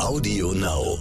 Audio 0.00 0.52
Now. 0.52 0.98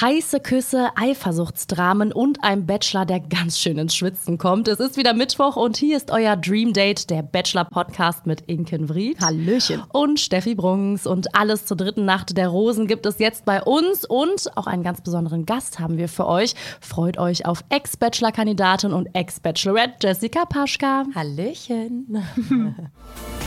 Heiße 0.00 0.40
Küsse, 0.40 0.88
Eifersuchtsdramen 0.96 2.12
und 2.12 2.42
ein 2.42 2.66
Bachelor, 2.66 3.04
der 3.04 3.20
ganz 3.20 3.58
schön 3.58 3.76
ins 3.76 3.94
Schwitzen 3.94 4.38
kommt. 4.38 4.68
Es 4.68 4.80
ist 4.80 4.96
wieder 4.96 5.12
Mittwoch 5.12 5.56
und 5.56 5.76
hier 5.76 5.98
ist 5.98 6.10
euer 6.10 6.36
Dream 6.36 6.72
Date, 6.72 7.10
der 7.10 7.22
Bachelor-Podcast 7.22 8.26
mit 8.26 8.40
Inken 8.46 8.88
Vried. 8.88 9.20
Hallöchen. 9.20 9.82
Und 9.92 10.18
Steffi 10.18 10.54
Brungs. 10.54 11.06
Und 11.06 11.34
alles 11.36 11.66
zur 11.66 11.76
dritten 11.76 12.06
Nacht 12.06 12.36
der 12.36 12.48
Rosen 12.48 12.86
gibt 12.86 13.04
es 13.04 13.18
jetzt 13.18 13.44
bei 13.44 13.62
uns. 13.62 14.06
Und 14.06 14.56
auch 14.56 14.66
einen 14.66 14.82
ganz 14.82 15.02
besonderen 15.02 15.44
Gast 15.44 15.78
haben 15.78 15.98
wir 15.98 16.08
für 16.08 16.26
euch. 16.26 16.54
Freut 16.80 17.18
euch 17.18 17.44
auf 17.44 17.62
Ex-Bachelor-Kandidatin 17.68 18.92
und 18.92 19.08
Ex-Bachelorette 19.14 20.06
Jessica 20.08 20.46
Paschka. 20.46 21.04
Hallöchen. 21.14 22.24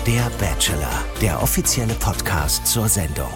Der 0.06 0.30
Bachelor, 0.40 1.04
der 1.20 1.42
offizielle 1.42 1.96
Podcast 1.96 2.68
zur 2.68 2.88
Sendung. 2.88 3.34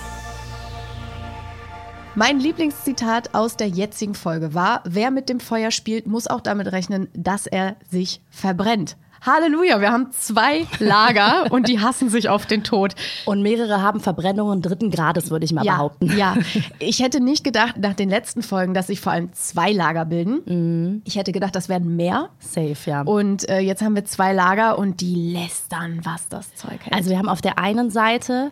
Mein 2.19 2.41
Lieblingszitat 2.41 3.33
aus 3.33 3.55
der 3.55 3.69
jetzigen 3.69 4.13
Folge 4.13 4.53
war, 4.53 4.81
wer 4.83 5.09
mit 5.09 5.29
dem 5.29 5.39
Feuer 5.39 5.71
spielt, 5.71 6.05
muss 6.05 6.27
auch 6.27 6.41
damit 6.41 6.69
rechnen, 6.73 7.07
dass 7.13 7.47
er 7.47 7.77
sich 7.89 8.19
verbrennt. 8.29 8.97
Halleluja, 9.25 9.79
wir 9.79 9.93
haben 9.93 10.11
zwei 10.11 10.67
Lager 10.79 11.45
und 11.49 11.69
die 11.69 11.79
hassen 11.79 12.09
sich 12.09 12.27
auf 12.27 12.45
den 12.45 12.65
Tod. 12.65 12.93
Und 13.23 13.41
mehrere 13.41 13.81
haben 13.81 14.01
Verbrennungen 14.01 14.61
dritten 14.61 14.91
Grades, 14.91 15.31
würde 15.31 15.45
ich 15.45 15.53
mal 15.53 15.63
ja, 15.63 15.75
behaupten. 15.75 16.17
Ja, 16.17 16.35
ich 16.79 16.99
hätte 16.99 17.21
nicht 17.21 17.45
gedacht 17.45 17.77
nach 17.77 17.93
den 17.93 18.09
letzten 18.09 18.43
Folgen, 18.43 18.73
dass 18.73 18.87
sich 18.87 18.99
vor 18.99 19.13
allem 19.13 19.31
zwei 19.31 19.71
Lager 19.71 20.03
bilden. 20.03 20.41
Mhm. 20.45 21.01
Ich 21.05 21.15
hätte 21.15 21.31
gedacht, 21.31 21.55
das 21.55 21.69
werden 21.69 21.95
mehr. 21.95 22.31
Safe, 22.39 22.75
ja. 22.85 23.03
Und 23.03 23.47
äh, 23.47 23.59
jetzt 23.59 23.81
haben 23.81 23.95
wir 23.95 24.03
zwei 24.03 24.33
Lager 24.33 24.77
und 24.77 24.99
die 24.99 25.31
lästern, 25.31 26.01
was 26.03 26.27
das 26.27 26.53
Zeug 26.55 26.81
hält. 26.81 26.93
Also 26.93 27.11
wir 27.11 27.17
haben 27.17 27.29
auf 27.29 27.39
der 27.39 27.59
einen 27.59 27.89
Seite 27.89 28.51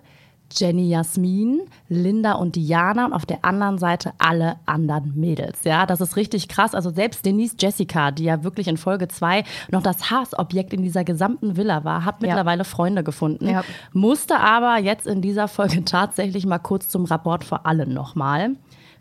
Jenny 0.51 0.89
Jasmin, 0.89 1.61
Linda 1.89 2.33
und 2.33 2.55
Diana 2.55 3.05
und 3.05 3.13
auf 3.13 3.25
der 3.25 3.43
anderen 3.43 3.77
Seite 3.77 4.11
alle 4.17 4.55
anderen 4.65 5.13
Mädels. 5.19 5.63
Ja, 5.63 5.85
das 5.85 6.01
ist 6.01 6.15
richtig 6.15 6.47
krass. 6.47 6.73
Also 6.73 6.89
selbst 6.89 7.25
Denise 7.25 7.55
Jessica, 7.59 8.11
die 8.11 8.23
ja 8.25 8.43
wirklich 8.43 8.67
in 8.67 8.77
Folge 8.77 9.07
2 9.07 9.43
noch 9.71 9.81
das 9.83 10.09
Hassobjekt 10.11 10.73
in 10.73 10.81
dieser 10.83 11.03
gesamten 11.03 11.57
Villa 11.57 11.83
war, 11.83 12.05
hat 12.05 12.21
mittlerweile 12.21 12.63
Freunde 12.63 13.03
gefunden, 13.03 13.49
Ja. 13.49 13.63
musste 13.93 14.39
aber 14.39 14.77
jetzt 14.79 15.07
in 15.07 15.21
dieser 15.21 15.47
Folge 15.47 15.83
tatsächlich 15.85 16.45
mal 16.45 16.59
kurz 16.59 16.89
zum 16.89 17.05
Rapport 17.05 17.43
vor 17.43 17.65
allen 17.65 17.93
nochmal. 17.93 18.51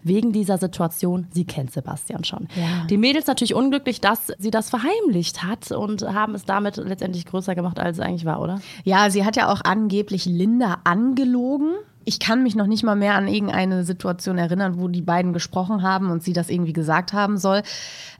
Wegen 0.06 0.32
dieser 0.32 0.58
Situation, 0.58 1.26
sie 1.32 1.44
kennt 1.44 1.72
Sebastian 1.72 2.22
schon. 2.22 2.46
Ja. 2.54 2.86
Die 2.88 2.96
Mädels 2.96 3.26
natürlich 3.26 3.54
unglücklich, 3.54 4.00
dass 4.00 4.32
sie 4.38 4.52
das 4.52 4.70
verheimlicht 4.70 5.42
hat 5.42 5.72
und 5.72 6.02
haben 6.02 6.34
es 6.34 6.44
damit 6.44 6.76
letztendlich 6.76 7.26
größer 7.26 7.56
gemacht, 7.56 7.80
als 7.80 7.98
es 7.98 8.04
eigentlich 8.04 8.24
war, 8.24 8.40
oder? 8.40 8.60
Ja, 8.84 9.10
sie 9.10 9.24
hat 9.24 9.36
ja 9.36 9.50
auch 9.50 9.62
angeblich 9.64 10.24
Linda 10.26 10.78
angelogen. 10.84 11.72
Ich 12.04 12.20
kann 12.20 12.44
mich 12.44 12.54
noch 12.54 12.68
nicht 12.68 12.84
mal 12.84 12.94
mehr 12.94 13.16
an 13.16 13.26
irgendeine 13.26 13.82
Situation 13.82 14.38
erinnern, 14.38 14.78
wo 14.78 14.86
die 14.86 15.02
beiden 15.02 15.32
gesprochen 15.32 15.82
haben 15.82 16.12
und 16.12 16.22
sie 16.22 16.32
das 16.32 16.50
irgendwie 16.50 16.72
gesagt 16.72 17.12
haben 17.12 17.36
soll. 17.36 17.62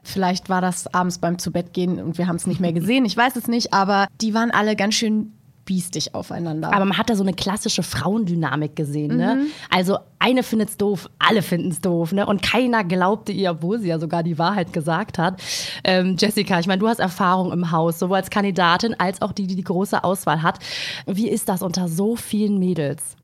Vielleicht 0.03 0.49
war 0.49 0.61
das 0.61 0.93
abends 0.93 1.19
beim 1.19 1.39
Zubettgehen 1.39 2.03
und 2.03 2.19
wir 2.19 2.27
haben 2.27 2.35
es 2.35 2.49
nicht 2.49 2.61
mehr 2.61 2.73
gesehen. 2.73 3.05
Ich 3.05 3.17
weiß 3.17 3.37
es 3.37 3.47
nicht, 3.47 3.73
aber 3.73 4.09
die 4.21 4.35
waren 4.35 4.51
alle 4.51 4.75
ganz 4.75 4.97
schön 4.97 5.36
biestig 5.67 6.15
aufeinander. 6.15 6.73
Aber 6.73 6.87
man 6.87 6.97
hat 6.97 7.11
da 7.11 7.17
so 7.17 7.23
eine 7.23 7.35
klassische 7.35 7.83
Frauendynamik 7.83 8.75
gesehen. 8.75 9.17
Ne? 9.17 9.47
Also 9.69 9.99
eine 10.19 10.43
findet's 10.43 10.79
doof, 10.79 11.11
alle 11.19 11.43
finden's 11.43 11.81
doof. 11.81 12.13
Ne? 12.13 12.25
Und 12.25 12.41
keiner 12.41 12.85
glaubte 12.85 13.33
ihr, 13.33 13.51
obwohl 13.51 13.79
sie 13.79 13.89
ja 13.89 13.99
sogar 13.99 14.23
die 14.23 14.39
Wahrheit 14.39 14.73
gesagt 14.73 15.19
hat. 15.19 15.43
Ähm, 15.85 16.17
Jessica, 16.19 16.59
ich 16.59 16.67
meine, 16.67 16.79
du 16.79 16.89
hast 16.89 17.01
Erfahrung 17.01 17.53
im 17.53 17.71
Haus, 17.71 17.99
sowohl 17.99 18.17
als 18.17 18.31
Kandidatin 18.31 18.95
als 18.95 19.21
auch 19.21 19.33
die, 19.33 19.47
die 19.47 19.57
die 19.57 19.65
große 19.65 20.03
Auswahl 20.03 20.43
hat. 20.43 20.61
Wie 21.07 21.29
ist 21.29 21.49
das 21.49 21.61
unter 21.61 21.89
so 21.89 22.17
vielen 22.17 22.59
Mädels? 22.59 23.17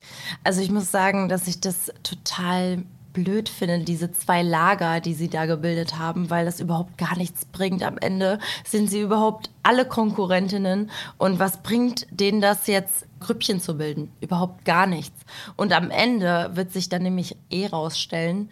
Also 0.45 0.61
ich 0.61 0.71
muss 0.71 0.91
sagen, 0.91 1.29
dass 1.29 1.47
ich 1.47 1.61
das 1.61 1.93
total 2.03 2.83
blöd 3.13 3.49
finde, 3.49 3.81
diese 3.81 4.13
zwei 4.13 4.43
Lager, 4.43 5.01
die 5.01 5.15
sie 5.15 5.29
da 5.29 5.47
gebildet 5.47 5.99
haben, 5.99 6.31
weil 6.31 6.45
das 6.45 6.61
überhaupt 6.61 6.99
gar 6.99 7.17
nichts 7.17 7.45
bringt. 7.45 7.83
Am 7.83 7.99
Ende 7.99 8.39
sind 8.65 8.91
sie 8.91 9.01
überhaupt 9.01 9.51
alle 9.63 9.85
Konkurrentinnen 9.85 10.91
und 11.19 11.39
was 11.39 11.63
bringt 11.63 12.07
denen 12.11 12.41
das 12.41 12.67
jetzt, 12.67 13.07
Grüppchen 13.21 13.61
zu 13.61 13.77
bilden? 13.77 14.11
Überhaupt 14.21 14.65
gar 14.65 14.87
nichts. 14.87 15.21
Und 15.57 15.73
am 15.73 15.91
Ende 15.91 16.51
wird 16.55 16.73
sich 16.73 16.89
dann 16.89 17.03
nämlich 17.03 17.37
eh 17.51 17.67
rausstellen, 17.67 18.51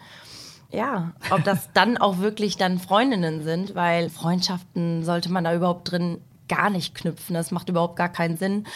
ja, 0.70 1.12
ob 1.30 1.42
das 1.44 1.70
dann 1.74 1.98
auch 1.98 2.18
wirklich 2.18 2.56
dann 2.56 2.78
Freundinnen 2.78 3.42
sind, 3.42 3.74
weil 3.74 4.10
Freundschaften 4.10 5.04
sollte 5.04 5.30
man 5.30 5.44
da 5.44 5.54
überhaupt 5.54 5.90
drin 5.90 6.18
gar 6.50 6.68
nicht 6.68 6.94
knüpfen. 6.94 7.34
Das 7.34 7.52
macht 7.52 7.68
überhaupt 7.68 7.96
gar 7.96 8.08
keinen 8.08 8.36
Sinn. 8.36 8.66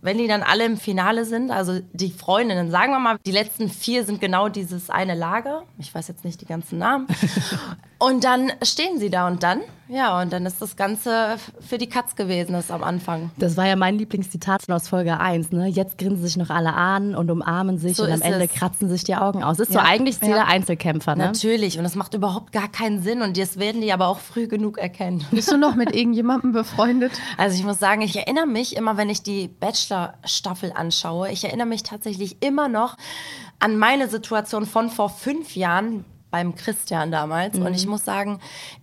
Wenn 0.00 0.18
die 0.18 0.26
dann 0.26 0.42
alle 0.42 0.64
im 0.64 0.78
Finale 0.78 1.24
sind, 1.24 1.50
also 1.50 1.78
die 1.92 2.10
Freundinnen, 2.10 2.70
sagen 2.70 2.90
wir 2.92 2.98
mal, 2.98 3.18
die 3.26 3.30
letzten 3.30 3.68
vier 3.68 4.04
sind 4.04 4.20
genau 4.20 4.48
dieses 4.48 4.88
eine 4.88 5.14
Lager. 5.14 5.64
Ich 5.78 5.94
weiß 5.94 6.08
jetzt 6.08 6.24
nicht 6.24 6.40
die 6.40 6.46
ganzen 6.46 6.78
Namen. 6.78 7.06
Und 8.00 8.22
dann 8.22 8.52
stehen 8.62 9.00
sie 9.00 9.10
da 9.10 9.26
und 9.26 9.42
dann, 9.42 9.60
ja, 9.88 10.20
und 10.22 10.32
dann 10.32 10.46
ist 10.46 10.62
das 10.62 10.76
Ganze 10.76 11.36
für 11.58 11.78
die 11.78 11.88
Katz 11.88 12.14
gewesen, 12.14 12.52
das 12.52 12.70
am 12.70 12.84
Anfang. 12.84 13.30
Das 13.38 13.56
war 13.56 13.66
ja 13.66 13.74
mein 13.74 13.98
Lieblingszitat 13.98 14.70
aus 14.70 14.86
Folge 14.86 15.18
1. 15.18 15.50
Ne? 15.50 15.66
Jetzt 15.66 15.98
grinsen 15.98 16.22
sich 16.24 16.36
noch 16.36 16.50
alle 16.50 16.74
an 16.74 17.16
und 17.16 17.28
umarmen 17.28 17.76
sich 17.78 17.96
So 17.96 18.04
und 18.04 18.12
am 18.12 18.22
Ende 18.22 18.44
es. 18.44 18.52
kratzen 18.52 18.88
sich 18.88 19.02
die 19.02 19.16
Augen 19.16 19.42
aus. 19.42 19.58
Ist 19.58 19.72
so 19.72 19.78
Ja. 19.78 19.84
eigentlich 19.84 20.20
Ziel 20.20 20.28
Ja. 20.30 20.44
Einzelkämpfer. 20.44 21.16
Ne? 21.16 21.24
Natürlich, 21.24 21.76
und 21.78 21.82
das 21.84 21.96
macht 21.96 22.14
überhaupt 22.14 22.52
gar 22.52 22.68
keinen 22.68 23.02
Sinn 23.02 23.20
und 23.20 23.36
das 23.36 23.58
werden 23.58 23.80
die 23.80 23.92
aber 23.92 24.06
auch 24.06 24.20
früh 24.20 24.46
genug 24.46 24.78
erkennen. 24.78 25.24
Bist 25.32 25.50
du 25.50 25.56
noch 25.56 25.74
mit 25.74 25.92
irgendjemandem 25.94 26.52
befreundet? 26.52 27.12
Also 27.36 27.56
ich 27.58 27.64
muss 27.64 27.78
sagen, 27.80 28.02
ich 28.02 28.14
erinnere 28.16 28.46
mich 28.46 28.76
immer, 28.76 28.96
wenn 28.96 29.10
ich 29.10 29.22
die 29.22 29.48
Bachelor-Staffel 29.48 30.72
anschaue, 30.74 31.30
ich 31.30 31.44
erinnere 31.44 31.66
mich 31.66 31.82
tatsächlich 31.82 32.42
immer 32.42 32.68
noch 32.68 32.96
an 33.58 33.76
meine 33.78 34.08
Situation 34.08 34.66
von 34.66 34.88
vor 34.88 35.08
fünf 35.08 35.56
Jahren 35.56 36.04
beim 36.30 36.54
Christian 36.54 37.10
damals. 37.10 37.56
Und 37.58 37.74
ich 37.74 37.86
muss 37.86 38.04
sagen, 38.04 38.40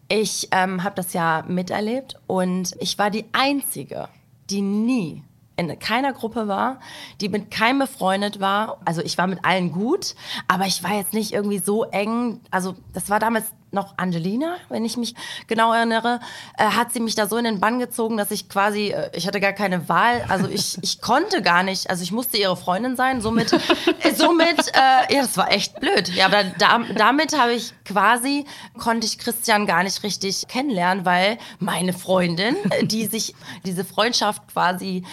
ich 0.07 0.49
ähm, 0.51 0.83
habe 0.83 0.95
das 0.95 1.13
ja 1.13 1.43
miterlebt 1.47 2.17
und 2.27 2.75
ich 2.79 2.97
war 2.97 3.09
die 3.09 3.25
Einzige, 3.33 4.07
die 4.49 4.61
nie 4.61 5.23
in 5.57 5.79
keiner 5.79 6.13
Gruppe 6.13 6.47
war, 6.47 6.79
die 7.21 7.29
mit 7.29 7.49
keinem 7.49 7.79
befreundet 7.79 8.39
war. 8.39 8.77
Also 8.85 9.01
ich 9.01 9.17
war 9.17 9.27
mit 9.27 9.43
allen 9.43 9.71
gut, 9.71 10.15
aber 10.47 10.65
ich 10.65 10.83
war 10.83 10.95
jetzt 10.95 11.13
nicht 11.13 11.31
irgendwie 11.31 11.59
so 11.59 11.85
eng. 11.85 12.41
Also 12.51 12.75
das 12.93 13.09
war 13.09 13.19
damals 13.19 13.45
noch 13.75 13.97
Angelina, 13.97 14.55
wenn 14.69 14.83
ich 14.83 14.97
mich 14.97 15.13
genau 15.45 15.71
erinnere, 15.71 16.19
äh, 16.57 16.63
hat 16.63 16.91
sie 16.91 16.99
mich 16.99 17.13
da 17.13 17.27
so 17.27 17.37
in 17.37 17.43
den 17.43 17.59
Bann 17.59 17.77
gezogen, 17.77 18.17
dass 18.17 18.31
ich 18.31 18.49
quasi, 18.49 18.87
äh, 18.87 19.11
ich 19.13 19.27
hatte 19.27 19.39
gar 19.39 19.53
keine 19.53 19.87
Wahl. 19.87 20.25
Also 20.27 20.47
ich, 20.47 20.79
ich 20.81 21.01
konnte 21.01 21.43
gar 21.43 21.61
nicht, 21.61 21.89
also 21.89 22.01
ich 22.01 22.11
musste 22.11 22.37
ihre 22.37 22.57
Freundin 22.57 22.95
sein. 22.95 23.21
Somit, 23.21 23.53
äh, 23.53 24.15
somit, 24.15 24.59
äh, 24.73 25.13
ja, 25.13 25.21
das 25.21 25.37
war 25.37 25.51
echt 25.51 25.79
blöd. 25.79 26.09
Ja, 26.09 26.25
aber 26.25 26.43
da, 26.57 26.79
damit 26.95 27.37
habe 27.37 27.53
ich 27.53 27.73
quasi, 27.83 28.45
konnte 28.79 29.05
ich 29.05 29.19
Christian 29.19 29.67
gar 29.67 29.83
nicht 29.83 30.01
richtig 30.01 30.47
kennenlernen, 30.47 31.05
weil 31.05 31.37
meine 31.59 31.93
Freundin, 31.93 32.55
äh, 32.71 32.85
die 32.85 33.05
sich 33.05 33.35
diese 33.63 33.85
Freundschaft 33.85 34.41
quasi 34.51 35.03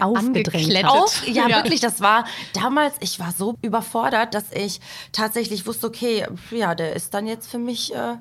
Aufgedrängt. 0.00 0.84
Auf. 0.84 1.26
Ja, 1.26 1.48
Ja. 1.48 1.56
wirklich, 1.56 1.80
das 1.80 2.00
war 2.00 2.24
damals, 2.54 2.94
ich 3.00 3.18
war 3.20 3.32
so 3.32 3.54
überfordert, 3.62 4.34
dass 4.34 4.52
ich 4.52 4.80
tatsächlich 5.12 5.66
wusste, 5.66 5.86
okay, 5.86 6.26
ja, 6.50 6.74
der 6.74 6.94
ist 6.94 7.14
dann 7.14 7.26
jetzt 7.26 7.50
für 7.50 7.58
mich, 7.58 7.94
äh, 7.94 8.14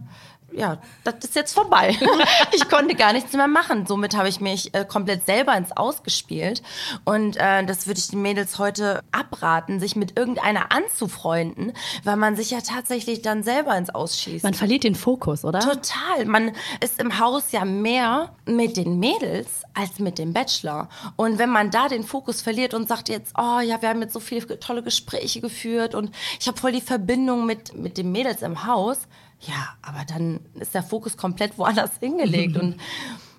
ja, 0.51 0.77
das 1.03 1.15
ist 1.23 1.35
jetzt 1.35 1.53
vorbei. 1.53 1.95
ich 2.53 2.67
konnte 2.69 2.95
gar 2.95 3.13
nichts 3.13 3.33
mehr 3.33 3.47
machen. 3.47 3.85
Somit 3.85 4.15
habe 4.15 4.29
ich 4.29 4.39
mich 4.39 4.73
äh, 4.73 4.85
komplett 4.85 5.25
selber 5.25 5.55
ins 5.55 5.71
Ausgespielt. 5.75 6.63
Und 7.05 7.37
äh, 7.37 7.65
das 7.65 7.87
würde 7.87 7.99
ich 7.99 8.07
den 8.07 8.21
Mädels 8.21 8.57
heute 8.57 9.03
abraten, 9.11 9.79
sich 9.79 9.95
mit 9.95 10.17
irgendeiner 10.17 10.71
anzufreunden, 10.71 11.73
weil 12.03 12.15
man 12.15 12.35
sich 12.35 12.51
ja 12.51 12.61
tatsächlich 12.61 13.21
dann 13.21 13.43
selber 13.43 13.77
ins 13.77 13.89
Ausschießt. 13.89 14.43
Man 14.43 14.53
verliert 14.53 14.83
den 14.83 14.95
Fokus, 14.95 15.43
oder? 15.45 15.59
Total. 15.59 16.25
Man 16.25 16.53
ist 16.81 16.99
im 16.99 17.19
Haus 17.19 17.51
ja 17.51 17.65
mehr 17.65 18.33
mit 18.45 18.77
den 18.77 18.99
Mädels 18.99 19.63
als 19.73 19.99
mit 19.99 20.17
dem 20.17 20.33
Bachelor. 20.33 20.89
Und 21.17 21.37
wenn 21.37 21.49
man 21.49 21.71
da 21.71 21.87
den 21.87 22.03
Fokus 22.03 22.41
verliert 22.41 22.73
und 22.73 22.87
sagt 22.87 23.09
jetzt, 23.09 23.33
oh 23.37 23.59
ja, 23.59 23.81
wir 23.81 23.89
haben 23.89 24.01
jetzt 24.01 24.13
so 24.13 24.19
viele 24.19 24.59
tolle 24.59 24.81
Gespräche 24.81 25.41
geführt 25.41 25.93
und 25.93 26.11
ich 26.39 26.47
habe 26.47 26.57
voll 26.57 26.71
die 26.71 26.81
Verbindung 26.81 27.45
mit, 27.45 27.75
mit 27.75 27.97
den 27.97 28.11
Mädels 28.11 28.41
im 28.41 28.65
Haus, 28.65 28.99
ja, 29.41 29.75
aber 29.81 30.03
dann 30.07 30.39
ist 30.55 30.73
der 30.73 30.83
Fokus 30.83 31.17
komplett 31.17 31.57
woanders 31.57 31.91
hingelegt. 31.99 32.57
und 32.57 32.77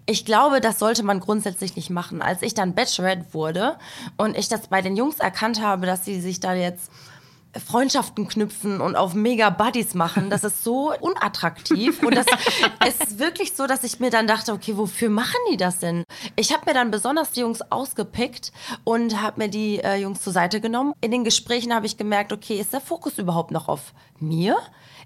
ich 0.06 0.24
glaube, 0.24 0.62
das 0.62 0.78
sollte 0.78 1.02
man 1.02 1.20
grundsätzlich 1.20 1.76
nicht 1.76 1.90
machen. 1.90 2.22
Als 2.22 2.40
ich 2.40 2.54
dann 2.54 2.74
Bachelorette 2.74 3.26
wurde 3.32 3.76
und 4.16 4.38
ich 4.38 4.48
das 4.48 4.68
bei 4.68 4.80
den 4.80 4.96
Jungs 4.96 5.18
erkannt 5.18 5.60
habe, 5.60 5.84
dass 5.84 6.06
sie 6.06 6.18
sich 6.20 6.40
da 6.40 6.54
jetzt 6.54 6.90
Freundschaften 7.58 8.28
knüpfen 8.28 8.80
und 8.80 8.96
auf 8.96 9.14
mega 9.14 9.50
Buddies 9.50 9.94
machen, 9.94 10.30
das 10.30 10.44
ist 10.44 10.64
so 10.64 10.94
unattraktiv. 11.00 12.02
Und 12.02 12.14
das 12.14 12.26
ist 12.86 13.18
wirklich 13.18 13.54
so, 13.54 13.66
dass 13.66 13.84
ich 13.84 14.00
mir 14.00 14.10
dann 14.10 14.26
dachte, 14.26 14.52
okay, 14.52 14.76
wofür 14.76 15.10
machen 15.10 15.38
die 15.52 15.56
das 15.56 15.78
denn? 15.78 16.04
Ich 16.36 16.52
habe 16.52 16.64
mir 16.66 16.74
dann 16.74 16.90
besonders 16.90 17.32
die 17.32 17.40
Jungs 17.40 17.60
ausgepickt 17.70 18.52
und 18.84 19.20
habe 19.20 19.42
mir 19.42 19.48
die 19.48 19.80
äh, 19.80 19.96
Jungs 19.96 20.22
zur 20.22 20.32
Seite 20.32 20.60
genommen. 20.60 20.94
In 21.00 21.10
den 21.10 21.24
Gesprächen 21.24 21.74
habe 21.74 21.86
ich 21.86 21.96
gemerkt, 21.96 22.32
okay, 22.32 22.58
ist 22.58 22.72
der 22.72 22.80
Fokus 22.80 23.18
überhaupt 23.18 23.50
noch 23.50 23.68
auf 23.68 23.92
mir? 24.20 24.56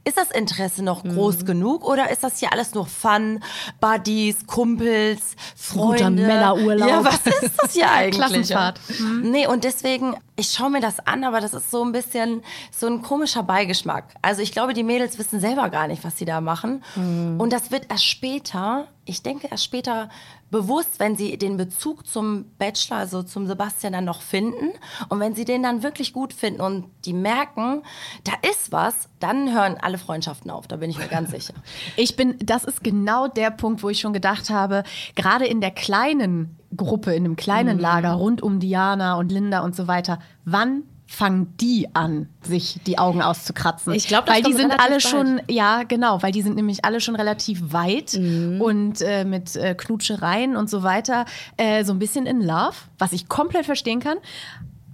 Ist 0.05 0.17
das 0.17 0.31
Interesse 0.33 0.83
noch 0.83 1.05
groß 1.05 1.45
genug 1.45 1.85
oder 1.85 2.11
ist 2.11 2.25
das 2.25 2.39
hier 2.39 2.53
alles 2.53 2.75
nur 2.75 2.87
Fun, 2.87 3.39
Buddies, 3.81 4.47
Kumpels, 4.47 5.37
Freunde? 5.55 5.93
Guter 5.93 6.11
Männerurlaub. 6.11 6.89
Ja, 6.89 7.05
was 7.05 7.27
ist 7.27 7.55
das 7.57 7.73
hier 7.73 7.91
eigentlich? 7.91 8.17
Klassenfahrt. 8.17 8.81
Nee, 9.23 9.47
und 9.47 9.63
deswegen 9.63 10.17
ich 10.35 10.51
schaue 10.51 10.71
mir 10.71 10.81
das 10.81 11.07
an, 11.07 11.25
aber 11.25 11.41
das 11.41 11.53
ist 11.55 11.71
so 11.71 11.85
ein 11.85 11.93
bisschen 11.93 12.43
so 12.71 12.87
ein 12.87 13.03
komischer 13.03 13.43
Beigeschmack. 13.43 14.05
Also 14.23 14.43
ich 14.43 14.53
glaube, 14.53 14.73
die 14.73 14.83
Mädels 14.83 15.19
wissen 15.19 15.41
selber 15.41 15.69
gar 15.69 15.87
nicht, 15.87 16.05
was 16.05 16.19
sie 16.19 16.25
da 16.25 16.41
machen. 16.41 16.83
Mhm. 16.97 17.39
Und 17.39 17.53
das 17.53 17.71
wird 17.71 17.91
erst 17.91 18.07
später, 18.07 18.89
ich 19.05 19.23
denke 19.23 19.49
erst 19.51 19.65
später 19.65 20.09
bewusst, 20.51 21.01
wenn 21.01 21.17
sie 21.17 21.37
den 21.37 21.57
Bezug 21.57 22.07
zum 22.07 22.45
Bachelor, 22.59 22.99
also 22.99 23.23
zum 23.23 23.47
Sebastian 23.47 23.95
dann 23.95 24.05
noch 24.05 24.23
finden. 24.23 24.71
Und 25.09 25.19
wenn 25.19 25.35
sie 25.35 25.45
den 25.45 25.63
dann 25.63 25.83
wirklich 25.83 26.13
gut 26.13 26.33
finden 26.33 26.61
und 26.61 26.85
die 27.05 27.13
merken, 27.13 27.83
da 28.25 28.33
ist 28.49 28.71
was, 28.71 29.09
dann 29.19 29.53
hören 29.53 29.77
alle 29.81 29.99
Freundschaften 29.99 30.51
auf. 30.51 30.69
Da 30.69 30.77
bin 30.77 30.91
ich 30.91 30.99
mir 30.99 31.09
ganz 31.09 31.31
sicher. 31.33 31.55
Ich 31.97 32.15
bin, 32.15 32.37
das 32.39 32.65
ist 32.65 32.85
genau 32.85 33.27
der 33.27 33.51
Punkt, 33.51 33.83
wo 33.83 33.89
ich 33.89 33.99
schon 33.99 34.13
gedacht 34.13 34.51
habe, 34.51 34.85
gerade 35.17 35.47
in 35.47 35.61
der 35.61 35.73
kleinen 35.73 36.57
Gruppe, 36.77 37.15
in 37.15 37.25
einem 37.25 37.37
kleinen 37.37 37.77
mhm. 37.77 37.83
Lager 37.83 38.13
rund 38.13 38.43
um 38.43 38.61
Diana 38.61 39.17
und 39.17 39.33
Linda 39.33 39.61
und 39.61 39.75
so 39.75 39.89
weiter, 39.89 40.21
wann 40.45 40.85
fangen 41.13 41.55
die 41.61 41.95
an, 41.95 42.31
sich 42.41 42.81
die 42.87 42.99
Augen 42.99 43.21
auszukratzen. 43.21 43.93
Ich 43.93 44.09
glaube, 44.09 44.29
weil 44.29 44.43
die 44.43 44.55
sind 44.55 44.73
alle 44.81 44.99
schon, 44.99 45.43
ja 45.47 45.83
genau, 45.83 46.23
weil 46.23 46.33
die 46.33 46.41
sind 46.41 46.57
nämlich 46.57 46.87
alle 46.87 47.03
schon 47.03 47.17
relativ 47.17 47.61
weit 47.71 48.15
mhm. 48.15 48.63
und 48.63 49.03
äh, 49.03 49.27
mit 49.27 49.55
äh, 49.55 49.75
Knutschereien 49.75 50.57
und 50.57 50.71
so 50.71 50.83
weiter 50.83 51.27
äh, 51.59 51.85
so 51.85 51.93
ein 51.93 51.99
bisschen 51.99 52.25
in 52.25 52.41
Love, 52.41 52.77
was 52.97 53.13
ich 53.13 53.29
komplett 53.29 53.67
verstehen 53.67 54.01
kann. 54.01 54.17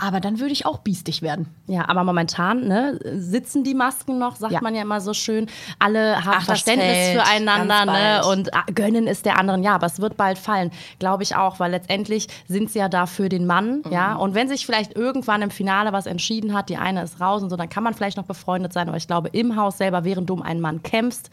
Aber 0.01 0.21
dann 0.21 0.39
würde 0.39 0.53
ich 0.53 0.65
auch 0.65 0.79
biestig 0.79 1.23
werden. 1.23 1.53
Ja, 1.67 1.89
aber 1.89 2.05
momentan 2.05 2.69
ne, 2.69 3.01
sitzen 3.17 3.65
die 3.65 3.75
Masken 3.75 4.19
noch, 4.19 4.37
sagt 4.37 4.53
ja. 4.53 4.61
man 4.61 4.75
ja 4.75 4.83
immer 4.83 5.01
so 5.01 5.13
schön. 5.13 5.47
Alle 5.81 6.25
haben 6.25 6.37
Ach, 6.39 6.45
Verständnis 6.45 7.11
füreinander 7.11 7.85
ne, 7.85 8.25
und 8.25 8.55
ah, 8.55 8.65
gönnen 8.73 9.09
es 9.09 9.23
der 9.23 9.39
anderen. 9.39 9.65
Ja, 9.65 9.75
aber 9.75 9.87
es 9.87 10.01
wird 10.01 10.17
bald 10.17 10.39
fallen, 10.39 10.71
glaube 11.01 11.25
ich 11.25 11.35
auch, 11.35 11.59
weil 11.59 11.73
letztendlich 11.73 12.29
sind 12.47 12.71
sie 12.71 12.79
ja 12.79 12.89
da 12.89 13.07
für 13.07 13.29
den 13.29 13.45
Mann. 13.45 13.83
Mhm. 13.85 13.93
Ja, 13.93 14.15
und 14.15 14.35
wenn 14.35 14.49
sich 14.49 14.67
vielleicht 14.67 14.97
irgendwann 14.97 15.43
im 15.43 15.51
Finale 15.51 15.93
was 15.93 16.07
entschieden 16.07 16.55
hat, 16.55 16.69
die 16.69 16.77
eine 16.77 17.03
ist 17.03 17.21
raus 17.21 17.43
und 17.43 17.51
so, 17.51 17.57
dann 17.57 17.69
kann 17.69 17.83
man 17.83 17.95
vielleicht 17.95 18.17
noch 18.17 18.25
befreundet 18.25 18.73
sein. 18.73 18.89
Aber 18.89 18.97
ich 18.97 19.09
glaube, 19.09 19.31
im 19.33 19.57
Haus 19.57 19.79
selber, 19.79 20.05
während 20.05 20.31
du 20.31 20.35
um 20.35 20.43
einen 20.43 20.61
Mann 20.61 20.83
kämpfst, 20.83 21.31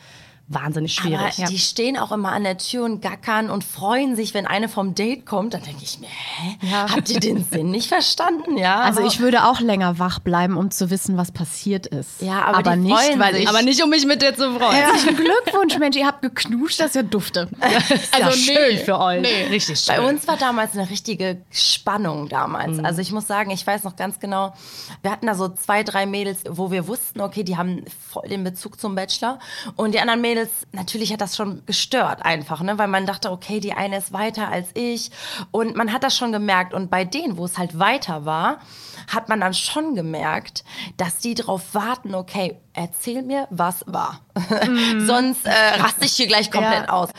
wahnsinnig 0.48 0.94
schwierig. 0.94 1.20
Aber 1.20 1.34
ja. 1.36 1.48
die 1.48 1.58
stehen 1.58 1.98
auch 1.98 2.12
immer 2.12 2.32
an 2.32 2.44
der 2.44 2.58
Tür 2.58 2.86
und 2.86 3.02
gackern 3.02 3.50
und 3.50 3.64
freuen 3.64 4.16
sich, 4.16 4.36
wenn 4.36 4.46
eine 4.46 4.70
vom 4.70 4.94
Date 4.94 5.26
kommt. 5.26 5.56
Dann 5.56 5.64
denke 5.64 5.84
ich 5.84 6.00
mir, 6.00 6.08
hä? 6.08 6.58
Ja. 6.62 6.88
Habt 6.92 7.10
ihr 7.10 7.20
den 7.20 7.44
Sinn 7.44 7.72
nicht 7.72 7.88
verstanden? 7.88 8.58
Ja. 8.58 8.82
Also 8.82 9.04
ich 9.06 9.20
würde 9.20 9.46
auch 9.46 9.60
länger 9.60 9.98
wach 9.98 10.20
bleiben, 10.20 10.56
um 10.58 10.70
zu 10.70 10.92
wissen, 10.92 11.18
was 11.18 11.32
passiert 11.32 11.88
ist. 11.88 12.22
Ja, 12.22 12.44
aber, 12.44 12.58
aber 12.60 12.76
nicht, 12.76 12.96
weil 13.18 13.38
ich, 13.38 13.50
aber 13.50 13.64
nicht, 13.64 13.84
um 13.84 13.90
mich 13.90 14.06
mit 14.06 14.22
dir 14.22 14.36
zu 14.36 14.54
freuen. 14.54 14.76
Herzlichen 14.76 15.16
Glückwunsch, 15.44 15.80
Mensch, 15.80 15.98
ihr 15.98 16.06
habt 16.06 16.22
geknuscht, 16.22 16.80
das 16.80 16.88
ist 16.88 16.96
ja 16.96 17.04
dufte. 17.04 17.50
Das 17.60 17.90
ist 17.90 18.14
also 18.14 18.30
ja 18.30 18.32
schön 18.32 18.78
für 18.78 19.00
euch. 19.00 19.22
Nee. 19.22 19.48
Richtig 19.50 19.80
schön. 19.80 19.96
Bei 19.96 20.08
uns 20.08 20.28
war 20.28 20.38
damals 20.38 20.74
eine 20.78 20.88
richtige 20.90 21.42
Spannung 21.50 22.30
damals. 22.30 22.78
Mhm. 22.78 22.86
Also 22.86 23.02
ich 23.02 23.12
muss 23.12 23.26
sagen, 23.26 23.50
ich 23.50 23.66
weiß 23.66 23.84
noch 23.84 23.96
ganz 23.96 24.20
genau, 24.20 24.54
wir 25.02 25.10
hatten 25.10 25.26
da 25.26 25.34
so 25.34 25.50
zwei, 25.50 25.82
drei 25.82 26.06
Mädels, 26.06 26.42
wo 26.48 26.70
wir 26.70 26.88
wussten, 26.88 27.22
okay, 27.22 27.44
die 27.44 27.58
haben 27.58 27.84
voll 28.12 28.28
den 28.28 28.44
Bezug 28.44 28.80
zum 28.80 28.94
Bachelor. 28.94 29.40
Und 29.76 29.94
die 29.94 30.00
anderen 30.00 30.22
Mädels 30.22 30.35
Mädels, 30.36 30.68
natürlich 30.74 31.14
hat 31.14 31.22
das 31.22 31.36
schon 31.36 31.66
gestört 31.66 32.26
einfach, 32.26 32.62
ne? 32.62 32.78
weil 32.78 32.88
man 32.88 33.06
dachte, 33.06 33.32
okay, 33.32 33.60
die 33.60 33.74
eine 33.74 33.98
ist 33.98 34.12
weiter 34.12 34.50
als 34.50 34.68
ich 34.74 35.12
und 35.52 35.76
man 35.76 35.94
hat 35.94 36.04
das 36.04 36.18
schon 36.18 36.32
gemerkt 36.34 36.74
und 36.74 36.90
bei 36.90 37.06
denen, 37.06 37.38
wo 37.38 37.46
es 37.46 37.58
halt 37.58 37.80
weiter 37.80 38.26
war, 38.26 38.60
hat 39.08 39.30
man 39.30 39.42
dann 39.42 39.54
schon 39.54 39.96
gemerkt, 39.96 40.64
dass 40.98 41.18
die 41.18 41.34
darauf 41.34 41.74
warten, 41.74 42.16
okay, 42.16 42.58
erzähl 42.76 43.22
mir, 43.22 43.48
was 43.50 43.84
war. 43.88 44.22
Mm. 44.66 45.06
Sonst 45.06 45.46
äh, 45.46 45.52
raste 45.80 46.06
ich 46.06 46.14
hier 46.14 46.28
gleich 46.28 46.52
komplett 46.52 46.88
ja. 46.88 46.90
aus. 46.90 47.10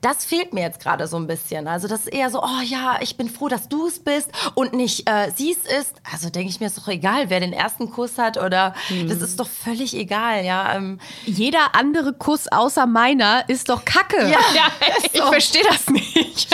Das 0.00 0.24
fehlt 0.24 0.52
mir 0.52 0.62
jetzt 0.62 0.80
gerade 0.80 1.06
so 1.06 1.16
ein 1.16 1.26
bisschen. 1.26 1.68
Also 1.68 1.86
das 1.86 2.00
ist 2.00 2.06
eher 2.08 2.30
so, 2.30 2.42
oh 2.42 2.62
ja, 2.64 2.98
ich 3.00 3.16
bin 3.16 3.28
froh, 3.28 3.48
dass 3.48 3.68
du 3.68 3.86
es 3.86 3.98
bist 3.98 4.30
und 4.54 4.72
nicht 4.72 5.08
äh, 5.08 5.30
sie 5.34 5.52
es 5.52 5.58
ist. 5.58 6.00
Also 6.10 6.30
denke 6.30 6.48
ich 6.48 6.60
mir, 6.60 6.66
ist 6.66 6.78
doch 6.78 6.88
egal, 6.88 7.28
wer 7.28 7.40
den 7.40 7.52
ersten 7.52 7.90
Kuss 7.90 8.18
hat 8.18 8.38
oder 8.38 8.74
mm. 8.88 9.08
das 9.08 9.20
ist 9.20 9.38
doch 9.38 9.48
völlig 9.48 9.94
egal, 9.94 10.44
ja. 10.44 10.74
Ähm. 10.74 10.98
Jeder 11.24 11.74
andere 11.74 12.14
Kuss 12.14 12.48
außer 12.48 12.86
meiner 12.86 13.48
ist 13.48 13.68
doch 13.68 13.84
Kacke. 13.84 14.22
Ja, 14.22 14.38
ja 14.54 14.66
ich 15.12 15.20
so. 15.20 15.26
verstehe 15.26 15.64
das 15.64 15.88
nicht. 15.88 16.48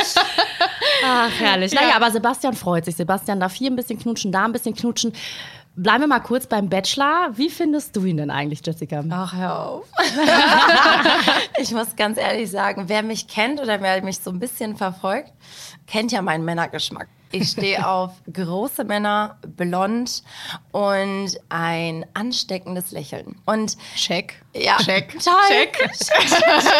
Ach, 1.05 1.31
herrlich. 1.39 1.73
Ja. 1.73 1.83
Naja, 1.83 1.97
aber 1.97 2.11
Sebastian 2.11 2.55
freut 2.55 2.85
sich. 2.85 2.97
Sebastian 2.97 3.41
darf 3.41 3.55
hier 3.55 3.71
ein 3.71 3.77
bisschen 3.77 3.99
knutschen, 3.99 4.33
da 4.33 4.45
ein 4.45 4.53
bisschen 4.53 4.75
knutschen. 4.79 5.13
Bleiben 5.77 6.01
wir 6.01 6.09
mal 6.09 6.19
kurz 6.19 6.47
beim 6.47 6.69
Bachelor. 6.69 7.31
Wie 7.35 7.51
findest 7.51 7.95
du 7.95 8.05
ihn 8.05 8.17
denn 8.17 8.31
eigentlich, 8.31 8.67
Jessica? 8.67 9.05
Ach, 9.11 9.33
hör 9.33 9.59
auf. 9.61 9.85
ich 11.61 11.71
muss 11.71 11.95
ganz 11.95 12.19
ehrlich 12.19 12.51
sagen, 12.51 12.85
wer 12.89 13.05
mich 13.05 13.29
kennt 13.29 13.61
oder 13.61 13.81
wer 13.81 14.03
mich 14.03 14.19
so 14.19 14.31
ein 14.31 14.41
bisschen 14.41 14.77
verfolgt, 14.77 15.33
kennt 15.87 16.11
ja 16.11 16.21
meinen 16.21 16.45
Männergeschmack. 16.45 17.07
Ich 17.31 17.51
stehe 17.51 17.87
auf 17.87 18.13
große 18.33 18.85
Männer, 18.85 19.39
blond 19.57 20.23
und 20.73 21.31
ein 21.49 22.07
ansteckendes 22.15 22.91
Lächeln. 22.93 23.37
Und 23.47 23.77
check. 23.97 24.43
Ja, 24.55 24.77
check. 24.79 25.17
Toll. 25.23 25.35
Check. 25.49 25.79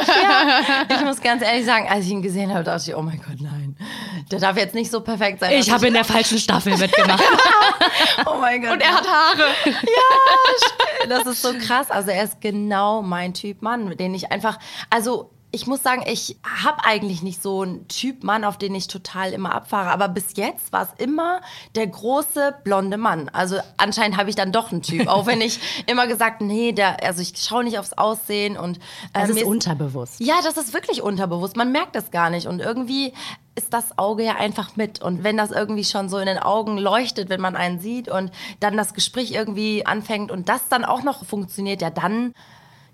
ja. 0.09 0.87
Ich 0.89 1.05
muss 1.05 1.21
ganz 1.21 1.43
ehrlich 1.43 1.65
sagen, 1.65 1.87
als 1.89 2.07
ich 2.07 2.11
ihn 2.13 2.23
gesehen 2.23 2.53
habe, 2.53 2.65
dachte 2.65 2.91
ich, 2.91 2.97
oh 2.97 3.03
mein 3.03 3.19
Gott, 3.19 3.41
nein. 3.41 3.77
Der 4.31 4.41
darf 4.41 4.57
jetzt 4.57 4.75
nicht 4.75 4.91
so 4.91 5.01
perfekt 5.01 5.41
sein. 5.41 5.53
Ich 5.53 5.71
habe 5.71 5.89
in 5.89 5.95
der 5.99 6.05
falschen 6.05 6.39
Staffel 6.39 6.77
mitgemacht. 6.77 7.23
oh 8.27 8.39
mein 8.41 8.63
Gott. 8.63 8.73
Und 8.73 8.81
er 8.81 8.95
hat 8.95 9.07
Haare. 9.07 9.49
Ja, 9.65 11.09
das 11.09 11.27
ist 11.27 11.43
so 11.43 11.53
krass. 11.55 11.91
Also 11.91 12.11
er 12.11 12.25
ist 12.25 12.41
genau 12.41 13.03
mein 13.03 13.35
Typ 13.35 13.63
Mann, 13.63 13.97
den 13.97 14.15
ich 14.15 14.33
einfach, 14.33 14.59
also 14.91 15.31
ich 15.51 15.67
muss 15.67 15.83
sagen, 15.83 16.03
ich 16.07 16.37
habe 16.45 16.85
eigentlich 16.85 17.23
nicht 17.23 17.43
so 17.43 17.63
einen 17.63 17.89
Typ 17.89 18.23
Mann, 18.23 18.45
auf 18.45 18.59
den 18.59 18.75
ich 18.75 18.87
total 18.87 19.33
immer 19.33 19.55
abfahre. 19.55 19.91
Aber 19.91 20.09
bis 20.09 20.37
jetzt 20.37 20.73
war 20.73 20.83
es 20.83 21.03
immer 21.03 21.41
der 21.75 21.87
große 21.87 22.57
blonde 22.65 22.99
Mann. 22.99 23.31
Also 23.31 23.57
anscheinend 23.79 24.19
habe 24.19 24.29
ich 24.29 24.37
dann 24.37 24.53
doch 24.53 24.73
einen 24.73 24.83
Typ. 24.83 25.07
Auch 25.09 25.27
wenn 25.27 25.41
ich 25.41 25.59
immer 25.87 26.07
gesagt, 26.07 26.43
nee, 26.43 26.73
der, 26.73 27.03
also 27.03 27.23
ich 27.23 27.33
schaue 27.39 27.65
nicht 27.65 27.79
aufs 27.79 27.95
Aussehen 27.95 28.59
und. 28.59 28.77
Äh, 29.15 29.27
das 29.27 29.31
ist 29.31 29.45
unterbewusst. 29.45 30.21
Ja, 30.21 30.35
das 30.45 30.59
ist 30.59 30.75
wirklich 30.75 31.01
unterbewusst. 31.01 31.57
Man 31.57 31.73
merkt 31.73 31.97
das 31.97 32.11
gar 32.11 32.29
nicht. 32.29 32.47
Und 32.47 32.61
irgendwie 32.61 33.15
ist 33.55 33.73
das 33.73 33.97
Auge 33.97 34.25
ja 34.25 34.35
einfach 34.37 34.77
mit. 34.77 35.01
Und 35.01 35.25
wenn 35.25 35.39
das 35.39 35.51
irgendwie 35.51 35.85
schon 35.85 36.11
so 36.11 36.19
in 36.19 36.27
den 36.27 36.39
Augen 36.39 36.77
leuchtet, 36.77 37.31
wenn 37.31 37.41
man 37.41 37.57
einen 37.57 37.81
sieht 37.81 38.11
und 38.11 38.33
dann 38.61 38.77
das 38.77 38.93
Gespräch 38.93 39.33
irgendwie 39.33 39.87
anfängt 39.87 40.31
und 40.31 40.51
das 40.51 40.69
dann 40.69 40.85
auch 40.85 41.03
noch 41.03 41.25
funktioniert, 41.25 41.81
ja, 41.81 41.89
dann, 41.89 42.35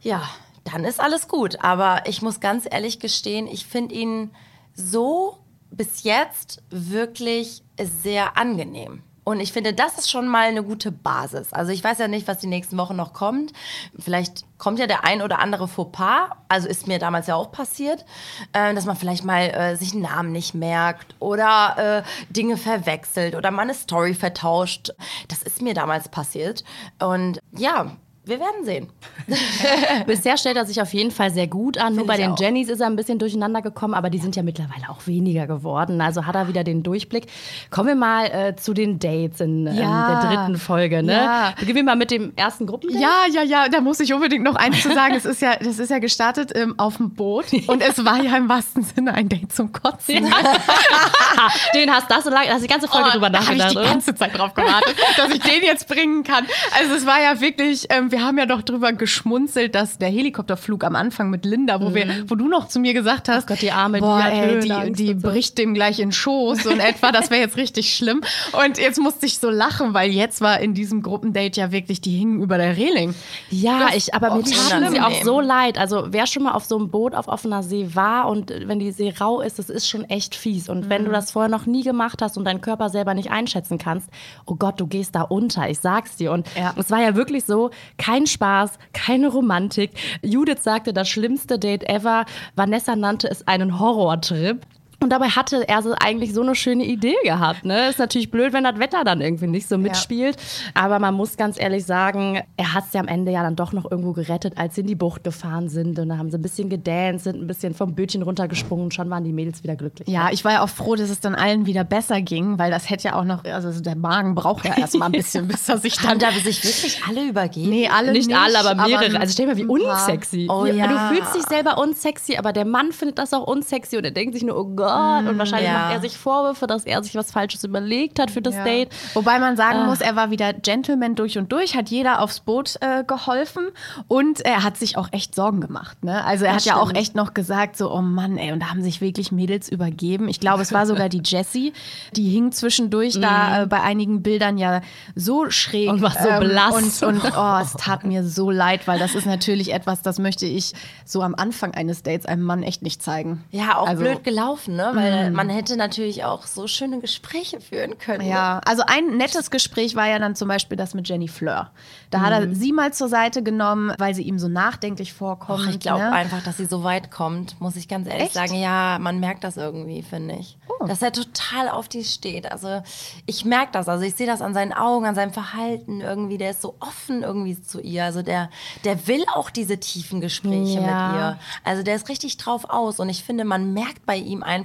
ja, 0.00 0.22
dann 0.64 0.84
ist 0.84 1.00
alles 1.00 1.28
gut. 1.28 1.62
Aber 1.62 2.02
ich 2.06 2.22
muss 2.22 2.40
ganz 2.40 2.66
ehrlich 2.70 2.98
gestehen, 2.98 3.46
ich 3.46 3.66
finde 3.66 3.94
ihn 3.94 4.30
so 4.74 5.38
bis 5.70 6.02
jetzt 6.02 6.62
wirklich 6.70 7.62
sehr 7.78 8.36
angenehm. 8.36 9.02
Und 9.24 9.40
ich 9.40 9.54
finde, 9.54 9.72
das 9.72 9.96
ist 9.96 10.10
schon 10.10 10.28
mal 10.28 10.48
eine 10.48 10.62
gute 10.62 10.92
Basis. 10.92 11.54
Also 11.54 11.72
ich 11.72 11.82
weiß 11.82 11.98
ja 11.98 12.08
nicht, 12.08 12.28
was 12.28 12.38
die 12.38 12.46
nächsten 12.46 12.76
Wochen 12.76 12.94
noch 12.94 13.14
kommt. 13.14 13.54
Vielleicht 13.98 14.44
kommt 14.58 14.78
ja 14.78 14.86
der 14.86 15.04
ein 15.04 15.22
oder 15.22 15.38
andere 15.38 15.66
Fauxpas. 15.66 16.28
Also 16.48 16.68
ist 16.68 16.86
mir 16.86 16.98
damals 16.98 17.26
ja 17.26 17.34
auch 17.34 17.50
passiert, 17.50 18.04
äh, 18.52 18.74
dass 18.74 18.84
man 18.84 18.96
vielleicht 18.96 19.24
mal 19.24 19.44
äh, 19.44 19.76
sich 19.76 19.92
einen 19.92 20.02
Namen 20.02 20.30
nicht 20.30 20.54
merkt 20.54 21.16
oder 21.20 22.04
äh, 22.04 22.32
Dinge 22.34 22.58
verwechselt 22.58 23.34
oder 23.34 23.50
mal 23.50 23.62
eine 23.62 23.74
Story 23.74 24.12
vertauscht. 24.12 24.92
Das 25.28 25.42
ist 25.42 25.62
mir 25.62 25.72
damals 25.72 26.10
passiert. 26.10 26.62
Und 26.98 27.40
ja, 27.52 27.96
wir 28.26 28.40
werden 28.40 28.64
sehen. 28.64 28.88
Bisher 30.06 30.38
stellt 30.38 30.56
er 30.56 30.64
sich 30.64 30.80
auf 30.80 30.94
jeden 30.94 31.10
Fall 31.10 31.30
sehr 31.30 31.46
gut 31.46 31.76
an. 31.76 31.88
Find 31.88 31.96
Nur 31.98 32.06
bei 32.06 32.16
den 32.16 32.32
auch. 32.32 32.40
Jennys 32.40 32.70
ist 32.70 32.80
er 32.80 32.86
ein 32.86 32.96
bisschen 32.96 33.18
durcheinander 33.18 33.60
gekommen, 33.60 33.92
aber 33.92 34.08
die 34.08 34.18
sind 34.18 34.34
ja 34.34 34.42
mittlerweile 34.42 34.88
auch 34.88 35.06
weniger 35.06 35.46
geworden. 35.46 36.00
Also 36.00 36.24
hat 36.24 36.34
er 36.34 36.48
wieder 36.48 36.64
den 36.64 36.82
Durchblick. 36.82 37.26
Kommen 37.70 37.88
wir 37.88 37.94
mal 37.96 38.26
äh, 38.26 38.56
zu 38.56 38.72
den 38.72 38.98
Dates 38.98 39.40
in 39.40 39.66
ähm, 39.66 39.74
ja. 39.74 40.22
der 40.22 40.30
dritten 40.30 40.56
Folge. 40.56 41.02
Ne? 41.02 41.12
Ja. 41.12 41.54
Beginnen 41.58 41.76
wir 41.76 41.82
mal 41.82 41.96
mit 41.96 42.10
dem 42.10 42.32
ersten 42.34 42.66
Gruppendate. 42.66 43.02
Ja, 43.02 43.26
ja, 43.30 43.42
ja. 43.42 43.68
Da 43.68 43.82
muss 43.82 44.00
ich 44.00 44.14
unbedingt 44.14 44.44
noch 44.44 44.56
eins 44.56 44.80
zu 44.80 44.92
sagen. 44.94 45.14
es 45.14 45.26
ist 45.26 45.42
ja, 45.42 45.56
das 45.56 45.78
ist 45.78 45.90
ja 45.90 45.98
gestartet 45.98 46.52
ähm, 46.54 46.74
auf 46.78 46.96
dem 46.96 47.10
Boot 47.10 47.52
und 47.66 47.82
es 47.82 48.04
war 48.06 48.22
ja 48.22 48.36
im 48.38 48.48
wahrsten 48.48 48.84
Sinne 48.84 49.12
ein 49.12 49.28
Date 49.28 49.52
zum 49.52 49.70
Kotzen. 49.70 50.26
Ja. 50.26 50.36
den 51.74 51.90
hast 51.90 52.10
du 52.10 52.14
so 52.22 52.30
lange, 52.30 52.48
hast 52.48 52.62
die 52.62 52.68
ganze 52.68 52.88
Folge 52.88 53.08
oh, 53.08 53.12
drüber 53.12 53.28
nachgedacht. 53.28 53.76
Da 53.76 53.80
ich 53.80 53.86
die 53.86 53.92
ganze 53.92 54.14
Zeit 54.14 54.36
drauf 54.38 54.54
gewartet, 54.54 54.96
dass 55.18 55.30
ich 55.30 55.40
den 55.40 55.62
jetzt 55.62 55.88
bringen 55.88 56.24
kann. 56.24 56.46
Also 56.78 56.94
es 56.94 57.04
war 57.04 57.20
ja 57.20 57.38
wirklich. 57.40 57.86
Ähm, 57.90 58.13
wir 58.14 58.22
haben 58.22 58.38
ja 58.38 58.46
doch 58.46 58.62
drüber 58.62 58.92
geschmunzelt, 58.92 59.74
dass 59.74 59.98
der 59.98 60.08
Helikopterflug 60.08 60.84
am 60.84 60.94
Anfang 60.94 61.30
mit 61.30 61.44
Linda, 61.44 61.80
wo, 61.80 61.88
mhm. 61.88 61.94
wir, 61.94 62.24
wo 62.28 62.36
du 62.36 62.46
noch 62.46 62.68
zu 62.68 62.78
mir 62.78 62.94
gesagt 62.94 63.28
hast, 63.28 63.44
oh 63.44 63.46
Gott, 63.48 63.60
die 63.60 63.72
Arme, 63.72 63.98
boah, 63.98 64.22
die, 64.30 64.70
ey, 64.70 64.92
die, 64.92 64.92
die 64.92 65.14
bricht 65.14 65.58
dem 65.58 65.74
gleich 65.74 65.98
in 65.98 66.12
Schoß 66.12 66.66
und 66.66 66.78
etwa, 66.78 67.10
das 67.10 67.30
wäre 67.30 67.40
jetzt 67.40 67.56
richtig 67.56 67.92
schlimm. 67.92 68.20
Und 68.64 68.78
jetzt 68.78 69.00
musste 69.00 69.26
ich 69.26 69.38
so 69.38 69.50
lachen, 69.50 69.94
weil 69.94 70.12
jetzt 70.12 70.40
war 70.40 70.60
in 70.60 70.74
diesem 70.74 71.02
Gruppendate 71.02 71.60
ja 71.60 71.72
wirklich, 71.72 72.00
die 72.00 72.16
hingen 72.16 72.40
über 72.40 72.56
der 72.56 72.76
Reling. 72.76 73.16
Ja, 73.50 73.88
ich, 73.96 74.14
aber 74.14 74.36
mir 74.36 74.44
taten 74.44 74.92
sie 74.92 75.00
auch 75.00 75.24
so 75.24 75.40
leid. 75.40 75.76
Also 75.76 76.06
wer 76.10 76.28
schon 76.28 76.44
mal 76.44 76.52
auf 76.52 76.64
so 76.64 76.76
einem 76.76 76.90
Boot 76.90 77.16
auf 77.16 77.26
offener 77.26 77.64
See 77.64 77.88
war 77.94 78.28
und 78.28 78.52
wenn 78.66 78.78
die 78.78 78.92
See 78.92 79.12
rau 79.20 79.40
ist, 79.40 79.58
das 79.58 79.70
ist 79.70 79.88
schon 79.88 80.04
echt 80.04 80.36
fies. 80.36 80.68
Und 80.68 80.84
mhm. 80.84 80.90
wenn 80.90 81.02
du 81.02 81.08
mhm. 81.08 81.14
das 81.14 81.32
vorher 81.32 81.50
noch 81.50 81.66
nie 81.66 81.82
gemacht 81.82 82.22
hast 82.22 82.38
und 82.38 82.44
deinen 82.44 82.60
Körper 82.60 82.90
selber 82.90 83.14
nicht 83.14 83.32
einschätzen 83.32 83.78
kannst, 83.78 84.08
oh 84.46 84.54
Gott, 84.54 84.78
du 84.78 84.86
gehst 84.86 85.16
da 85.16 85.22
unter, 85.22 85.68
ich 85.68 85.80
sag's 85.80 86.14
dir. 86.14 86.30
Und 86.30 86.46
ja. 86.56 86.72
es 86.78 86.92
war 86.92 87.00
ja 87.00 87.16
wirklich 87.16 87.44
so, 87.44 87.70
kein 88.04 88.26
Spaß 88.26 88.78
keine 88.92 89.28
Romantik. 89.28 89.92
Judith 90.22 90.62
sagte, 90.62 90.92
das 90.92 91.08
schlimmste 91.08 91.58
Date 91.58 91.88
ever. 91.88 92.26
Vanessa 92.54 92.96
nannte 92.96 93.30
es 93.30 93.48
einen 93.48 93.80
Horrortrip. 93.80 94.66
Und 95.00 95.10
dabei 95.10 95.28
hatte 95.28 95.68
er 95.68 95.82
so 95.82 95.94
eigentlich 95.98 96.32
so 96.34 96.42
eine 96.42 96.54
schöne 96.54 96.84
Idee 96.84 97.16
gehabt. 97.24 97.64
Ne? 97.64 97.88
Ist 97.88 97.98
natürlich 97.98 98.30
blöd, 98.30 98.52
wenn 98.52 98.64
das 98.64 98.78
Wetter 98.78 99.04
dann 99.04 99.20
irgendwie 99.20 99.46
nicht 99.46 99.68
so 99.68 99.78
mitspielt. 99.78 100.36
Aber 100.74 100.98
man 100.98 101.14
muss 101.14 101.36
ganz 101.36 101.60
ehrlich 101.60 101.84
sagen, 101.84 102.42
er 102.56 102.74
hat 102.74 102.84
es 102.86 102.92
ja 102.92 103.00
am 103.00 103.08
Ende 103.08 103.32
ja 103.32 103.42
dann 103.42 103.56
doch 103.56 103.72
noch 103.72 103.90
irgendwo 103.90 104.12
gerettet, 104.12 104.54
als 104.56 104.74
sie 104.74 104.82
in 104.82 104.86
die 104.86 104.94
Bucht 104.94 105.24
gefahren 105.24 105.68
sind. 105.68 105.98
Und 105.98 106.08
da 106.08 106.18
haben 106.18 106.30
sie 106.30 106.38
ein 106.38 106.42
bisschen 106.42 106.68
gedanced, 106.68 107.24
sind 107.24 107.40
ein 107.40 107.46
bisschen 107.46 107.74
vom 107.74 107.94
Bötchen 107.94 108.22
runtergesprungen 108.22 108.84
und 108.84 108.94
schon 108.94 109.10
waren 109.10 109.24
die 109.24 109.32
Mädels 109.32 109.62
wieder 109.62 109.76
glücklich. 109.76 110.08
Ja, 110.08 110.28
ich 110.30 110.44
war 110.44 110.52
ja 110.52 110.62
auch 110.62 110.68
froh, 110.68 110.94
dass 110.94 111.10
es 111.10 111.20
dann 111.20 111.34
allen 111.34 111.66
wieder 111.66 111.84
besser 111.84 112.20
ging, 112.22 112.58
weil 112.58 112.70
das 112.70 112.88
hätte 112.90 113.08
ja 113.08 113.18
auch 113.18 113.24
noch, 113.24 113.44
also 113.44 113.78
der 113.80 113.96
Magen 113.96 114.34
braucht 114.34 114.64
ja 114.64 114.76
erstmal 114.76 115.08
ein 115.08 115.12
bisschen, 115.24 115.48
bis 115.48 115.68
er 115.68 115.78
sich 115.78 115.96
dann. 115.96 116.12
Haben 116.12 116.18
da 116.20 116.30
sich 116.32 116.62
wirklich 116.64 117.02
alle 117.08 117.28
übergeben? 117.28 117.70
Nee, 117.70 117.88
alle 117.88 118.12
nicht, 118.12 118.28
nicht, 118.28 118.38
alle, 118.38 118.58
aber 118.58 118.74
mehrere. 118.74 119.04
ein 119.04 119.16
also 119.16 119.32
stell 119.32 119.46
dir 119.46 119.52
mal, 119.52 119.58
wie 119.58 119.84
unsexy. 119.84 120.46
Oh 120.48 120.66
ja. 120.66 120.86
Du 120.86 121.14
fühlst 121.14 121.34
dich 121.34 121.42
selber 121.44 121.78
unsexy, 121.78 122.36
aber 122.36 122.52
der 122.52 122.64
Mann 122.64 122.92
findet 122.92 123.18
das 123.18 123.32
auch 123.32 123.46
unsexy 123.46 123.96
und 123.96 124.04
er 124.04 124.10
denkt 124.10 124.34
sich 124.34 124.44
nur, 124.44 124.56
oh 124.58 124.64
Gott. 124.64 124.93
Und 124.94 125.38
wahrscheinlich 125.38 125.68
ja. 125.68 125.78
macht 125.78 125.92
er 125.94 126.00
sich 126.00 126.16
Vorwürfe, 126.16 126.66
dass 126.66 126.84
er 126.84 127.02
sich 127.02 127.14
was 127.14 127.30
Falsches 127.32 127.64
überlegt 127.64 128.18
hat 128.18 128.30
für 128.30 128.42
das 128.42 128.54
Ja. 128.54 128.64
Date. 128.64 128.88
Wobei 129.14 129.38
man 129.38 129.56
sagen 129.56 129.86
muss, 129.86 130.00
er 130.00 130.16
war 130.16 130.30
wieder 130.30 130.52
Gentleman 130.52 131.14
durch 131.14 131.38
und 131.38 131.52
durch, 131.52 131.76
hat 131.76 131.88
jeder 131.88 132.20
aufs 132.20 132.40
Boot 132.40 132.76
äh, 132.80 133.04
geholfen 133.04 133.68
und 134.08 134.40
er 134.40 134.62
hat 134.62 134.76
sich 134.76 134.96
auch 134.96 135.08
echt 135.12 135.34
Sorgen 135.34 135.60
gemacht. 135.60 136.02
Ne? 136.04 136.24
Also 136.24 136.44
er 136.44 136.54
hat 136.54 136.64
ja 136.64 136.76
auch 136.76 136.92
echt 136.94 137.14
noch 137.14 137.34
gesagt, 137.34 137.76
so, 137.76 137.92
oh 137.92 138.02
Mann, 138.02 138.38
ey, 138.38 138.52
und 138.52 138.60
da 138.60 138.70
haben 138.70 138.82
sich 138.82 139.00
wirklich 139.00 139.32
Mädels 139.32 139.68
übergeben. 139.68 140.28
Ich 140.28 140.40
glaube, 140.40 140.62
es 140.62 140.72
war 140.72 140.86
sogar 140.86 141.08
die 141.08 141.22
Jessie, 141.24 141.72
die 142.12 142.28
hing 142.30 142.52
zwischendurch 142.52 143.20
da 143.20 143.62
äh, 143.62 143.66
bei 143.66 143.80
einigen 143.80 144.22
Bildern 144.22 144.58
ja 144.58 144.80
so 145.14 145.50
schräg. 145.50 145.90
Und 145.90 146.02
war 146.02 146.10
so 146.12 146.40
blass. 146.40 147.02
Und, 147.02 147.14
und 147.14 147.32
oh, 147.36 147.58
es 147.60 147.72
tat 147.74 148.04
mir 148.04 148.24
so 148.24 148.50
leid, 148.50 148.86
weil 148.86 148.98
das 148.98 149.14
ist 149.14 149.26
natürlich 149.26 149.72
etwas, 149.72 150.02
das 150.02 150.18
möchte 150.18 150.46
ich 150.46 150.72
so 151.04 151.22
am 151.22 151.34
Anfang 151.34 151.74
eines 151.74 152.02
Dates 152.02 152.26
einem 152.26 152.42
Mann 152.42 152.62
echt 152.62 152.82
nicht 152.82 153.02
zeigen. 153.02 153.44
Ja, 153.50 153.78
auch 153.78 153.88
Also- 153.88 154.02
blöd 154.02 154.24
gelaufen, 154.24 154.73
ne? 154.74 154.90
Weil 154.94 155.30
man 155.30 155.48
hätte 155.48 155.76
natürlich 155.76 156.24
auch 156.24 156.44
so 156.46 156.66
schöne 156.66 157.00
Gespräche 157.00 157.60
führen 157.60 157.98
können. 157.98 158.26
Ja, 158.26 158.60
also 158.66 158.82
ein 158.86 159.16
nettes 159.16 159.50
Gespräch 159.50 159.96
war 159.96 160.08
ja 160.08 160.18
dann 160.18 160.34
zum 160.34 160.48
Beispiel 160.48 160.76
das 160.76 160.94
mit 160.94 161.08
Jenny 161.08 161.28
Fleur. 161.28 161.70
Da 162.10 162.20
hat 162.20 162.32
er 162.32 162.54
sie 162.54 162.72
mal 162.72 162.92
zur 162.92 163.08
Seite 163.08 163.42
genommen, 163.42 163.92
weil 163.98 164.14
sie 164.14 164.22
ihm 164.22 164.38
so 164.38 164.48
nachdenklich 164.48 165.12
vorkommt. 165.12 165.66
Och, 165.66 165.68
ich 165.70 165.80
glaube 165.80 166.00
ne? 166.04 166.12
einfach, 166.12 166.42
dass 166.44 166.56
sie 166.58 166.66
so 166.66 166.84
weit 166.84 167.10
kommt, 167.10 167.60
muss 167.60 167.76
ich 167.76 167.88
ganz 167.88 168.06
ehrlich 168.06 168.24
Echt? 168.26 168.34
sagen. 168.34 168.54
Ja, 168.54 168.98
man 169.00 169.18
merkt 169.20 169.44
das 169.44 169.56
irgendwie, 169.56 170.02
finde 170.02 170.36
ich. 170.36 170.56
Dass 170.86 171.02
er 171.02 171.12
total 171.12 171.68
auf 171.68 171.88
die 171.88 172.04
steht. 172.04 172.50
Also 172.52 172.82
ich 173.26 173.44
merke 173.44 173.72
das. 173.72 173.88
Also 173.88 174.04
ich 174.04 174.14
sehe 174.14 174.26
das 174.26 174.42
an 174.42 174.54
seinen 174.54 174.72
Augen, 174.72 175.06
an 175.06 175.14
seinem 175.14 175.32
Verhalten 175.32 176.00
irgendwie. 176.00 176.38
Der 176.38 176.50
ist 176.50 176.62
so 176.62 176.74
offen 176.80 177.22
irgendwie 177.22 177.60
zu 177.60 177.80
ihr. 177.80 178.04
Also 178.04 178.22
der, 178.22 178.50
der 178.84 179.06
will 179.06 179.24
auch 179.34 179.50
diese 179.50 179.78
tiefen 179.78 180.20
Gespräche 180.20 180.80
Ja. 180.80 181.08
mit 181.08 181.16
ihr. 181.20 181.38
Also 181.64 181.82
der 181.82 181.94
ist 181.96 182.08
richtig 182.08 182.36
drauf 182.36 182.66
aus. 182.68 183.00
Und 183.00 183.08
ich 183.08 183.24
finde, 183.24 183.44
man 183.44 183.72
merkt 183.72 184.04
bei 184.06 184.16
ihm 184.16 184.42
einfach, 184.42 184.63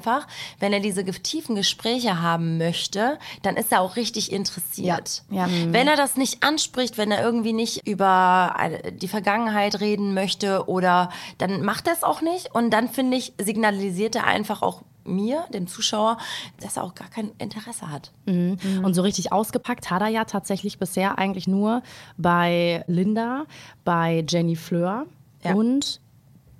wenn 0.60 0.74
er 0.74 0.79
diese 0.79 1.03
tiefen 1.06 1.56
Gespräche 1.56 2.22
haben 2.22 2.58
möchte, 2.58 3.18
dann 3.41 3.56
ist 3.58 3.72
er 3.72 3.82
auch 3.82 3.96
richtig 3.96 4.32
interessiert. 4.32 5.24
Ja. 5.29 5.48
Ja. 5.48 5.74
Wenn 5.74 5.88
er 5.88 5.96
das 5.96 6.15
nicht 6.18 6.44
anspricht, 6.44 6.98
wenn 6.98 7.12
er 7.12 7.22
irgendwie 7.24 7.53
nicht 7.53 7.88
über 7.88 8.56
eine- 8.58 8.91
die 8.91 9.08
Vergangenheit 9.08 9.79
reden 9.79 10.13
möchte 10.13 10.68
oder 10.68 11.10
dann 11.38 11.63
macht 11.63 11.88
er 11.88 11.94
es 11.94 12.03
auch 12.03 12.22
nicht. 12.22 12.53
Und 12.53 12.72
dann 12.72 12.89
finde 12.89 13.18
ich, 13.18 13.34
signalisiert 13.39 14.15
er 14.15 14.25
einfach 14.27 14.62
auch 14.62 14.82
mir, 15.06 15.46
dem 15.53 15.65
Zuschauer, 15.68 16.18
dass 16.60 16.77
er 16.77 16.84
auch 16.84 16.94
gar 16.94 17.10
kein 17.10 17.32
Interesse 17.39 17.89
hat. 17.89 18.12
Und 18.27 18.94
so 18.94 19.01
richtig 19.01 19.32
ausgepackt 19.32 19.89
hat 19.89 20.01
er 20.01 20.08
ja 20.10 20.25
tatsächlich 20.25 20.77
bisher 20.77 21.18
eigentlich 21.18 21.48
nur 21.48 21.82
bei 22.18 22.84
Linda, 22.88 23.46
bei 23.86 24.24
Jenny 24.27 24.56
Fleur 24.56 25.06
Ja. 25.44 25.53
und 25.56 26.00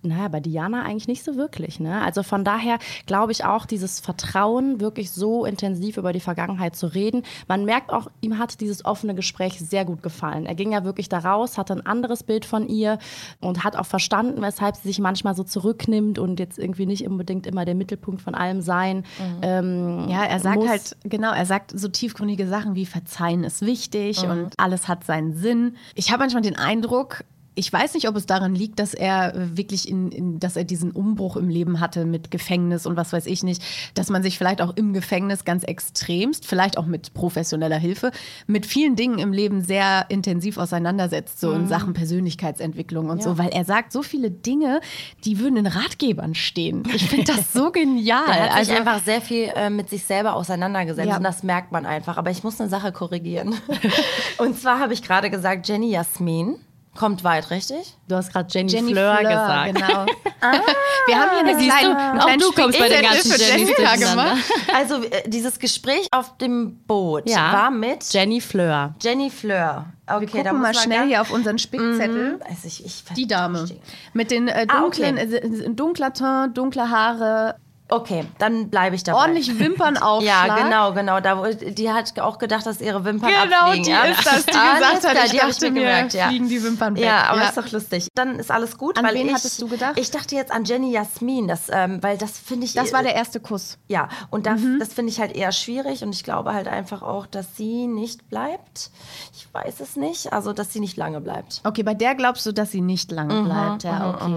naja, 0.01 0.27
bei 0.27 0.39
Diana 0.39 0.83
eigentlich 0.83 1.07
nicht 1.07 1.23
so 1.23 1.35
wirklich. 1.35 1.79
Ne? 1.79 2.01
Also 2.01 2.23
von 2.23 2.43
daher 2.43 2.79
glaube 3.05 3.31
ich 3.31 3.45
auch, 3.45 3.65
dieses 3.65 3.99
Vertrauen, 3.99 4.79
wirklich 4.79 5.11
so 5.11 5.45
intensiv 5.45 5.97
über 5.97 6.13
die 6.13 6.19
Vergangenheit 6.19 6.75
zu 6.75 6.87
reden. 6.87 7.23
Man 7.47 7.65
merkt 7.65 7.91
auch, 7.91 8.09
ihm 8.21 8.37
hat 8.37 8.61
dieses 8.61 8.85
offene 8.85 9.15
Gespräch 9.15 9.59
sehr 9.59 9.85
gut 9.85 10.01
gefallen. 10.01 10.45
Er 10.45 10.55
ging 10.55 10.71
ja 10.71 10.83
wirklich 10.83 11.09
da 11.09 11.19
raus, 11.19 11.57
hatte 11.57 11.73
ein 11.73 11.85
anderes 11.85 12.23
Bild 12.23 12.45
von 12.45 12.67
ihr 12.67 12.99
und 13.41 13.63
hat 13.63 13.75
auch 13.75 13.85
verstanden, 13.85 14.41
weshalb 14.41 14.75
sie 14.77 14.87
sich 14.87 14.99
manchmal 14.99 15.35
so 15.35 15.43
zurücknimmt 15.43 16.19
und 16.19 16.39
jetzt 16.39 16.57
irgendwie 16.57 16.85
nicht 16.85 17.05
unbedingt 17.07 17.45
immer 17.45 17.65
der 17.65 17.75
Mittelpunkt 17.75 18.21
von 18.21 18.35
allem 18.35 18.61
sein. 18.61 19.03
Ähm, 19.41 20.07
Ja, 20.09 20.23
er 20.23 20.39
sagt 20.39 20.57
muss. 20.57 20.69
halt, 20.69 20.97
genau, 21.03 21.33
er 21.33 21.45
sagt 21.45 21.77
so 21.77 21.87
tiefgründige 21.87 22.47
Sachen 22.47 22.75
wie 22.75 22.85
Verzeihen 22.85 23.43
ist 23.43 23.61
wichtig 23.61 24.19
und 24.23 24.51
alles 24.57 24.87
hat 24.87 25.03
seinen 25.03 25.33
Sinn. 25.35 25.75
Ich 25.95 26.11
habe 26.11 26.19
manchmal 26.23 26.41
den 26.43 26.55
Eindruck, 26.55 27.23
ich 27.59 27.71
weiß 27.73 27.93
nicht, 27.93 28.07
ob 28.07 28.15
es 28.15 28.25
daran 28.25 28.55
liegt, 28.55 28.79
dass 28.79 28.93
er 28.93 29.35
äh, 29.35 29.57
wirklich 29.57 29.89
in, 29.89 30.13
in, 30.13 30.39
dass 30.39 30.55
er 30.55 30.63
diesen 30.63 30.91
Umbruch 30.91 31.35
im 31.35 31.49
Leben 31.49 31.81
hatte 31.81 32.05
mit 32.05 32.31
Gefängnis 32.31 32.85
und 32.85 32.95
was 32.95 33.11
weiß 33.11 33.25
ich 33.25 33.43
nicht, 33.43 33.61
dass 33.95 34.09
man 34.09 34.23
sich 34.23 34.37
vielleicht 34.37 34.61
auch 34.61 34.77
im 34.77 34.93
Gefängnis 34.93 35.43
ganz 35.43 35.65
extremst, 35.65 36.47
vielleicht 36.47 36.77
auch 36.77 36.85
mit 36.85 37.13
professioneller 37.13 37.77
Hilfe, 37.77 38.11
mit 38.47 38.65
vielen 38.65 38.95
Dingen 38.95 39.19
im 39.19 39.33
Leben 39.33 39.61
sehr 39.61 40.05
intensiv 40.07 40.57
auseinandersetzt, 40.57 41.41
so 41.41 41.51
in 41.51 41.67
Sachen 41.67 41.91
Persönlichkeitsentwicklung 41.91 43.09
und 43.09 43.21
so, 43.21 43.37
weil 43.37 43.49
er 43.49 43.65
sagt 43.65 43.91
so 43.91 44.03
viele 44.03 44.31
Dinge, 44.31 44.79
die 45.25 45.39
würden 45.39 45.57
in 45.57 45.67
Ratgebern 45.67 46.35
stehen. 46.35 46.83
Ich 46.95 47.09
finde 47.09 47.25
das 47.25 47.51
so 47.51 47.71
genial. 47.73 48.23
Er 48.29 48.43
hat 48.43 48.51
also, 48.51 48.71
sich 48.71 48.79
einfach 48.79 49.03
sehr 49.03 49.19
viel 49.19 49.51
äh, 49.53 49.69
mit 49.69 49.89
sich 49.89 50.05
selber 50.05 50.35
auseinandergesetzt 50.35 51.09
Ja. 51.09 51.17
und 51.17 51.23
das 51.23 51.43
merkt 51.43 51.73
man 51.73 51.85
einfach. 51.85 52.15
Aber 52.15 52.31
ich 52.31 52.41
muss 52.41 52.61
eine 52.61 52.69
Sache 52.69 52.93
korrigieren. 52.93 53.53
und 54.37 54.57
zwar 54.57 54.79
habe 54.79 54.93
ich 54.93 55.03
gerade 55.03 55.29
gesagt, 55.29 55.67
Jenny 55.67 55.91
Jasmin 55.91 56.55
kommt 56.99 57.23
weit, 57.23 57.49
richtig? 57.49 57.95
Du 58.07 58.15
hast 58.15 58.31
gerade 58.31 58.47
Jenny, 58.51 58.71
Jenny 58.71 58.91
Fleur, 58.91 59.15
Fleur, 59.17 59.29
gesagt. 59.31 59.73
genau. 59.75 60.05
Wir 61.07 61.15
haben 61.19 61.29
hier 61.31 61.39
eine 61.39 61.57
kleine, 61.57 61.89
du, 61.93 61.97
einen 61.97 62.19
auch 62.19 62.23
kleinen 62.25 62.39
du 62.41 62.51
kommst 62.51 62.77
bei 62.79 62.89
den 62.89 63.01
ganzen 63.01 63.29
durcheinander. 63.29 63.97
gemacht. 63.97 64.37
Also 64.75 65.03
äh, 65.03 65.27
dieses 65.29 65.57
Gespräch 65.59 66.07
auf 66.11 66.37
dem 66.37 66.77
Boot 66.85 67.27
Ja. 67.29 67.53
war 67.53 67.71
mit 67.71 68.03
Jenny 68.13 68.41
Fleur. 68.41 68.93
Jenny 69.01 69.29
Fleur. 69.29 69.85
Okay, 70.07 70.21
Wir 70.33 70.43
gucken 70.43 70.61
mal 70.61 70.73
schnell 70.75 71.07
hier 71.07 71.21
auf 71.21 71.31
unseren 71.31 71.57
Spickzettel. 71.57 72.39
Also 72.47 72.67
ich, 72.67 72.85
ich 72.85 73.03
Die 73.15 73.27
Dame. 73.27 73.65
Mit 74.13 74.31
den 74.31 74.47
äh, 74.47 74.65
Ah, 74.69 74.81
dunklen, 74.81 75.15
okay. 75.17 75.35
äh, 75.37 75.69
dunkler 75.69 76.13
Teint, 76.13 76.57
dunkle 76.57 76.89
Haare, 76.89 77.55
Okay, 77.91 78.25
dann 78.38 78.69
bleibe 78.69 78.96
ich 78.96 79.03
dabei. 79.03 79.19
ordentlich 79.19 79.58
Wimpernaufschlag. 79.60 80.48
Ja, 80.50 80.55
genau, 80.63 80.93
genau. 80.93 81.19
Da, 81.19 81.38
wo- 81.39 81.51
die 81.53 81.89
hat 81.91 82.19
auch 82.19 82.38
gedacht, 82.38 82.65
dass 82.65 82.81
ihre 82.81 83.03
Wimpern 83.03 83.31
Genau, 83.43 83.58
abfliegen. 83.67 83.84
die 83.86 83.89
ja. 83.91 84.03
ist 84.03 84.25
das, 84.25 84.46
die 84.46 84.53
Alles 84.58 84.79
gesagt 84.79 85.03
hat, 85.05 85.12
klar, 85.13 85.25
ich 85.25 85.31
die 85.31 85.38
dachte 85.38 85.65
mir 85.65 85.72
mir, 85.72 85.79
gemerkt, 85.81 86.13
ja. 86.13 86.27
fliegen 86.27 86.50
die 86.50 86.63
Wimpern 86.63 86.96
weg. 86.96 87.03
Ja, 87.03 87.24
aber 87.29 87.41
Ja. 87.41 87.50
ist 87.50 87.58
doch 87.58 87.72
lustig. 87.72 88.08
Dann 88.15 88.38
ist 88.38 88.51
alles 88.51 88.77
gut, 88.77 88.98
An 88.98 89.05
weil 89.05 89.15
wen 89.15 89.27
ich, 89.27 89.34
hattest 89.34 89.60
du 89.62 89.67
gedacht? 89.67 89.98
Ich 90.00 90.12
dachte 90.12 90.36
jetzt 90.36 90.51
an 90.51 90.65
Jenny 90.65 90.91
Jasmin, 90.91 91.48
das, 91.48 91.63
ähm, 91.72 91.98
weil 92.03 92.17
das 92.19 92.38
finde 92.38 92.65
ich. 92.65 92.74
Das 92.74 92.93
war 92.93 93.01
der 93.01 93.15
erste 93.15 93.39
Kuss. 93.39 93.77
Ja, 93.88 94.08
und 94.29 94.46
da, 94.46 94.51
Mhm. 94.55 94.77
das 94.79 94.93
finde 94.93 95.12
ich 95.12 95.19
halt 95.19 95.36
eher 95.36 95.51
schwierig 95.51 96.03
und 96.03 96.13
ich 96.13 96.24
glaube 96.24 96.53
halt 96.53 96.67
einfach 96.67 97.01
auch, 97.01 97.25
dass 97.25 97.58
sie 97.58 97.88
nicht 97.88 98.29
bleibt. 98.29 98.91
Ich 99.34 99.48
weiß 99.51 99.79
es 99.79 99.96
nicht, 99.96 100.31
also 100.31 100.53
dass 100.53 100.72
sie 100.74 100.79
nicht 100.79 100.96
lange 100.96 101.22
bleibt. 101.22 101.62
Okay, 101.63 101.81
bei 101.84 101.96
der 101.96 102.13
glaubst 102.15 102.46
du, 102.46 102.51
dass 102.51 102.69
sie 102.72 102.81
nicht 102.81 103.12
lange 103.12 103.34
Mhm, 103.34 103.46
bleibt. 103.46 103.84
Ja, 103.84 104.10
okay. 104.13 104.31
Ja, 104.31 104.34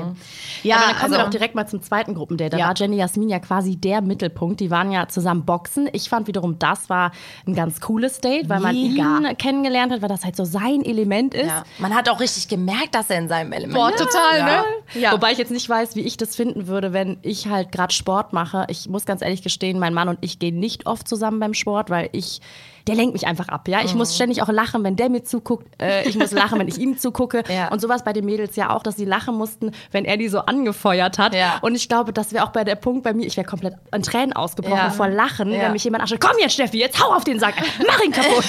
Ja, 0.63 0.77
aber 0.77 0.87
dann 0.87 0.97
kommen 0.97 1.11
wir 1.13 1.19
also- 1.19 1.25
doch 1.27 1.31
direkt 1.31 1.55
mal 1.55 1.67
zum 1.67 1.83
zweiten 1.83 2.15
Gruppendate. 2.15 2.51
Da 2.51 2.57
Ja. 2.59 2.69
war 2.69 2.75
Jenny 2.75 2.97
Jasmin 2.97 3.29
ja 3.29 3.42
quasi 3.43 3.77
der 3.77 4.01
Mittelpunkt. 4.01 4.61
Die 4.61 4.71
waren 4.71 4.91
ja 4.91 5.09
zusammen 5.09 5.45
boxen. 5.45 5.89
Ich 5.93 6.09
fand 6.09 6.27
wiederum, 6.27 6.59
das 6.59 6.89
war 6.89 7.13
ein 7.47 7.55
ganz 7.55 7.81
cooles 7.81 8.21
Date, 8.21 8.49
weil 8.49 8.61
man 8.61 8.75
Mega. 8.75 9.19
ihn 9.19 9.37
kennengelernt 9.37 9.93
hat, 9.93 10.03
weil 10.03 10.09
das 10.09 10.25
halt 10.25 10.37
so 10.37 10.45
sein 10.45 10.85
Element 10.85 11.35
ist. 11.35 11.47
Ja. 11.47 11.65
Man 11.79 11.95
hat 11.95 12.09
auch 12.09 12.21
richtig 12.21 12.49
gemerkt, 12.49 12.95
dass 12.95 13.11
er 13.11 13.19
in 13.19 13.29
seinem 13.29 13.53
Element 13.53 13.75
Boah, 13.75 13.91
ist. 13.91 13.99
total, 13.99 14.45
ne? 14.45 14.65
Ja. 14.95 15.13
Wobei 15.13 15.33
ich 15.33 15.39
jetzt 15.39 15.51
nicht 15.51 15.69
weiß, 15.69 15.97
wie 15.97 16.01
ich 16.03 16.17
das 16.17 16.37
finden 16.37 16.67
würde, 16.67 16.93
wenn 16.93 17.19
ich 17.23 17.49
halt 17.49 17.73
gerade 17.73 17.93
Sport 17.93 18.33
mache. 18.33 18.67
Ich 18.69 18.89
muss 18.89 19.05
ganz 19.05 19.23
ehrlich 19.23 19.43
gestehen, 19.43 19.79
mein 19.79 19.95
Mann 19.95 20.09
und 20.09 20.19
ich 20.21 20.39
gehen 20.39 20.59
nicht 20.59 20.87
oft 20.87 21.09
zusammen 21.09 21.41
beim 21.41 21.55
Sport, 21.55 21.91
weil 21.91 22.09
ich, 22.13 22.41
der 22.87 22.95
lenkt 22.95 23.13
mich 23.13 23.27
einfach 23.27 23.49
ab. 23.49 23.69
Ja, 23.69 23.81
ich 23.85 23.93
Mhm. 23.93 23.99
muss 23.99 24.15
ständig 24.15 24.43
auch 24.43 24.49
lachen, 24.49 24.83
wenn 24.85 24.97
der 24.97 25.09
mir 25.09 25.23
zuguckt. 25.25 25.67
Äh, 25.81 26.09
ich 26.09 26.17
muss 26.17 26.33
lachen, 26.33 26.59
wenn 26.59 26.69
ich 26.69 26.79
ihm 26.79 26.99
zugucke. 26.99 27.43
Ja. 27.49 27.69
Und 27.69 27.81
sowas 27.81 28.05
bei 28.05 28.13
den 28.13 28.25
Mädels 28.25 28.57
ja 28.57 28.71
auch, 28.71 28.83
dass 28.83 28.97
sie 28.97 29.05
lachen 29.05 29.35
mussten, 29.37 29.73
wenn 29.91 30.05
er 30.05 30.17
die 30.17 30.29
so 30.29 30.41
angefeuert 30.41 31.19
hat. 31.19 31.35
Ja. 31.35 31.59
Und 31.63 31.75
ich 31.75 31.89
glaube, 31.89 32.13
das 32.13 32.33
wäre 32.33 32.45
auch 32.45 32.51
bei 32.53 32.65
der 32.65 32.75
Punkt 32.77 33.03
bei 33.05 33.13
mir. 33.13 33.27
Ich 33.27 33.37
wäre 33.37 33.47
komplett 33.47 33.75
in 33.95 34.03
Tränen 34.03 34.33
ausgebrochen 34.33 34.77
Ja. 34.77 34.91
vor 34.91 35.09
Lachen, 35.09 35.53
Ja. 35.53 35.61
wenn 35.63 35.73
mich 35.73 35.85
jemand 35.85 36.03
anschaut. 36.03 36.21
Komm 36.21 36.37
jetzt, 36.41 36.55
Steffi, 36.55 36.79
jetzt 36.79 37.03
hau 37.03 37.13
auf 37.15 37.25
den 37.25 37.39
Sack, 37.39 37.55
mach 37.87 38.01
ihn 38.03 38.13
kaputt. 38.13 38.45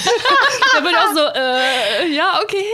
Dann 0.74 0.82
bin 0.84 0.92
ich 0.92 0.98
auch 0.98 1.12
so, 1.14 1.20
äh, 1.38 2.14
ja, 2.14 2.40
okay. 2.42 2.64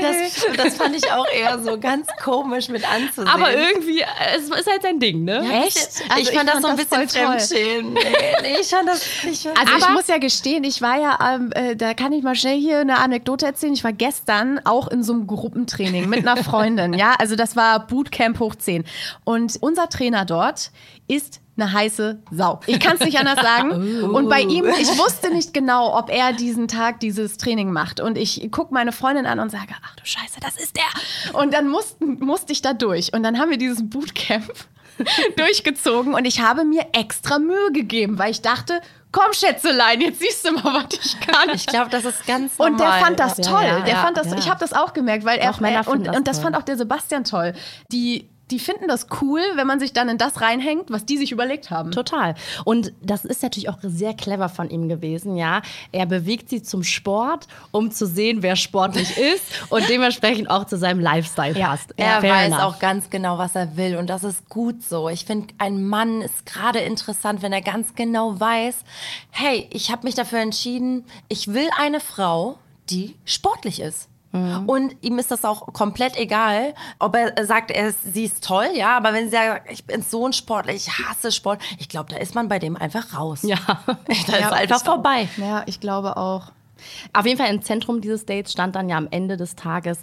Das, 0.00 0.56
das 0.56 0.74
fand 0.76 0.94
ich 0.96 1.10
auch 1.12 1.26
eher 1.28 1.58
so 1.58 1.78
ganz 1.78 2.06
komisch 2.22 2.68
mit 2.68 2.84
anzusehen. 2.88 3.28
Aber 3.28 3.52
irgendwie, 3.52 4.00
äh, 4.00 4.06
es 4.36 4.44
ist 4.44 4.70
halt 4.70 4.82
sein 4.82 4.98
Ding, 5.00 5.24
ne? 5.24 5.42
Echt? 5.64 5.76
ich 5.76 6.10
Also 6.10 6.32
fand 6.32 6.48
das 6.48 6.60
so 6.62 6.68
ein 6.68 6.76
bisschen 6.76 7.08
toll. 7.08 7.38
Fremdschämen. 7.38 7.92
Nee, 7.94 8.00
nee, 8.42 8.56
ich 8.60 8.68
fand 8.68 8.88
das. 8.88 9.02
Ich 9.28 9.40
fand 9.42 9.58
Also 9.58 9.76
ich 9.76 9.84
Aber- 9.84 9.92
muss 9.94 10.06
ja 10.08 10.18
gestehen, 10.18 10.64
ich 10.64 10.82
war 10.82 11.00
ja, 11.00 11.05
ähm, 11.20 11.52
äh, 11.52 11.76
da 11.76 11.94
kann 11.94 12.12
ich 12.12 12.22
mal 12.22 12.34
schnell 12.34 12.58
hier 12.58 12.80
eine 12.80 12.98
Anekdote 12.98 13.46
erzählen. 13.46 13.72
Ich 13.72 13.84
war 13.84 13.92
gestern 13.92 14.60
auch 14.64 14.88
in 14.88 15.02
so 15.02 15.12
einem 15.12 15.26
Gruppentraining 15.26 16.08
mit 16.08 16.26
einer 16.26 16.42
Freundin. 16.42 16.94
ja, 16.94 17.14
also 17.18 17.36
das 17.36 17.56
war 17.56 17.86
Bootcamp 17.86 18.40
hoch 18.40 18.54
10. 18.54 18.84
Und 19.24 19.56
unser 19.60 19.88
Trainer 19.88 20.24
dort 20.24 20.70
ist 21.08 21.40
eine 21.56 21.72
heiße 21.72 22.22
Sau. 22.30 22.60
Ich 22.66 22.80
kann 22.80 22.96
es 22.96 23.04
nicht 23.04 23.18
anders 23.18 23.42
sagen. 23.42 24.04
Und 24.04 24.28
bei 24.28 24.42
ihm, 24.42 24.66
ich 24.66 24.98
wusste 24.98 25.32
nicht 25.32 25.54
genau, 25.54 25.96
ob 25.96 26.10
er 26.10 26.32
diesen 26.32 26.68
Tag 26.68 27.00
dieses 27.00 27.38
Training 27.38 27.72
macht. 27.72 28.00
Und 28.00 28.18
ich 28.18 28.50
gucke 28.50 28.74
meine 28.74 28.92
Freundin 28.92 29.26
an 29.26 29.40
und 29.40 29.50
sage, 29.50 29.72
ach 29.82 29.96
du 29.96 30.04
Scheiße, 30.04 30.40
das 30.40 30.56
ist 30.56 30.76
der. 30.76 31.32
Und 31.40 31.54
dann 31.54 31.68
mussten, 31.68 32.18
musste 32.24 32.52
ich 32.52 32.62
da 32.62 32.74
durch. 32.74 33.12
Und 33.14 33.22
dann 33.22 33.38
haben 33.38 33.50
wir 33.50 33.58
dieses 33.58 33.88
Bootcamp 33.88 34.52
durchgezogen 35.36 36.14
und 36.14 36.24
ich 36.24 36.40
habe 36.40 36.64
mir 36.64 36.86
extra 36.92 37.38
Mühe 37.38 37.72
gegeben, 37.72 38.18
weil 38.18 38.30
ich 38.30 38.42
dachte, 38.42 38.80
komm 39.16 39.32
Schätzelein, 39.32 40.00
jetzt 40.02 40.20
siehst 40.20 40.46
du 40.46 40.52
mal, 40.52 40.84
was 40.84 40.98
ich 41.04 41.20
kann. 41.20 41.48
Ich 41.54 41.66
glaube, 41.66 41.90
das 41.90 42.04
ist 42.04 42.26
ganz 42.26 42.58
normal. 42.58 42.72
Und 42.72 42.80
der 42.80 42.92
fand 42.92 43.18
das 43.18 43.36
toll. 43.36 43.62
ja, 43.64 43.80
der 43.80 43.94
ja, 43.94 44.02
fand 44.02 44.16
das, 44.18 44.32
ich 44.32 44.48
habe 44.48 44.60
das 44.60 44.72
auch 44.74 44.92
gemerkt, 44.92 45.24
weil 45.24 45.38
er 45.38 45.58
Männer 45.60 45.76
er- 45.78 45.84
finden 45.84 45.98
und, 46.00 46.06
das 46.08 46.16
und 46.16 46.28
das 46.28 46.36
toll. 46.36 46.44
fand 46.44 46.56
auch 46.56 46.62
der 46.62 46.76
Sebastian 46.76 47.24
toll. 47.24 47.54
Die 47.90 48.28
die 48.50 48.58
finden 48.58 48.86
das 48.86 49.08
cool, 49.20 49.40
wenn 49.56 49.66
man 49.66 49.80
sich 49.80 49.92
dann 49.92 50.08
in 50.08 50.18
das 50.18 50.40
reinhängt, 50.40 50.90
was 50.90 51.04
die 51.04 51.18
sich 51.18 51.32
überlegt 51.32 51.70
haben. 51.70 51.90
Total. 51.90 52.34
Und 52.64 52.92
das 53.02 53.24
ist 53.24 53.42
natürlich 53.42 53.68
auch 53.68 53.78
sehr 53.82 54.14
clever 54.14 54.48
von 54.48 54.70
ihm 54.70 54.88
gewesen, 54.88 55.36
ja. 55.36 55.62
Er 55.90 56.06
bewegt 56.06 56.48
sie 56.48 56.62
zum 56.62 56.84
Sport, 56.84 57.48
um 57.72 57.90
zu 57.90 58.06
sehen, 58.06 58.42
wer 58.42 58.54
sportlich 58.56 59.16
ist 59.34 59.70
und 59.70 59.88
dementsprechend 59.88 60.48
auch 60.48 60.64
zu 60.64 60.76
seinem 60.76 61.00
Lifestyle 61.00 61.54
passt. 61.54 61.92
Er 61.96 62.20
Fair 62.20 62.32
weiß 62.32 62.46
enough. 62.52 62.62
auch 62.62 62.78
ganz 62.78 63.10
genau, 63.10 63.38
was 63.38 63.56
er 63.56 63.76
will 63.76 63.96
und 63.96 64.08
das 64.08 64.22
ist 64.22 64.48
gut 64.48 64.82
so. 64.82 65.08
Ich 65.08 65.24
finde, 65.24 65.48
ein 65.58 65.82
Mann 65.84 66.22
ist 66.22 66.46
gerade 66.46 66.78
interessant, 66.78 67.42
wenn 67.42 67.52
er 67.52 67.62
ganz 67.62 67.94
genau 67.94 68.38
weiß, 68.38 68.76
hey, 69.30 69.68
ich 69.70 69.90
habe 69.90 70.04
mich 70.04 70.14
dafür 70.14 70.38
entschieden, 70.38 71.04
ich 71.28 71.52
will 71.52 71.68
eine 71.78 72.00
Frau, 72.00 72.58
die 72.90 73.16
sportlich 73.24 73.80
ist. 73.80 74.08
Und 74.66 74.96
ihm 75.02 75.18
ist 75.18 75.30
das 75.30 75.44
auch 75.44 75.72
komplett 75.72 76.16
egal, 76.16 76.74
ob 76.98 77.16
er 77.16 77.44
sagt, 77.46 77.70
er 77.70 77.88
ist, 77.88 77.98
sie 78.14 78.24
ist 78.24 78.44
toll, 78.44 78.68
ja, 78.74 78.96
aber 78.96 79.12
wenn 79.12 79.26
sie 79.26 79.36
sagt, 79.36 79.70
ich 79.70 79.84
bin 79.84 80.02
so 80.02 80.26
ein 80.26 80.32
Sportler, 80.32 80.72
ich 80.72 80.88
hasse 80.88 81.32
Sport, 81.32 81.60
ich 81.78 81.88
glaube, 81.88 82.10
da 82.12 82.16
ist 82.18 82.34
man 82.34 82.48
bei 82.48 82.58
dem 82.58 82.76
einfach 82.76 83.18
raus. 83.18 83.42
Ja. 83.42 83.56
Da 84.26 84.36
ist 84.36 84.52
einfach 84.52 84.84
vorbei. 84.84 85.28
Ja, 85.36 85.62
ich 85.66 85.80
glaube 85.80 86.16
auch. 86.16 86.52
Auf 87.12 87.26
jeden 87.26 87.38
Fall 87.38 87.52
im 87.54 87.62
Zentrum 87.62 88.00
dieses 88.00 88.26
Dates 88.26 88.52
stand 88.52 88.74
dann 88.76 88.88
ja 88.88 88.96
am 88.96 89.08
Ende 89.10 89.36
des 89.36 89.56
Tages 89.56 89.98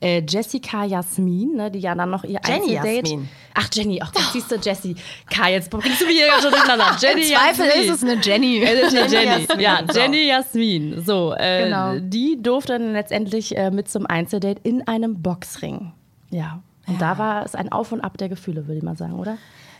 äh, 0.00 0.22
Jessica 0.26 0.84
Jasmin, 0.84 1.54
ne, 1.56 1.70
die 1.70 1.78
ja 1.80 1.94
dann 1.94 2.10
noch 2.10 2.24
ihr 2.24 2.40
Jenny 2.46 2.76
Einzeldate. 2.78 3.08
Jasmin. 3.10 3.28
Ach, 3.54 3.68
Jenny, 3.72 4.00
ach, 4.02 4.10
das 4.12 4.32
siehst 4.32 4.50
du, 4.50 4.56
Jessica, 4.56 5.48
jetzt 5.48 5.70
bringst 5.70 6.00
du 6.00 6.06
mich 6.06 6.16
hier 6.16 6.26
schon 6.40 6.50
durcheinander. 6.52 6.96
Jenny 7.00 7.22
Im 7.22 7.28
Zweifel 7.28 7.66
Jasmin. 7.66 7.84
ist 7.84 7.90
es 7.90 8.02
eine 8.04 8.14
Jenny. 8.22 8.62
Es 8.62 8.92
ist 8.92 8.96
eine 8.96 9.08
Jenny 9.10 9.14
Jenny. 9.30 9.40
Jasmin, 9.42 9.60
Ja. 9.60 9.80
Jenny 9.94 10.26
Jasmin. 10.28 11.02
So, 11.04 11.34
äh, 11.36 11.64
Genau. 11.64 11.98
die 12.00 12.40
durfte 12.40 12.74
dann 12.74 12.92
letztendlich 12.92 13.56
äh, 13.56 13.70
mit 13.70 13.88
zum 13.88 14.06
Einzeldate 14.06 14.60
in 14.62 14.86
einem 14.86 15.20
Boxring. 15.22 15.92
Ja. 16.30 16.62
Und 16.86 17.00
da 17.02 17.18
war 17.18 17.44
es 17.44 17.54
ein 17.54 17.70
Auf 17.72 17.92
und 17.92 18.00
Ab 18.00 18.16
der 18.18 18.28
Gefühle, 18.28 18.66
würde 18.66 18.78
ich 18.78 18.82
mal 18.82 18.96
sagen, 18.96 19.14
oder? 19.14 19.36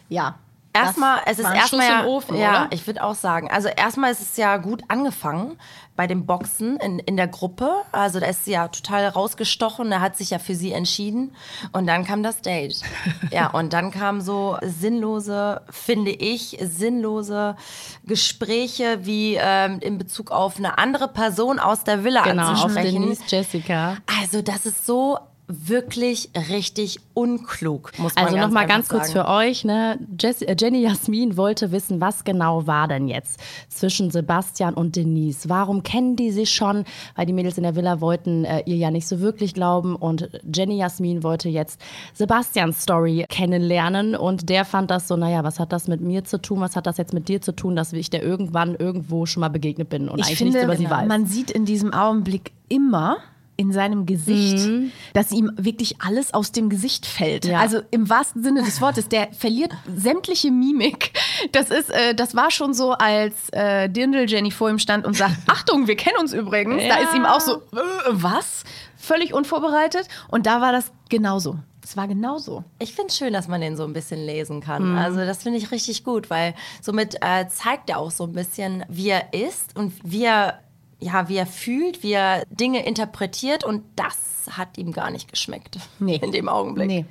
Ja. 0.09 0.39
Erstmal, 0.85 1.21
es 1.27 1.39
ist 1.39 1.45
erstmal 1.45 2.07
Ofen, 2.07 2.37
ja, 2.37 2.51
oder? 2.51 2.69
ich 2.71 2.87
würde 2.87 3.03
auch 3.03 3.15
sagen. 3.15 3.51
Also 3.51 3.69
erstmal 3.69 4.13
ist 4.13 4.21
es 4.21 4.37
ja 4.37 4.57
gut 4.57 4.83
angefangen 4.89 5.59
bei 5.99 6.07
dem 6.07 6.27
Boxen 6.27 6.77
in, 6.77 7.01
in 7.01 7.17
der 7.17 7.27
Gruppe. 7.27 7.73
Also 7.91 8.21
da 8.21 8.27
ist 8.27 8.45
sie 8.45 8.53
ja 8.53 8.69
total 8.69 9.09
rausgestochen. 9.09 9.91
Er 9.91 10.01
hat 10.01 10.17
sich 10.17 10.31
ja 10.31 10.39
für 10.39 10.55
sie 10.55 10.73
entschieden. 10.73 11.35
Und 11.73 11.89
dann 11.89 12.05
kam 12.05 12.23
das 12.23 12.41
Date. 12.41 12.81
ja, 13.33 13.49
und 13.49 13.73
dann 13.73 13.91
kamen 13.91 14.21
so 14.21 14.57
sinnlose, 14.63 15.61
finde 15.71 16.13
ich, 16.13 16.57
sinnlose 16.63 17.57
Gespräche 18.05 19.01
wie 19.07 19.39
ähm, 19.41 19.81
in 19.81 19.99
Bezug 19.99 20.31
auf 20.31 20.59
eine 20.59 20.79
andere 20.79 21.09
Person 21.09 21.59
aus 21.59 21.83
der 21.83 22.05
Villa 22.05 22.23
Genau, 22.23 22.43
auf 22.43 22.49
anzusprechen. 22.51 23.03
Denise 23.03 23.25
Jessica. 23.27 23.97
Also 24.21 24.41
das 24.41 24.67
ist 24.67 24.87
so 24.87 25.19
wirklich 25.49 26.29
richtig 26.51 27.01
unklug, 27.15 27.93
muss 27.99 28.15
man 28.15 28.25
Also 28.25 28.37
ganz 28.37 28.47
nochmal 28.47 28.65
einfach 28.65 28.77
ganz 28.77 28.89
kurz 28.89 29.13
für 29.13 29.27
euch, 29.27 29.65
ne? 29.65 29.99
Jess, 30.21 30.43
äh, 30.43 30.55
Jenny 30.59 30.83
Jasmin 30.83 31.37
wollte 31.39 31.73
wissen, 31.73 32.01
was 32.01 32.25
genau 32.25 32.67
war 32.67 32.87
denn 32.87 33.09
jetzt 33.09 33.41
zwischen 33.69 34.11
Sebastian 34.11 34.75
und 34.75 34.95
Denise? 34.95 35.49
Warum 35.49 35.83
kennen 35.83 36.17
die 36.17 36.31
sich 36.31 36.51
schon? 36.51 36.85
Weil 37.17 37.25
die 37.25 37.33
Mädels 37.33 37.57
in 37.57 37.63
der 37.63 37.77
Villa 37.77 38.01
wollten 38.03 38.45
äh, 38.45 38.63
ihr 38.67 38.77
ja 38.77 38.91
nicht 38.91 39.09
so 39.09 39.21
wirklich 39.21 39.55
glauben 39.55 39.97
und 39.97 40.29
Jenny 40.55 40.77
Jasmin 40.77 41.23
wollte 41.23 41.49
jetzt 41.49 41.81
Sebastians 42.13 42.83
Story 42.83 43.25
kennenlernen 43.29 44.15
und 44.15 44.51
der 44.51 44.67
fand 44.67 44.91
das 44.91 45.09
so, 45.09 45.17
naja, 45.17 45.45
was 45.45 45.59
hat 45.59 45.73
das 45.73 45.89
mit 45.89 46.03
mir 46.03 46.25
zu 46.25 46.41
tun? 46.43 46.61
Was 46.61 46.77
hat 46.77 46.87
das 46.87 46.99
jetzt 46.99 47.15
mit 47.15 47.29
dir 47.29 47.41
zu 47.41 47.53
tun, 47.53 47.75
dass 47.75 47.93
ich 47.95 48.11
der 48.11 48.23
irgendwann 48.23 48.75
irgendwo 48.75 49.25
schon 49.25 49.41
mal 49.41 49.49
begegnet 49.49 49.89
bin 49.89 50.11
und 50.11 50.19
Ich 50.19 50.27
eigentlich 50.27 50.39
finde, 50.39 50.53
nichts 50.53 50.65
über 50.65 50.77
sie 50.77 50.91
weiß? 50.91 51.09
man 51.09 51.25
sieht 51.27 51.51
in 51.51 51.65
diesem 51.65 51.95
Augenblick 51.95 52.53
immer 52.69 53.17
in 53.59 53.73
seinem 53.73 54.07
Gesicht, 54.07 54.71
dass 55.15 55.33
ihm 55.33 55.51
wirklich 55.57 56.01
alles 56.01 56.33
aus 56.33 56.53
dem 56.53 56.69
Gesicht 56.71 57.05
fällt. 57.05 57.45
Ja. 57.45 57.59
Also 57.59 57.81
im 57.91 58.09
wahrsten 58.09 58.43
Sinne 58.45 58.63
des 58.63 58.81
Wortes, 58.81 59.09
der 59.09 59.33
verliert 59.33 59.73
sämtliche 59.93 60.53
Mimik. 60.53 61.13
Das 61.51 61.71
ist, 61.71 61.91
äh, 61.91 62.15
das 62.15 62.37
war 62.37 62.53
schon 62.53 62.73
so, 62.73 62.93
als 62.93 63.51
äh, 63.51 63.89
Dirndl 63.89 64.31
Jenny 64.31 64.53
vor 64.53 64.71
ihm 64.71 64.79
stand 64.79 65.05
und 65.05 65.17
sagt: 65.17 65.35
Achtung, 65.49 65.89
wir 65.89 65.97
kennen 65.97 66.19
uns 66.21 66.33
übrigens. 66.33 66.83
Da 66.89 66.99
ist 66.99 67.15
ihm 67.15 67.27
auch 67.27 67.41
so, 67.41 67.57
äh, 67.57 67.81
was? 68.11 68.63
Völlig 68.97 69.35
unvorbereitet. 69.35 70.07
Und 70.29 70.47
da 70.47 70.61
war 70.61 70.71
das 70.71 70.93
genauso. 71.09 71.59
Es 71.83 71.97
war 71.97 72.07
genauso. 72.07 72.65
Ich 72.79 72.95
finde 72.95 73.09
es 73.09 73.17
schön, 73.17 73.33
dass 73.33 73.49
man 73.49 73.63
den 73.63 73.75
so 73.75 73.85
ein 73.85 73.95
bisschen 73.95 74.25
lesen 74.27 74.61
kann. 74.61 74.99
Also 74.99 75.21
das 75.21 75.43
finde 75.43 75.59
ich 75.59 75.71
richtig 75.71 76.05
gut, 76.05 76.29
weil 76.29 76.55
somit 76.83 77.17
äh, 77.23 77.49
zeigt 77.49 77.89
er 77.89 77.99
auch 77.99 78.11
so 78.11 78.25
ein 78.25 78.35
bisschen, 78.35 78.85
wie 78.91 79.09
er 79.09 79.33
ist 79.33 79.75
und 79.75 79.95
wie 80.05 80.25
er, 80.25 80.61
ja, 81.01 81.29
wie 81.29 81.37
er 81.37 81.47
fühlt, 81.47 82.03
wie 82.03 82.13
er 82.13 82.45
Dinge 82.51 82.85
interpretiert 82.87 83.65
und 83.65 83.83
das 83.97 84.17
hat 84.51 84.79
ihm 84.79 84.93
gar 84.93 85.11
nicht 85.11 85.31
geschmeckt 85.31 85.79
Nee. 85.99 86.17
in 86.23 86.33
dem 86.33 86.49
Augenblick. 86.49 86.87
Nee. 86.87 87.05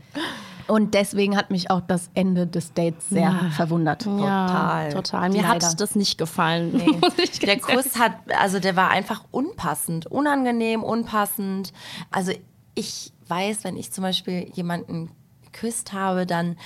Und 0.67 0.93
deswegen 0.95 1.37
hat 1.37 1.49
mich 1.49 1.71
auch 1.71 1.79
das 1.79 2.09
Ende 2.13 2.45
des 2.45 2.73
Dates 2.73 3.07
sehr 3.09 3.31
verwundert. 3.55 4.05
ja, 4.05 4.89
total. 4.91 5.29
Mir 5.29 5.43
Leider. 5.43 5.65
hat 5.67 5.79
das 5.79 5.95
nicht 5.95 6.17
gefallen. 6.17 6.73
muss 7.01 7.13
ich 7.17 7.39
Der 7.39 7.57
Kuss 7.59 7.97
hat, 7.97 8.13
also 8.37 8.59
der 8.59 8.75
war 8.75 8.89
einfach 8.89 9.23
unpassend, 9.31 10.07
unangenehm, 10.07 10.83
unpassend. 10.83 11.71
Also 12.11 12.33
ich 12.75 13.13
weiß, 13.29 13.63
wenn 13.63 13.77
ich 13.77 13.93
zum 13.93 14.01
Beispiel 14.01 14.51
jemanden 14.53 15.09
geküsst 15.45 15.93
habe, 15.93 16.25
dann 16.25 16.57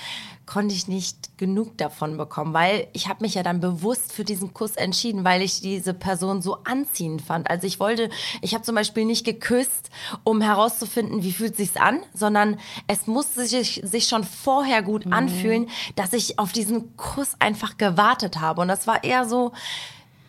konnte 0.46 0.76
ich 0.76 0.88
nicht 0.88 1.38
genug 1.38 1.78
davon 1.78 2.18
bekommen, 2.18 2.54
weil 2.54 2.88
ich 2.94 3.08
habe 3.08 3.24
mich 3.24 3.36
ja 3.36 3.44
dann 3.44 3.60
bewusst 3.60 4.12
für 4.12 4.24
diesen 4.24 4.54
Kuss 4.54 4.76
entschieden, 4.76 5.24
weil 5.24 5.42
ich 5.42 5.62
diese 5.62 5.94
Person 5.94 6.42
so 6.42 6.58
anziehend 6.64 7.22
fand. 7.22 7.50
Also 7.50 7.68
ich 7.68 7.80
wollte, 7.80 8.10
ich 8.42 8.54
habe 8.54 8.64
zum 8.64 8.76
Beispiel 8.76 9.06
nicht 9.06 9.24
geküsst, 9.26 9.90
um 10.24 10.42
herauszufinden, 10.42 11.24
wie 11.24 11.32
fühlt 11.32 11.56
sich's 11.56 11.78
an, 11.78 12.02
sondern 12.14 12.60
es 12.88 13.08
musste 13.08 13.46
sich, 13.46 13.82
sich 13.84 14.08
schon 14.08 14.24
vorher 14.24 14.82
gut 14.82 15.06
Mhm. 15.06 15.14
anfühlen, 15.14 15.70
dass 15.96 16.14
ich 16.14 16.38
auf 16.40 16.52
diesen 16.52 16.96
Kuss 16.98 17.36
einfach 17.40 17.78
gewartet 17.78 18.40
habe. 18.40 18.62
Und 18.62 18.68
das 18.68 18.88
war 18.88 19.04
eher 19.04 19.26
so, 19.28 19.52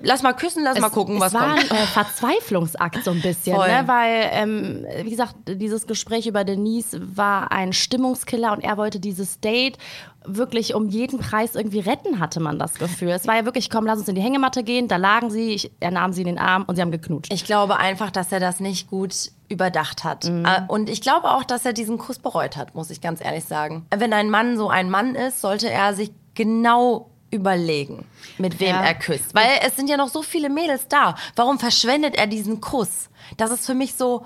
lass 0.03 0.23
mal 0.23 0.33
küssen, 0.33 0.63
lass 0.65 0.79
mal 0.79 0.91
gucken, 0.91 1.19
was 1.21 1.29
es 1.33 1.41
war 1.41 1.57
kommt. 1.57 1.71
ein 1.73 1.77
äh, 1.79 1.87
Verzweiflungsakt 1.87 3.05
so 3.05 3.11
ein 3.11 3.21
bisschen, 3.23 3.57
ne? 3.57 3.83
weil, 3.87 4.29
ähm, 4.33 4.87
wie 5.03 5.11
gesagt, 5.11 5.35
dieses 5.47 5.87
Gespräch 5.87 6.27
über 6.27 6.45
Denise 6.45 7.01
war 7.17 7.53
ein 7.53 7.73
Stimmungskiller 7.73 8.53
und 8.53 8.61
er 8.63 8.77
wollte 8.77 9.01
dieses 9.01 9.41
Date 9.41 9.79
wirklich 10.25 10.75
um 10.75 10.89
jeden 10.89 11.19
Preis 11.19 11.57
irgendwie 11.57 11.81
retten, 11.81 12.21
hatte 12.21 12.39
man 12.39 12.59
das 12.59 12.75
Gefühl. 12.75 13.11
Es 13.11 13.27
war 13.27 13.37
ja 13.37 13.45
wirklich, 13.45 13.71
komm, 13.71 13.87
lass 13.87 13.99
uns 13.99 14.09
in 14.09 14.15
die 14.15 14.21
Hängematte 14.23 14.63
gehen, 14.63 14.87
da 14.87 14.97
lagen 14.97 15.31
sie, 15.31 15.51
ich, 15.55 15.73
er 15.81 15.91
nahm 15.91 16.13
sie 16.13 16.21
in 16.23 16.29
den 16.29 16.39
Arm 16.39 16.65
und 16.67 16.77
sie 16.77 16.83
haben 16.83 16.93
geknutscht. 16.93 17.33
Ich 17.33 17.45
glaube 17.45 17.77
einfach, 17.79 18.11
dass 18.11 18.31
er 18.31 18.39
das 18.41 18.61
nicht 18.61 18.89
gut 18.89 19.15
überdacht 19.49 20.05
hat. 20.05 20.25
Mhm. 20.27 20.45
Äh, 20.45 20.63
Und 20.69 20.89
ich 20.89 21.01
glaube 21.01 21.31
auch, 21.31 21.45
dass 21.45 21.65
er 21.67 21.73
diesen 21.73 21.99
Kuss 21.99 22.19
bereut 22.19 22.57
hat, 22.57 22.75
muss 22.75 22.91
ich 22.91 23.01
ganz 23.01 23.23
ehrlich 23.23 23.45
sagen. 23.45 23.87
Wenn 23.95 24.13
ein 24.13 24.31
Mann 24.31 24.57
so 24.57 24.69
ein 24.71 24.91
Mann 24.91 25.15
ist, 25.15 25.41
sollte 25.41 25.69
er 25.69 25.93
sich 25.95 26.13
genau 26.35 27.11
überlegen, 27.33 28.05
mit 28.39 28.61
wem 28.61 28.69
Ja. 28.77 28.83
er 28.83 28.95
küsst. 28.95 29.35
Weil 29.35 29.49
es 29.67 29.75
sind 29.75 29.89
ja 29.89 29.97
noch 29.97 30.09
so 30.09 30.23
viele 30.23 30.49
Mädels 30.51 30.87
da. 30.89 31.17
Warum 31.35 31.59
verschwendet 31.59 32.15
er 32.15 32.27
diesen 32.29 32.61
Kuss? 32.61 33.09
Das 33.37 33.51
ist 33.51 33.67
für 33.67 33.75
mich 33.75 33.95
so. 33.95 34.25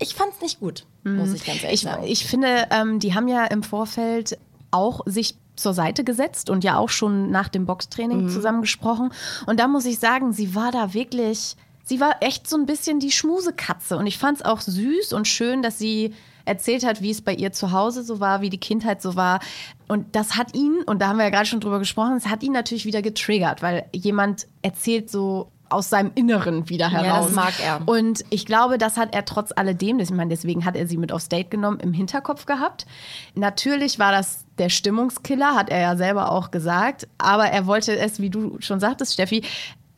Ich 0.00 0.14
fand's 0.14 0.40
nicht 0.40 0.60
gut, 0.60 0.86
muss 1.04 1.32
ich 1.32 1.44
ganz 1.44 1.62
ehrlich 1.62 1.82
Ich, 1.82 1.88
sagen. 1.88 2.04
ich 2.04 2.24
finde, 2.24 2.68
ähm, 2.70 3.00
die 3.00 3.14
haben 3.14 3.26
ja 3.28 3.44
im 3.46 3.62
Vorfeld 3.64 4.38
auch 4.70 5.00
sich 5.06 5.36
zur 5.56 5.74
Seite 5.74 6.04
gesetzt 6.04 6.50
und 6.50 6.62
ja 6.62 6.78
auch 6.78 6.88
schon 6.88 7.30
nach 7.32 7.48
dem 7.48 7.66
Boxtraining 7.66 8.24
Mhm. 8.26 8.28
zusammengesprochen. 8.30 9.12
Und 9.46 9.58
da 9.58 9.66
muss 9.66 9.84
ich 9.86 9.98
sagen, 9.98 10.32
sie 10.32 10.54
war 10.54 10.70
da 10.70 10.94
wirklich, 10.94 11.56
sie 11.82 11.98
war 11.98 12.22
echt 12.22 12.48
so 12.48 12.56
ein 12.56 12.64
bisschen 12.66 13.00
die 13.00 13.10
Schmusekatze. 13.10 13.96
Und 13.96 14.06
ich 14.06 14.18
fand 14.18 14.38
es 14.38 14.44
auch 14.44 14.60
süß 14.60 15.12
und 15.14 15.26
schön, 15.26 15.62
dass 15.62 15.78
sie 15.78 16.14
erzählt 16.48 16.84
hat, 16.84 17.02
wie 17.02 17.10
es 17.10 17.22
bei 17.22 17.34
ihr 17.34 17.52
zu 17.52 17.70
Hause 17.72 18.02
so 18.02 18.18
war, 18.20 18.40
wie 18.40 18.50
die 18.50 18.58
Kindheit 18.58 19.00
so 19.02 19.14
war. 19.14 19.40
Und 19.86 20.16
das 20.16 20.36
hat 20.36 20.54
ihn, 20.56 20.82
und 20.86 21.00
da 21.00 21.08
haben 21.08 21.18
wir 21.18 21.24
ja 21.24 21.30
gerade 21.30 21.46
schon 21.46 21.60
drüber 21.60 21.78
gesprochen, 21.78 22.16
es 22.16 22.26
hat 22.26 22.42
ihn 22.42 22.52
natürlich 22.52 22.84
wieder 22.86 23.02
getriggert, 23.02 23.62
weil 23.62 23.86
jemand 23.92 24.46
erzählt 24.62 25.10
so 25.10 25.50
aus 25.70 25.90
seinem 25.90 26.12
Inneren 26.14 26.70
wieder 26.70 26.86
Ja, 26.88 27.02
heraus. 27.02 27.26
das 27.26 27.34
mag 27.34 27.52
er. 27.62 27.82
Und 27.86 28.24
ich 28.30 28.46
glaube, 28.46 28.78
das 28.78 28.96
hat 28.96 29.14
er 29.14 29.26
trotz 29.26 29.52
alledem, 29.54 29.98
das- 29.98 30.08
ich 30.08 30.16
meine, 30.16 30.30
deswegen 30.30 30.64
hat 30.64 30.76
er 30.76 30.86
sie 30.86 30.96
mit 30.96 31.12
aufs 31.12 31.28
Date 31.28 31.50
genommen, 31.50 31.78
im 31.80 31.92
Hinterkopf 31.92 32.46
gehabt. 32.46 32.86
Natürlich 33.34 33.98
war 33.98 34.10
das 34.10 34.46
der 34.56 34.70
Stimmungskiller, 34.70 35.54
hat 35.54 35.68
er 35.68 35.80
ja 35.80 35.96
selber 35.96 36.32
auch 36.32 36.50
gesagt. 36.50 37.06
Aber 37.18 37.48
er 37.50 37.66
wollte 37.66 37.96
es, 37.98 38.18
wie 38.18 38.30
du 38.30 38.56
schon 38.60 38.80
sagtest, 38.80 39.12
Steffi, 39.12 39.42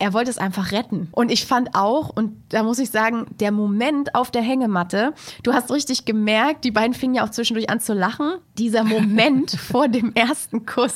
er 0.01 0.13
wollte 0.13 0.31
es 0.31 0.39
einfach 0.39 0.71
retten. 0.71 1.09
Und 1.11 1.31
ich 1.31 1.45
fand 1.45 1.75
auch, 1.75 2.09
und 2.09 2.33
da 2.49 2.63
muss 2.63 2.79
ich 2.79 2.89
sagen, 2.89 3.27
der 3.39 3.51
Moment 3.51 4.15
auf 4.15 4.31
der 4.31 4.41
Hängematte, 4.41 5.13
du 5.43 5.53
hast 5.53 5.71
richtig 5.71 6.05
gemerkt, 6.05 6.63
die 6.63 6.71
beiden 6.71 6.95
fingen 6.95 7.13
ja 7.13 7.23
auch 7.23 7.29
zwischendurch 7.29 7.69
an 7.69 7.79
zu 7.79 7.93
lachen. 7.93 8.33
Dieser 8.57 8.83
Moment 8.83 9.51
vor 9.71 9.87
dem 9.87 10.11
ersten 10.15 10.65
Kuss. 10.65 10.93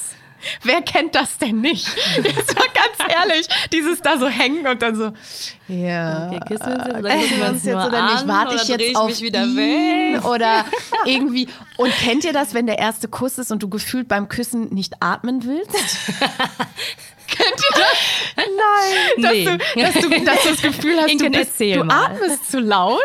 Wer 0.63 0.81
kennt 0.81 1.15
das 1.15 1.37
denn 1.37 1.61
nicht? 1.61 1.87
Das 2.17 2.55
war 2.55 2.65
ganz 2.73 3.13
ehrlich, 3.15 3.47
dieses 3.71 4.01
da 4.01 4.17
so 4.17 4.27
hängen 4.27 4.65
und 4.67 4.81
dann 4.81 4.95
so, 4.95 5.11
ja. 5.67 6.27
Okay, 6.27 6.39
küssen 6.47 6.67
wir 6.67 6.75
uns 6.75 6.85
jetzt 6.85 6.97
oder 6.97 7.09
Äh, 7.09 7.17
gucken 7.17 7.37
wir 7.37 7.49
uns 7.49 7.63
jetzt 7.65 7.85
oder 7.85 8.13
nicht? 8.13 8.27
Warte 8.27 8.55
ich 8.55 8.67
jetzt 8.67 8.81
ich 8.81 8.95
auf 8.95 9.07
mich 9.07 9.21
wieder 9.21 9.43
ihn 9.43 9.55
weg? 10.15 10.25
oder 10.25 10.65
irgendwie. 11.05 11.47
Und 11.77 11.91
kennt 11.93 12.23
ihr 12.25 12.33
das, 12.33 12.53
wenn 12.53 12.65
der 12.65 12.79
erste 12.79 13.07
Kuss 13.07 13.37
ist 13.37 13.51
und 13.51 13.61
du 13.63 13.69
gefühlt 13.69 14.07
beim 14.07 14.29
Küssen 14.29 14.73
nicht 14.73 14.95
atmen 15.01 15.45
willst? 15.45 15.99
kennt 17.35 17.49
ihr 17.49 17.79
das? 17.79 17.97
Nein. 18.35 19.23
Dass, 19.23 19.31
Nee. 19.31 19.45
du, 19.45 19.57
dass, 19.81 19.93
du, 19.93 20.25
dass 20.25 20.43
du 20.43 20.49
das 20.49 20.61
Gefühl 20.61 20.97
hast, 20.97 21.09
Inken, 21.11 21.31
du, 21.33 21.39
bist, 21.39 21.59
du 21.59 21.83
mal. 21.83 22.05
atmest 22.05 22.51
zu 22.51 22.59
laut. 22.59 23.01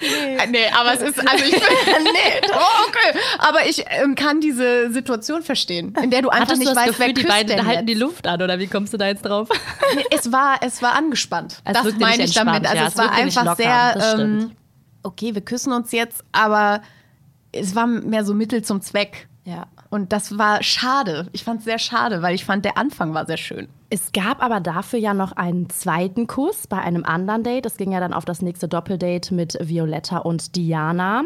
nee. 0.00 0.46
nee, 0.50 0.66
aber 0.74 0.94
es 0.94 1.02
ist, 1.02 1.18
also 1.18 1.44
ich 1.44 1.52
nee, 1.52 2.48
oh, 2.52 2.88
okay. 2.88 3.18
Aber 3.38 3.66
ich 3.66 3.84
ähm, 3.88 4.14
kann 4.14 4.40
diese 4.40 4.90
Situation 4.92 5.42
verstehen, 5.42 5.94
in 6.02 6.10
der 6.10 6.22
du 6.22 6.28
einfach 6.28 6.48
Hattest 6.48 6.60
nicht 6.60 6.72
du 6.72 6.76
weißt, 6.76 6.98
wer 6.98 7.08
Gefühl, 7.08 7.14
die 7.14 7.22
küsst 7.22 7.34
beiden 7.34 7.66
halten 7.66 7.86
die 7.86 7.94
Luft 7.94 8.26
an 8.26 8.42
oder 8.42 8.58
wie 8.58 8.66
kommst 8.66 8.92
du 8.92 8.96
da 8.96 9.06
jetzt 9.06 9.24
drauf? 9.24 9.48
Nee, 9.94 10.04
es 10.10 10.32
war, 10.32 10.58
es 10.62 10.82
war 10.82 10.94
angespannt. 10.94 11.60
Es 11.64 11.72
das 11.74 11.94
meine 11.98 12.24
ich 12.24 12.34
damit. 12.34 12.66
Also 12.66 12.76
ja, 12.76 12.86
es 12.86 12.94
es 12.94 12.98
war 12.98 13.12
einfach 13.12 13.56
sehr, 13.56 14.14
ähm, 14.18 14.52
okay, 15.02 15.34
wir 15.34 15.42
küssen 15.42 15.72
uns 15.72 15.92
jetzt, 15.92 16.24
aber 16.32 16.82
es 17.52 17.74
war 17.74 17.86
mehr 17.86 18.24
so 18.24 18.34
Mittel 18.34 18.62
zum 18.62 18.80
Zweck. 18.80 19.28
Ja. 19.44 19.66
Und 19.90 20.12
das 20.12 20.38
war 20.38 20.62
schade. 20.62 21.28
Ich 21.32 21.44
fand 21.44 21.60
es 21.60 21.64
sehr 21.64 21.78
schade, 21.78 22.22
weil 22.22 22.34
ich 22.34 22.44
fand, 22.44 22.64
der 22.64 22.78
Anfang 22.78 23.14
war 23.14 23.26
sehr 23.26 23.36
schön. 23.36 23.68
Es 23.88 24.10
gab 24.10 24.42
aber 24.42 24.58
dafür 24.58 24.98
ja 24.98 25.14
noch 25.14 25.32
einen 25.32 25.70
zweiten 25.70 26.26
Kuss 26.26 26.66
bei 26.66 26.78
einem 26.78 27.04
anderen 27.04 27.44
Date. 27.44 27.66
Es 27.66 27.76
ging 27.76 27.92
ja 27.92 28.00
dann 28.00 28.12
auf 28.12 28.24
das 28.24 28.42
nächste 28.42 28.66
Doppeldate 28.66 29.32
mit 29.32 29.56
Violetta 29.62 30.18
und 30.18 30.56
Diana. 30.56 31.22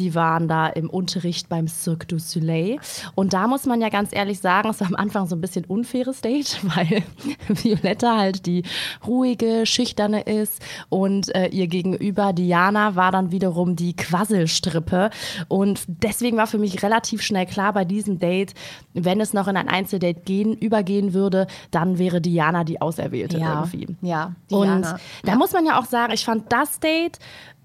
Die 0.00 0.16
waren 0.16 0.48
da 0.48 0.66
im 0.66 0.90
Unterricht 0.90 1.48
beim 1.48 1.68
Cirque 1.68 2.08
du 2.08 2.18
Soleil. 2.18 2.78
Und 3.14 3.34
da 3.34 3.46
muss 3.46 3.66
man 3.66 3.80
ja 3.80 3.88
ganz 3.88 4.12
ehrlich 4.12 4.40
sagen, 4.40 4.70
es 4.70 4.80
war 4.80 4.88
am 4.88 4.96
Anfang 4.96 5.28
so 5.28 5.36
ein 5.36 5.40
bisschen 5.40 5.64
unfaires 5.64 6.20
Date, 6.22 6.58
weil 6.74 7.04
Violetta 7.46 8.18
halt 8.18 8.46
die 8.46 8.64
ruhige, 9.06 9.64
schüchterne 9.64 10.22
ist 10.22 10.60
und 10.88 11.32
äh, 11.36 11.46
ihr 11.48 11.68
gegenüber 11.68 12.32
Diana 12.32 12.96
war 12.96 13.12
dann 13.12 13.30
wiederum 13.30 13.76
die 13.76 13.94
Quasselstrippe. 13.94 15.10
Und 15.46 15.84
deswegen 15.86 16.36
war 16.36 16.48
für 16.48 16.58
mich 16.58 16.82
relativ 16.82 17.22
schnell 17.22 17.46
klar 17.46 17.72
bei 17.72 17.84
diesem 17.84 18.18
Date, 18.18 18.54
wenn 18.92 19.20
es 19.20 19.32
noch 19.32 19.46
in 19.46 19.56
ein 19.56 19.68
Einzeldate 19.68 20.20
gehen, 20.22 20.54
übergehen 20.54 21.14
würde, 21.14 21.46
dann 21.70 21.91
wäre 21.98 22.20
Diana 22.20 22.64
die 22.64 22.80
Auserwählte 22.80 23.38
irgendwie. 23.38 23.96
Ja, 24.00 24.32
Und 24.50 24.66
Diana. 24.66 24.98
da 25.24 25.36
muss 25.36 25.52
man 25.52 25.66
ja 25.66 25.78
auch 25.78 25.86
sagen, 25.86 26.12
ich 26.12 26.24
fand 26.24 26.52
das 26.52 26.80
Date 26.80 27.18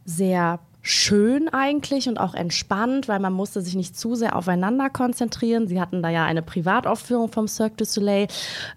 sehr 0.06 0.60
schön 0.88 1.50
eigentlich 1.50 2.08
und 2.08 2.18
auch 2.18 2.34
entspannt, 2.34 3.10
weil 3.10 3.20
man 3.20 3.34
musste 3.34 3.62
sich 3.62 3.76
nicht 3.76 4.00
zu 4.00 4.16
sehr 4.16 4.36
aufeinander 4.38 4.90
konzentrieren. 4.90 5.68
Sie 5.68 5.82
hatten 5.82 6.02
da 6.02 6.10
ja 6.10 6.24
eine 6.24 6.42
Privataufführung 6.42 7.30
vom 7.30 7.48
Cirque 7.50 7.76
du 7.76 7.86
Soleil. 7.86 8.28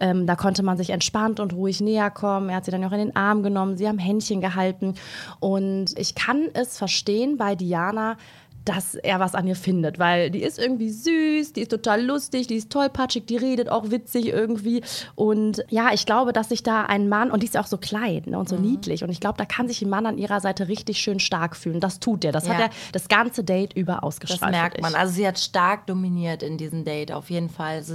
Ähm, 0.00 0.26
da 0.26 0.34
konnte 0.34 0.64
man 0.64 0.76
sich 0.76 0.90
entspannt 0.90 1.38
und 1.38 1.52
ruhig 1.52 1.80
näher 1.80 2.10
kommen. 2.10 2.48
Er 2.48 2.56
hat 2.56 2.64
sie 2.64 2.72
dann 2.72 2.84
auch 2.84 2.92
in 2.92 2.98
den 2.98 3.16
Arm 3.16 3.44
genommen, 3.44 3.76
sie 3.76 3.86
haben 3.86 3.98
Händchen 3.98 4.40
gehalten. 4.40 4.94
Und 5.38 5.96
ich 5.96 6.16
kann 6.16 6.48
es 6.52 6.76
verstehen 6.76 7.36
bei 7.36 7.54
Diana, 7.54 8.16
dass 8.64 8.94
er 8.94 9.20
was 9.20 9.34
an 9.34 9.46
ihr 9.46 9.56
findet, 9.56 9.98
weil 9.98 10.30
die 10.30 10.42
ist 10.42 10.58
irgendwie 10.58 10.90
süß, 10.90 11.54
die 11.54 11.62
ist 11.62 11.70
total 11.70 12.04
lustig, 12.04 12.46
die 12.46 12.56
ist 12.56 12.70
tollpatschig, 12.70 13.24
die 13.26 13.36
redet 13.36 13.68
auch 13.70 13.90
witzig 13.90 14.26
irgendwie. 14.26 14.82
Und 15.14 15.64
ja, 15.70 15.92
ich 15.92 16.04
glaube, 16.06 16.32
dass 16.32 16.50
sich 16.50 16.62
da 16.62 16.82
ein 16.82 17.08
Mann, 17.08 17.30
und 17.30 17.42
die 17.42 17.46
ist 17.46 17.56
auch 17.56 17.66
so 17.66 17.78
klein 17.78 18.22
ne, 18.26 18.38
und 18.38 18.48
so 18.48 18.56
niedlich, 18.56 19.02
und 19.02 19.10
ich 19.10 19.20
glaube, 19.20 19.38
da 19.38 19.44
kann 19.44 19.66
sich 19.68 19.80
ein 19.82 19.88
Mann 19.88 20.04
an 20.06 20.18
ihrer 20.18 20.40
Seite 20.40 20.68
richtig 20.68 20.98
schön 20.98 21.20
stark 21.20 21.56
fühlen. 21.56 21.80
Das 21.80 22.00
tut 22.00 22.24
er. 22.24 22.32
Das 22.32 22.48
hat 22.48 22.58
Ja. 22.58 22.64
er 22.66 22.70
das 22.92 23.08
ganze 23.08 23.44
Date 23.44 23.72
über 23.72 23.94
Das 23.94 24.02
ausgestrahlt. 24.02 24.52
merkt 24.52 24.74
find 24.76 24.82
man. 24.82 24.94
Also 24.94 25.14
sie 25.14 25.26
hat 25.26 25.38
stark 25.38 25.86
dominiert 25.86 26.42
in 26.42 26.58
diesem 26.58 26.84
Date, 26.84 27.12
auf 27.12 27.30
jeden 27.30 27.48
Fall. 27.48 27.76
Also 27.76 27.94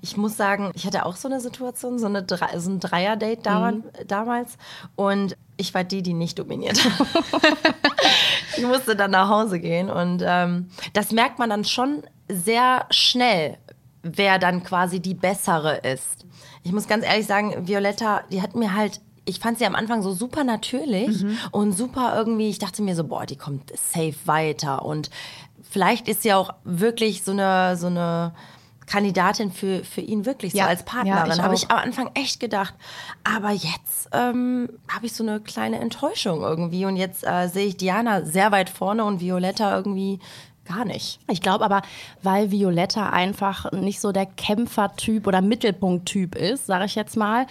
ich 0.00 0.16
muss 0.16 0.36
sagen, 0.36 0.70
ich 0.74 0.86
hatte 0.86 1.06
auch 1.06 1.16
so 1.16 1.28
eine 1.28 1.40
Situation, 1.40 1.98
so, 1.98 2.06
eine 2.06 2.24
so 2.56 2.70
ein 2.70 2.80
Dreier-Date 2.80 3.44
damals, 3.46 3.76
damals. 4.06 4.56
Und 4.96 5.36
ich 5.56 5.74
war 5.74 5.84
die, 5.84 6.02
die 6.02 6.14
nicht 6.14 6.38
dominiert 6.38 6.84
hat. 6.84 7.06
ich 8.56 8.64
musste 8.64 8.96
dann 8.96 9.12
nach 9.12 9.28
Hause 9.28 9.60
gehen. 9.60 9.90
Und 9.90 10.22
ähm, 10.24 10.68
das 10.92 11.12
merkt 11.12 11.38
man 11.38 11.50
dann 11.50 11.64
schon 11.64 12.02
sehr 12.28 12.86
schnell, 12.90 13.58
wer 14.02 14.38
dann 14.38 14.64
quasi 14.64 15.00
die 15.00 15.14
bessere 15.14 15.76
ist. 15.76 16.26
Ich 16.62 16.72
muss 16.72 16.88
ganz 16.88 17.04
ehrlich 17.04 17.26
sagen, 17.26 17.66
Violetta, 17.66 18.22
die 18.30 18.42
hat 18.42 18.54
mir 18.54 18.74
halt 18.74 19.00
ich 19.26 19.38
fand 19.38 19.58
sie 19.58 19.64
am 19.66 19.74
Anfang 19.74 20.02
so 20.02 20.12
super 20.12 20.44
natürlich 20.44 21.24
und 21.50 21.72
super 21.72 22.14
irgendwie, 22.16 22.50
ich 22.50 22.58
dachte 22.58 22.82
mir 22.82 22.94
so, 22.94 23.04
boah, 23.04 23.24
die 23.24 23.36
kommt 23.36 23.70
safe 23.70 24.14
weiter. 24.26 24.84
Und 24.84 25.08
vielleicht 25.62 26.08
ist 26.08 26.22
sie 26.22 26.34
auch 26.34 26.50
wirklich 26.64 27.22
so 27.22 27.32
eine, 27.32 27.76
so 27.76 27.86
eine 27.86 28.34
Kandidatin 28.86 29.50
für, 29.52 29.84
für 29.84 30.00
ihn 30.00 30.26
wirklich 30.26 30.52
so 30.52 30.58
Ja. 30.58 30.66
als 30.66 30.80
Ja, 30.80 30.86
Partnerin. 30.86 31.32
ich 31.32 31.42
habe 31.42 31.54
ich 31.54 31.70
am 31.70 31.78
Anfang 31.78 32.10
echt 32.14 32.40
gedacht. 32.40 32.74
Aber 33.24 33.50
jetzt 33.50 34.08
ähm, 34.12 34.68
habe 34.92 35.06
ich 35.06 35.12
so 35.14 35.22
eine 35.22 35.40
kleine 35.40 35.78
Enttäuschung 35.80 36.42
irgendwie. 36.42 36.84
Und 36.84 36.96
jetzt 36.96 37.26
äh, 37.26 37.48
sehe 37.48 37.66
ich 37.66 37.76
Diana 37.76 38.22
sehr 38.22 38.52
weit 38.52 38.70
vorne 38.70 39.04
und 39.04 39.20
Violetta 39.20 39.76
irgendwie 39.76 40.18
gar 40.66 40.84
nicht. 40.86 41.20
Ich 41.30 41.42
glaube 41.42 41.64
aber, 41.64 41.82
weil 42.22 42.50
Violetta 42.50 43.10
einfach 43.10 43.70
nicht 43.72 44.00
so 44.00 44.12
der 44.12 44.24
Kämpfertyp 44.24 45.26
oder 45.26 45.42
Mittelpunkttyp 45.42 46.34
ist, 46.34 46.66
sage 46.66 46.86
ich 46.86 46.94
jetzt 46.94 47.16
mal. 47.16 47.46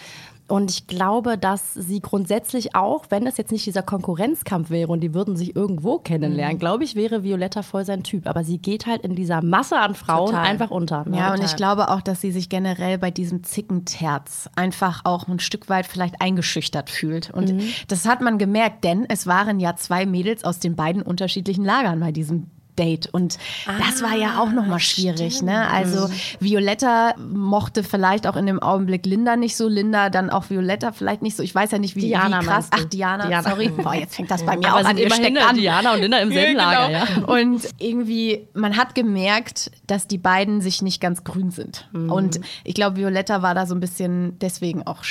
Und 0.49 0.71
ich 0.71 0.87
glaube, 0.87 1.37
dass 1.37 1.73
sie 1.73 2.01
grundsätzlich 2.01 2.75
auch, 2.75 3.05
wenn 3.09 3.25
es 3.25 3.37
jetzt 3.37 3.51
nicht 3.51 3.65
dieser 3.65 3.81
Konkurrenzkampf 3.81 4.69
wäre 4.69 4.91
und 4.91 4.99
die 4.99 5.13
würden 5.13 5.37
sich 5.37 5.55
irgendwo 5.55 5.97
Mhm. 5.99 6.03
kennenlernen, 6.03 6.59
glaube 6.59 6.83
ich, 6.83 6.95
wäre 6.95 7.23
Violetta 7.23 7.61
voll 7.63 7.85
sein 7.85 8.03
Typ. 8.03 8.27
Aber 8.27 8.43
sie 8.43 8.57
geht 8.57 8.85
halt 8.85 9.03
in 9.03 9.15
dieser 9.15 9.41
Masse 9.41 9.79
an 9.79 9.95
Frauen 9.95 10.27
Total. 10.31 10.45
einfach 10.45 10.69
unter. 10.69 11.05
Ja, 11.11 11.29
und 11.31 11.37
total. 11.37 11.45
ich 11.45 11.55
glaube 11.55 11.89
auch, 11.89 12.01
dass 12.01 12.19
sie 12.21 12.31
sich 12.31 12.49
generell 12.49 12.97
bei 12.97 13.09
diesem 13.09 13.43
Zickenterz 13.43 14.49
einfach 14.55 15.01
auch 15.05 15.27
ein 15.27 15.39
Stück 15.39 15.69
weit 15.69 15.85
vielleicht 15.85 16.21
eingeschüchtert 16.21 16.89
fühlt. 16.89 17.29
Und 17.31 17.53
das 17.87 18.05
hat 18.05 18.21
man 18.21 18.37
gemerkt, 18.37 18.83
denn 18.83 19.05
es 19.07 19.25
waren 19.27 19.59
ja 19.59 19.75
zwei 19.75 20.05
Mädels 20.05 20.43
aus 20.43 20.59
den 20.59 20.75
beiden 20.75 21.01
unterschiedlichen 21.01 21.63
Lagern 21.65 21.99
bei 21.99 22.11
diesem 22.11 22.47
Date. 22.77 23.07
Und 23.11 23.37
das 23.65 24.01
war 24.01 24.15
ja 24.15 24.41
auch 24.41 24.51
nochmal 24.51 24.79
schwierig. 24.79 25.41
Ne? 25.41 25.67
Also 25.69 26.09
Violetta 26.39 27.15
mochte 27.17 27.83
vielleicht 27.83 28.27
auch 28.27 28.35
in 28.35 28.45
dem 28.45 28.61
Augenblick 28.61 29.05
Linda 29.05 29.35
nicht 29.35 29.55
so, 29.55 29.67
Linda 29.67 30.09
dann 30.09 30.29
auch 30.29 30.49
Violetta 30.49 30.91
vielleicht 30.91 31.21
nicht 31.21 31.35
so. 31.35 31.43
Ich 31.43 31.53
weiß 31.53 31.71
ja 31.71 31.79
nicht, 31.79 31.95
wie, 31.95 32.01
Diana 32.01 32.41
wie 32.41 32.45
krass. 32.45 32.67
Ach, 32.71 32.83
Diana, 32.85 33.27
Diana. 33.27 33.49
sorry. 33.49 33.69
Boah, 33.77 33.95
jetzt 33.95 34.15
fängt 34.15 34.31
das 34.31 34.45
bei 34.45 34.57
mir 34.57 34.67
Aber 34.69 34.81
auch 34.81 34.89
an. 34.89 34.97
immerhin 34.97 35.37
an. 35.37 35.55
Diana 35.55 35.93
und 35.93 36.01
Linda 36.01 36.17
im 36.19 36.31
selben 36.31 36.55
Lager, 36.55 36.91
ja. 36.91 37.07
Und 37.25 37.67
irgendwie, 37.79 38.47
man 38.53 38.77
hat 38.77 38.95
gemerkt, 38.95 39.71
dass 39.87 40.07
die 40.07 40.17
beiden 40.17 40.61
sich 40.61 40.81
nicht 40.81 41.01
ganz 41.01 41.23
grün 41.23 41.51
sind. 41.51 41.87
Mhm. 41.91 42.11
Und 42.11 42.39
ich 42.63 42.73
glaube, 42.73 42.97
Violetta 42.97 43.41
war 43.41 43.55
da 43.55 43.65
so 43.65 43.75
ein 43.75 43.79
bisschen 43.79 44.37
deswegen 44.39 44.85
auch 44.85 45.03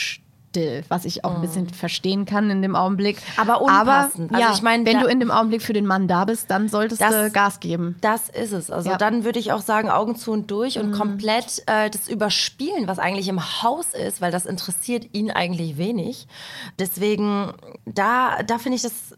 still, 0.53 0.85
was 0.89 1.07
ich 1.07 1.25
auch 1.25 1.35
ein 1.37 1.41
bisschen 1.41 1.67
verstehen 1.71 2.27
kann 2.27 2.51
in 2.51 2.61
dem 2.61 2.77
Augenblick. 2.77 3.17
Mhm. 3.17 3.41
Aber 3.41 3.63
unpassend. 3.63 4.31
Aber, 4.31 4.37
Also 4.39 4.49
ja, 4.51 4.55
ich 4.55 4.61
meine, 4.63 4.85
wenn 4.85 5.01
du 5.01 5.07
in 5.07 5.19
dem 5.19 5.31
Augenblick 5.31 5.63
für 5.63 5.73
den 5.73 5.87
Mann 5.87 6.09
da 6.09 6.27
bist, 6.27 6.51
dann 6.51 6.69
solltest 6.69 7.01
Das- 7.01 7.11
du 7.11 7.31
Gas 7.31 7.59
geben. 7.61 7.97
Das 8.03 8.29
ist 8.29 8.53
es. 8.53 8.71
Also 8.71 8.91
Ja. 8.91 8.99
dann 8.99 9.25
würde 9.25 9.39
ich 9.39 9.53
auch 9.53 9.63
sagen, 9.63 9.89
Augen 9.89 10.15
zu 10.15 10.31
und 10.31 10.51
durch 10.51 10.79
und 10.79 10.93
komplett 10.93 11.63
äh, 11.67 11.89
das 11.89 12.07
überspielen, 12.09 12.87
was 12.87 12.99
eigentlich 12.99 13.29
im 13.29 13.63
Haus 13.63 13.95
ist, 13.95 14.21
weil 14.21 14.31
das 14.31 14.45
interessiert 14.45 15.07
ihn 15.13 15.31
eigentlich 15.31 15.79
wenig. 15.79 16.27
Deswegen, 16.79 17.53
da, 17.87 18.43
da 18.47 18.59
finde 18.59 18.77
ich 18.77 18.83
das 18.83 19.15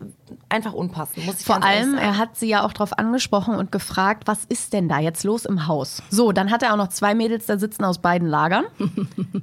einfach 0.49 0.73
unpassend, 0.73 1.27
muss 1.27 1.41
ich 1.41 1.47
Vor 1.47 1.63
allem, 1.63 1.95
er 1.95 2.19
hat 2.19 2.37
sie 2.37 2.49
ja 2.49 2.65
auch 2.65 2.73
darauf 2.73 2.99
angesprochen 2.99 3.55
und 3.57 3.73
gefragt, 3.73 4.25
was 4.27 4.45
ist 4.45 4.73
denn 4.73 4.89
da 4.89 4.99
jetzt 4.99 5.25
los 5.25 5.45
im 5.45 5.67
Haus? 5.67 6.03
So, 6.11 6.33
dann 6.33 6.51
hat 6.51 6.63
er 6.63 6.73
auch 6.73 6.77
noch 6.77 6.89
zwei 6.89 7.15
Mädels 7.15 7.47
da 7.47 7.59
sitzen 7.59 7.85
aus 7.85 7.99
beiden 7.99 8.29
Lagern. 8.29 8.65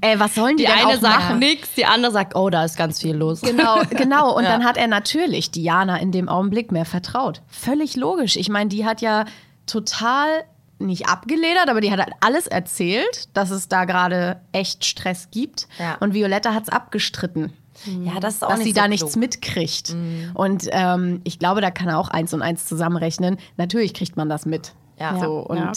Ey, 0.02 0.20
was 0.20 0.36
sollen 0.36 0.58
die, 0.58 0.64
Die 0.64 0.70
denn 0.70 0.80
eine 0.80 0.98
auch 0.98 1.02
sagt 1.02 1.40
nichts, 1.40 1.76
die 1.76 1.86
andere 1.86 2.12
sagt, 2.12 2.36
oh, 2.36 2.50
da 2.50 2.64
ist 2.66 2.78
ganz 2.78 3.02
viel 3.02 3.16
los. 3.16 3.42
Genau, 3.42 3.82
genau. 3.90 4.36
Und 4.36 4.46
dann 4.46 4.64
hat 4.64 4.78
er 4.78 4.88
natürlich 4.88 5.52
Diana 5.52 5.98
in 5.98 6.12
dem 6.12 6.30
Augenblick 6.30 6.72
mehr 6.72 6.86
vertraut. 6.86 7.42
Völlig 7.48 7.96
logisch. 7.96 8.36
Ich 8.36 8.50
meine, 8.50 8.70
die 8.70 8.86
hat 8.86 9.02
ja 9.02 9.26
total 9.66 10.44
nicht 10.80 11.08
abgeledert, 11.08 11.70
aber 11.70 11.82
die 11.82 11.92
hat 11.92 12.00
halt 12.00 12.14
alles 12.22 12.48
erzählt, 12.48 13.30
dass 13.36 13.52
es 13.52 13.68
da 13.68 13.86
gerade 13.86 14.42
echt 14.52 14.86
Stress 14.86 15.30
gibt. 15.32 15.68
Ja. 15.80 15.98
Und 16.00 16.14
Violetta 16.14 16.54
hat 16.54 16.64
es 16.64 16.70
abgestritten. 16.70 17.54
Ja, 17.86 18.20
das 18.20 18.36
ist 18.36 18.44
auch 18.44 18.50
dass 18.50 18.60
nicht 18.60 18.68
sie 18.68 18.72
so 18.72 18.76
da 18.76 18.82
klug. 18.84 18.90
nichts 18.92 19.16
mitkriegt. 19.16 19.96
Und 20.34 20.68
ähm, 20.72 21.22
ich 21.24 21.40
glaube, 21.40 21.62
da 21.62 21.72
kann 21.72 21.88
er 21.90 21.98
auch 22.00 22.10
eins 22.10 22.34
und 22.34 22.42
eins 22.42 22.66
zusammenrechnen. 22.66 23.38
Natürlich 23.58 23.94
kriegt 23.94 24.18
man 24.18 24.30
das 24.30 24.46
mit. 24.46 24.74
Ja. 25.02 25.20
So, 25.20 25.40
und 25.40 25.58
Ja. 25.58 25.72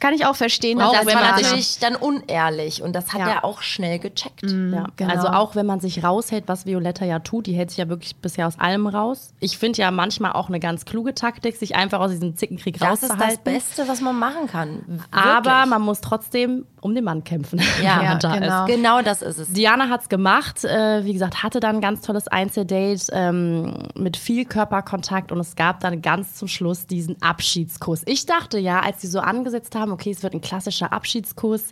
kann 0.00 0.14
ich 0.14 0.26
auch 0.26 0.36
verstehen, 0.36 0.80
Auch 0.80 0.92
dass 0.92 1.04
Das 1.04 1.06
wenn 1.06 1.14
war 1.16 1.22
man 1.30 1.34
sich- 1.38 1.44
natürlich 1.46 1.78
dann 1.80 1.96
unehrlich 1.96 2.82
und 2.82 2.92
das 2.94 3.12
hat 3.12 3.20
Ja. 3.20 3.28
er 3.28 3.44
auch 3.44 3.62
schnell 3.62 3.98
gecheckt. 3.98 4.42
Ja, 4.42 4.86
genau. 4.96 5.12
Also 5.14 5.28
auch 5.28 5.54
wenn 5.56 5.66
man 5.66 5.80
sich 5.80 6.04
raushält, 6.04 6.44
was 6.46 6.66
Violetta 6.66 7.04
ja 7.04 7.18
tut, 7.20 7.46
die 7.46 7.54
hält 7.54 7.70
sich 7.70 7.78
ja 7.78 7.88
wirklich 7.88 8.16
bisher 8.16 8.46
aus 8.46 8.58
allem 8.58 8.86
raus. 8.86 9.32
Ich 9.40 9.58
finde 9.58 9.78
ja 9.80 9.90
manchmal 9.90 10.32
auch 10.32 10.48
eine 10.48 10.60
ganz 10.60 10.84
kluge 10.84 11.14
Taktik, 11.14 11.56
sich 11.56 11.74
einfach 11.76 12.00
aus 12.00 12.10
diesem 12.10 12.36
Zickenkrieg 12.36 12.78
Das 12.78 13.02
ist 13.02 13.10
rauszuhalten. 13.10 13.40
das 13.44 13.54
Beste, 13.54 13.88
was 13.88 14.00
man 14.00 14.18
machen 14.18 14.46
kann. 14.46 15.02
Aber 15.10 15.44
Wirklich. 15.50 15.70
man 15.70 15.82
muss 15.82 16.00
trotzdem 16.00 16.66
um 16.80 16.94
den 16.94 17.04
Mann 17.04 17.24
kämpfen. 17.24 17.58
Ja, 17.82 17.98
wenn 18.00 18.06
man 18.08 18.18
da 18.18 18.34
genau. 18.38 18.64
ist. 18.64 18.74
genau 18.74 19.02
das 19.02 19.22
ist 19.22 19.38
es. 19.38 19.52
Diana 19.52 19.88
hat 19.88 20.02
es 20.02 20.08
gemacht, 20.08 20.64
äh, 20.64 21.04
wie 21.04 21.12
gesagt, 21.12 21.42
hatte 21.42 21.60
dann 21.60 21.76
ein 21.76 21.80
ganz 21.80 22.02
tolles 22.02 22.28
Einzeldate 22.28 22.78
ähm, 23.12 23.88
mit 23.94 24.16
viel 24.16 24.44
Körperkontakt 24.44 25.32
und 25.32 25.38
es 25.40 25.56
gab 25.56 25.80
dann 25.80 26.02
ganz 26.02 26.34
zum 26.34 26.48
Schluss 26.48 26.86
diesen 26.86 27.20
Abschiedskuss. 27.22 28.02
Ich 28.06 28.26
dachte 28.26 28.57
dachte 28.58 28.64
ja, 28.64 28.80
als 28.80 29.00
sie 29.00 29.06
so 29.06 29.20
angesetzt 29.20 29.74
haben, 29.74 29.92
okay, 29.92 30.10
es 30.10 30.22
wird 30.22 30.34
ein 30.34 30.40
klassischer 30.40 30.92
Abschiedskuss, 30.92 31.62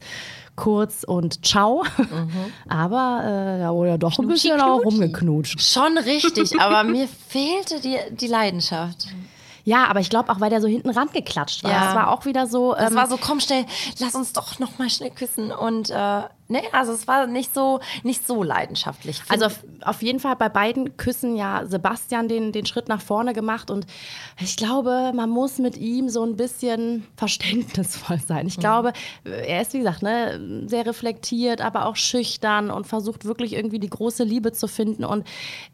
kurz 0.54 1.04
und 1.04 1.44
ciao. 1.44 1.84
Mhm. 1.98 2.30
Aber 2.68 3.22
äh, 3.24 3.58
da 3.60 3.74
wurde 3.74 3.90
ja 3.90 3.98
doch 3.98 4.18
ein 4.18 4.28
bisschen 4.28 4.60
auch 4.60 4.84
rumgeknutscht. 4.84 5.60
Schon 5.60 5.98
richtig, 5.98 6.58
aber 6.60 6.84
mir 6.84 7.08
fehlte 7.08 7.80
die, 7.80 7.98
die 8.10 8.26
Leidenschaft. 8.26 9.08
Ja, 9.64 9.86
aber 9.86 9.98
ich 9.98 10.10
glaube 10.10 10.30
auch, 10.30 10.38
weil 10.40 10.48
der 10.48 10.60
so 10.60 10.68
hinten 10.68 10.90
rangeklatscht 10.90 11.64
war. 11.64 11.70
Ja. 11.72 11.84
Das 11.86 11.94
war 11.96 12.10
auch 12.12 12.24
wieder 12.24 12.46
so. 12.46 12.76
Ähm, 12.76 12.94
war 12.94 13.08
so, 13.08 13.16
komm 13.16 13.40
schnell, 13.40 13.66
lass 13.98 14.14
uns 14.14 14.32
doch 14.32 14.60
noch 14.60 14.78
mal 14.78 14.88
schnell 14.88 15.10
küssen. 15.10 15.50
Und 15.50 15.90
äh, 15.90 16.22
ne, 16.48 16.62
also 16.72 16.92
es 16.92 17.06
war 17.08 17.26
nicht 17.26 17.54
so, 17.54 17.80
nicht 18.02 18.26
so 18.26 18.42
leidenschaftlich. 18.42 19.22
Also 19.28 19.46
auf, 19.46 19.64
auf, 19.82 20.02
jeden 20.02 20.20
Fall 20.20 20.36
bei 20.36 20.48
beiden 20.48 20.96
Küssen 20.96 21.36
ja 21.36 21.64
Sebastian 21.66 22.28
den, 22.28 22.52
den 22.52 22.66
Schritt 22.66 22.88
nach 22.88 23.00
vorne 23.00 23.32
gemacht. 23.32 23.70
Und 23.70 23.86
ich 24.40 24.56
glaube, 24.56 25.12
man 25.14 25.30
muss 25.30 25.58
mit 25.58 25.76
ihm 25.76 26.08
so 26.08 26.24
ein 26.24 26.36
bisschen 26.36 27.06
verständnisvoll 27.16 28.20
sein. 28.26 28.46
Ich 28.46 28.56
mhm. 28.56 28.60
glaube, 28.60 28.92
er 29.24 29.62
ist, 29.62 29.72
wie 29.72 29.78
gesagt, 29.78 30.02
ne, 30.02 30.66
sehr 30.66 30.86
reflektiert, 30.86 31.60
aber 31.60 31.86
auch 31.86 31.96
schüchtern 31.96 32.70
und 32.70 32.86
versucht 32.86 33.24
wirklich 33.24 33.54
irgendwie 33.54 33.78
die 33.78 33.90
große 33.90 34.24
Liebe 34.24 34.52
zu 34.52 34.68
finden. 34.68 35.04
Und 35.04 35.26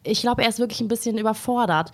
ich 0.03 0.21
glaube, 0.21 0.43
er 0.43 0.49
ist 0.49 0.59
wirklich 0.59 0.81
ein 0.81 0.87
bisschen 0.87 1.17
überfordert 1.17 1.91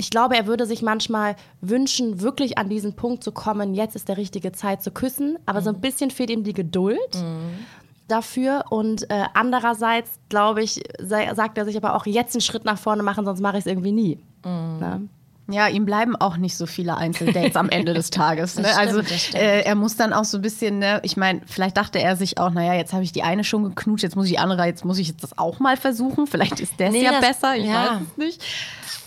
ich 0.00 0.08
glaube, 0.08 0.34
er 0.34 0.46
würde 0.46 0.64
sich 0.64 0.80
manchmal 0.80 1.36
wünschen, 1.60 2.22
wirklich 2.22 2.56
an 2.56 2.70
diesen 2.70 2.96
Punkt 2.96 3.22
zu 3.22 3.32
kommen, 3.32 3.74
jetzt 3.74 3.94
ist 3.94 4.08
der 4.08 4.16
richtige 4.16 4.50
Zeit 4.50 4.82
zu 4.82 4.90
küssen, 4.90 5.38
aber 5.44 5.60
mhm. 5.60 5.64
so 5.64 5.70
ein 5.70 5.76
mhm. 5.76 5.80
bisschen 5.82 6.10
fehlt 6.10 6.30
ihm 6.30 6.42
die 6.42 6.54
Geduld. 6.54 7.14
Mhm. 7.14 7.66
Dafür 8.10 8.64
und 8.70 9.08
äh, 9.10 9.24
andererseits, 9.34 10.18
glaube 10.28 10.62
ich, 10.62 10.82
sagt 10.98 11.58
er 11.58 11.64
sich 11.64 11.76
aber 11.76 11.94
auch 11.94 12.06
jetzt 12.06 12.34
einen 12.34 12.40
Schritt 12.40 12.64
nach 12.64 12.78
vorne 12.78 13.02
machen, 13.02 13.24
sonst 13.24 13.40
mache 13.40 13.58
ich 13.58 13.64
es 13.64 13.66
irgendwie 13.66 13.92
nie. 13.92 14.18
Mhm. 14.44 15.08
Ja, 15.52 15.68
ihm 15.68 15.84
bleiben 15.84 16.16
auch 16.16 16.36
nicht 16.36 16.56
so 16.56 16.66
viele 16.66 16.96
Einzeldates 16.96 17.56
am 17.56 17.68
Ende 17.68 17.94
des 17.94 18.10
Tages. 18.10 18.56
Ne? 18.56 18.68
Stimmt, 18.68 18.78
also 18.78 19.00
äh, 19.36 19.62
er 19.62 19.74
muss 19.74 19.96
dann 19.96 20.12
auch 20.12 20.24
so 20.24 20.38
ein 20.38 20.42
bisschen, 20.42 20.78
ne? 20.78 21.00
ich 21.02 21.16
meine, 21.16 21.40
vielleicht 21.46 21.76
dachte 21.76 22.00
er 22.00 22.16
sich 22.16 22.38
auch, 22.38 22.50
naja, 22.50 22.74
jetzt 22.74 22.92
habe 22.92 23.04
ich 23.04 23.12
die 23.12 23.22
eine 23.22 23.44
schon 23.44 23.64
geknutscht, 23.64 24.02
jetzt 24.02 24.16
muss 24.16 24.26
ich 24.26 24.32
die 24.32 24.38
andere, 24.38 24.64
jetzt 24.66 24.84
muss 24.84 24.98
ich 24.98 25.08
jetzt 25.08 25.22
das 25.22 25.36
auch 25.38 25.58
mal 25.58 25.76
versuchen. 25.76 26.26
Vielleicht 26.26 26.60
ist 26.60 26.74
das 26.78 26.92
nee, 26.92 27.04
ja 27.04 27.12
das, 27.12 27.20
besser, 27.20 27.56
ich 27.56 27.66
ja. 27.66 27.84
weiß 27.84 28.00
es 28.10 28.16
nicht. 28.16 28.42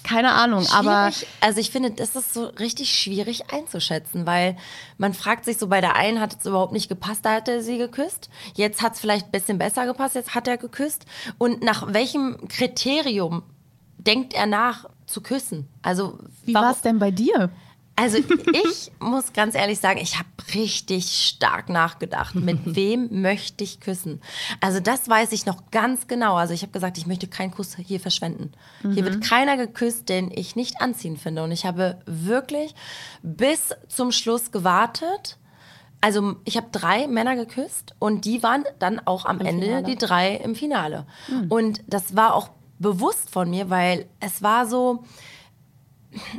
Keine 0.04 0.34
Ahnung, 0.34 0.66
schwierig. 0.66 0.76
aber. 0.76 1.12
Also 1.40 1.60
ich 1.60 1.72
finde, 1.72 1.92
das 1.92 2.16
ist 2.16 2.34
so 2.34 2.46
richtig 2.46 2.94
schwierig 2.94 3.52
einzuschätzen, 3.52 4.26
weil 4.26 4.58
man 4.98 5.14
fragt 5.14 5.46
sich 5.46 5.58
so, 5.58 5.68
bei 5.68 5.82
der 5.82 5.96
einen 5.96 6.20
hat 6.20 6.36
es 6.38 6.46
überhaupt 6.46 6.74
nicht 6.74 6.90
gepasst, 6.90 7.26
da 7.26 7.36
hat 7.36 7.48
er 7.48 7.62
sie 7.62 7.78
geküsst. 7.78 8.30
Jetzt 8.54 8.82
hat 8.82 8.94
es 8.94 9.00
vielleicht 9.00 9.28
ein 9.28 9.32
bisschen 9.32 9.58
besser 9.58 9.86
gepasst, 9.86 10.16
jetzt 10.16 10.36
hat 10.36 10.48
er 10.48 10.58
geküsst. 10.58 11.06
Und 11.38 11.64
nach 11.64 11.94
welchem 11.94 12.48
Kriterium 12.50 13.44
denkt 13.98 14.34
er 14.34 14.46
nach 14.46 14.86
zu 15.06 15.22
küssen? 15.22 15.68
Also 15.82 16.20
wie 16.46 16.54
war 16.54 16.72
es 16.72 16.82
denn 16.82 17.00
bei 17.00 17.12
dir? 17.12 17.52
Also 17.96 18.18
ich 18.18 18.92
muss 19.00 19.34
ganz 19.34 19.56
ehrlich 19.56 19.80
sagen, 19.80 20.00
ich 20.00 20.18
habe 20.18 20.28
richtig 20.56 21.28
stark 21.28 21.70
nachgedacht, 21.70 22.36
mit 22.36 22.60
wem 22.76 23.22
möchte 23.22 23.64
ich 23.64 23.80
küssen. 23.80 24.22
Also 24.62 24.80
das 24.80 25.08
weiß 25.08 25.32
ich 25.32 25.46
noch 25.46 25.70
ganz 25.72 26.08
genau. 26.08 26.36
Also 26.36 26.54
ich 26.54 26.64
habe 26.64 26.72
gesagt, 26.72 26.98
ich 26.98 27.06
möchte 27.06 27.28
keinen 27.28 27.52
Kuss 27.52 27.76
hier 27.76 28.00
verschwenden. 28.00 28.52
Mhm. 28.82 28.94
Hier 28.94 29.04
wird 29.04 29.16
mhm. 29.18 29.22
keiner 29.22 29.58
geküsst, 29.58 30.10
den 30.10 30.32
ich 30.32 30.56
nicht 30.56 30.82
anziehen 30.82 31.18
finde. 31.18 31.44
Und 31.44 31.52
ich 31.52 31.66
habe 31.66 32.00
wirklich 32.06 32.74
bis 33.22 33.70
zum 33.88 34.12
Schluss 34.12 34.52
gewartet. 34.52 35.38
Also 36.02 36.36
ich 36.44 36.58
habe 36.58 36.68
drei 36.72 37.08
Männer 37.08 37.36
geküsst 37.36 37.96
und 38.00 38.26
die 38.26 38.44
waren 38.44 38.66
dann 38.80 39.00
auch 39.06 39.26
am 39.26 39.40
Im 39.40 39.46
Ende 39.46 39.66
Finale. 39.68 39.84
die 39.86 39.96
drei 39.96 40.36
im 40.36 40.56
Finale. 40.56 41.06
Mhm. 41.30 41.48
Und 41.50 41.82
das 41.88 42.16
war 42.16 42.34
auch 42.34 42.50
bewusst 42.84 43.32
von 43.32 43.50
mir, 43.50 43.72
weil 43.72 44.06
es 44.20 44.44
war 44.44 44.68
so, 44.68 45.04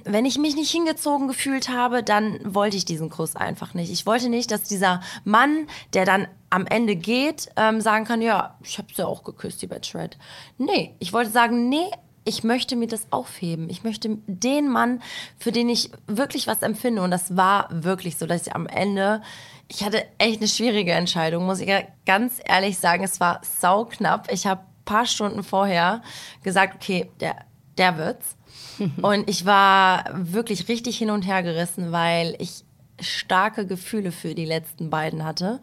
wenn 0.05 0.25
ich 0.25 0.39
mich 0.39 0.55
nicht 0.55 0.71
hingezogen 0.71 1.27
gefühlt 1.27 1.69
habe, 1.69 2.03
dann 2.03 2.39
wollte 2.45 2.77
ich 2.77 2.85
diesen 2.85 3.11
Kuss 3.11 3.35
einfach 3.35 3.75
nicht. 3.75 3.91
Ich 3.91 4.07
wollte 4.07 4.29
nicht, 4.29 4.51
dass 4.53 4.63
dieser 4.63 5.01
Mann, 5.25 5.67
der 5.93 6.05
dann 6.05 6.29
am 6.51 6.67
Ende 6.67 6.95
geht, 6.95 7.49
ähm, 7.57 7.81
sagen 7.81 8.05
kann, 8.05 8.23
ja, 8.23 8.57
ich 8.63 8.79
habe 8.79 8.89
sie 8.95 9.05
auch 9.05 9.25
geküsst, 9.25 9.61
die 9.63 9.67
Bachelorette. 9.67 10.19
Nee, 10.59 10.95
ich 11.01 11.13
wollte 11.13 11.33
sagen, 11.33 11.69
nee, 11.69 11.91
ich 12.25 12.45
möchte 12.45 12.77
mir 12.77 12.87
das 12.87 13.07
aufheben. 13.11 13.69
Ich 13.69 13.85
möchte 13.85 14.19
den 14.27 14.69
Mann, 14.69 15.03
für 15.39 15.53
den 15.53 15.69
ich 15.69 15.91
wirklich 16.07 16.47
was 16.47 16.63
empfinde. 16.63 17.03
Und 17.03 17.11
das 17.11 17.37
war 17.37 17.69
wirklich 17.71 18.17
so, 18.17 18.27
dass 18.27 18.47
ich 18.47 18.55
am 18.55 18.67
Ende, 18.67 19.21
ich 19.69 19.85
hatte 19.85 20.05
echt 20.19 20.41
eine 20.41 20.49
schwierige 20.49 20.93
Entscheidung, 20.93 21.45
muss 21.45 21.61
ich 21.61 21.69
ja 21.69 21.83
ganz 22.07 22.41
ehrlich 22.45 22.79
sagen. 22.79 23.05
Es 23.05 23.21
war 23.21 23.41
sauknapp. 23.43 24.33
Ich 24.33 24.47
habe 24.47 24.63
paar 24.85 25.07
Stunden 25.07 25.43
vorher 25.43 26.03
gesagt, 26.43 26.77
okay, 26.77 27.11
der, 27.21 27.37
der 27.79 27.99
wird's. 27.99 28.37
Und 29.03 29.29
ich 29.29 29.47
war 29.47 30.05
wirklich 30.13 30.69
richtig 30.69 30.99
hin 30.99 31.11
und 31.11 31.23
her 31.23 31.43
gerissen, 31.43 31.93
weil 31.93 32.37
ich 32.39 32.65
starke 33.01 33.67
Gefühle 33.67 34.13
für 34.13 34.35
die 34.35 34.45
letzten 34.45 34.91
beiden 34.91 35.25
hatte. 35.25 35.61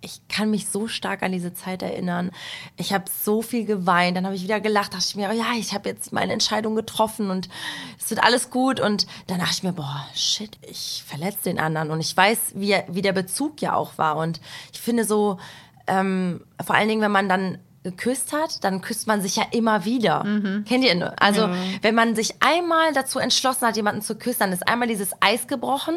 Ich 0.00 0.20
kann 0.28 0.50
mich 0.50 0.68
so 0.68 0.86
stark 0.86 1.24
an 1.24 1.32
diese 1.32 1.54
Zeit 1.54 1.82
erinnern. 1.82 2.30
Ich 2.76 2.92
habe 2.92 3.06
so 3.10 3.42
viel 3.42 3.64
geweint, 3.64 4.16
dann 4.16 4.26
habe 4.26 4.36
ich 4.36 4.44
wieder 4.44 4.60
gelacht, 4.60 4.94
dachte 4.94 5.06
ich 5.08 5.16
mir, 5.16 5.32
ja, 5.32 5.46
ich 5.58 5.74
habe 5.74 5.88
jetzt 5.88 6.12
meine 6.12 6.32
Entscheidung 6.32 6.76
getroffen 6.76 7.30
und 7.30 7.48
es 7.98 8.08
wird 8.08 8.22
alles 8.22 8.50
gut. 8.50 8.78
Und 8.78 9.08
dann 9.26 9.40
dachte 9.40 9.54
ich 9.54 9.62
mir, 9.64 9.72
boah, 9.72 10.06
shit, 10.14 10.56
ich 10.62 11.02
verletze 11.04 11.44
den 11.44 11.58
anderen. 11.58 11.90
Und 11.90 12.00
ich 12.00 12.16
weiß, 12.16 12.52
wie, 12.54 12.76
wie 12.86 13.02
der 13.02 13.12
Bezug 13.12 13.60
ja 13.60 13.74
auch 13.74 13.98
war. 13.98 14.16
Und 14.16 14.40
ich 14.72 14.80
finde 14.80 15.04
so, 15.04 15.38
ähm, 15.88 16.44
vor 16.64 16.76
allen 16.76 16.88
Dingen, 16.88 17.02
wenn 17.02 17.10
man 17.10 17.28
dann 17.28 17.58
geküsst 17.84 18.32
hat, 18.32 18.64
dann 18.64 18.80
küsst 18.80 19.06
man 19.06 19.22
sich 19.22 19.36
ja 19.36 19.44
immer 19.52 19.84
wieder. 19.84 20.24
Mhm. 20.24 20.64
Kennt 20.66 20.84
ihr? 20.84 21.14
Also, 21.20 21.42
ja. 21.42 21.54
wenn 21.82 21.94
man 21.94 22.14
sich 22.14 22.34
einmal 22.40 22.92
dazu 22.92 23.18
entschlossen 23.18 23.66
hat, 23.66 23.76
jemanden 23.76 24.02
zu 24.02 24.16
küssen, 24.16 24.40
dann 24.40 24.52
ist 24.52 24.66
einmal 24.66 24.88
dieses 24.88 25.10
Eis 25.20 25.46
gebrochen 25.46 25.96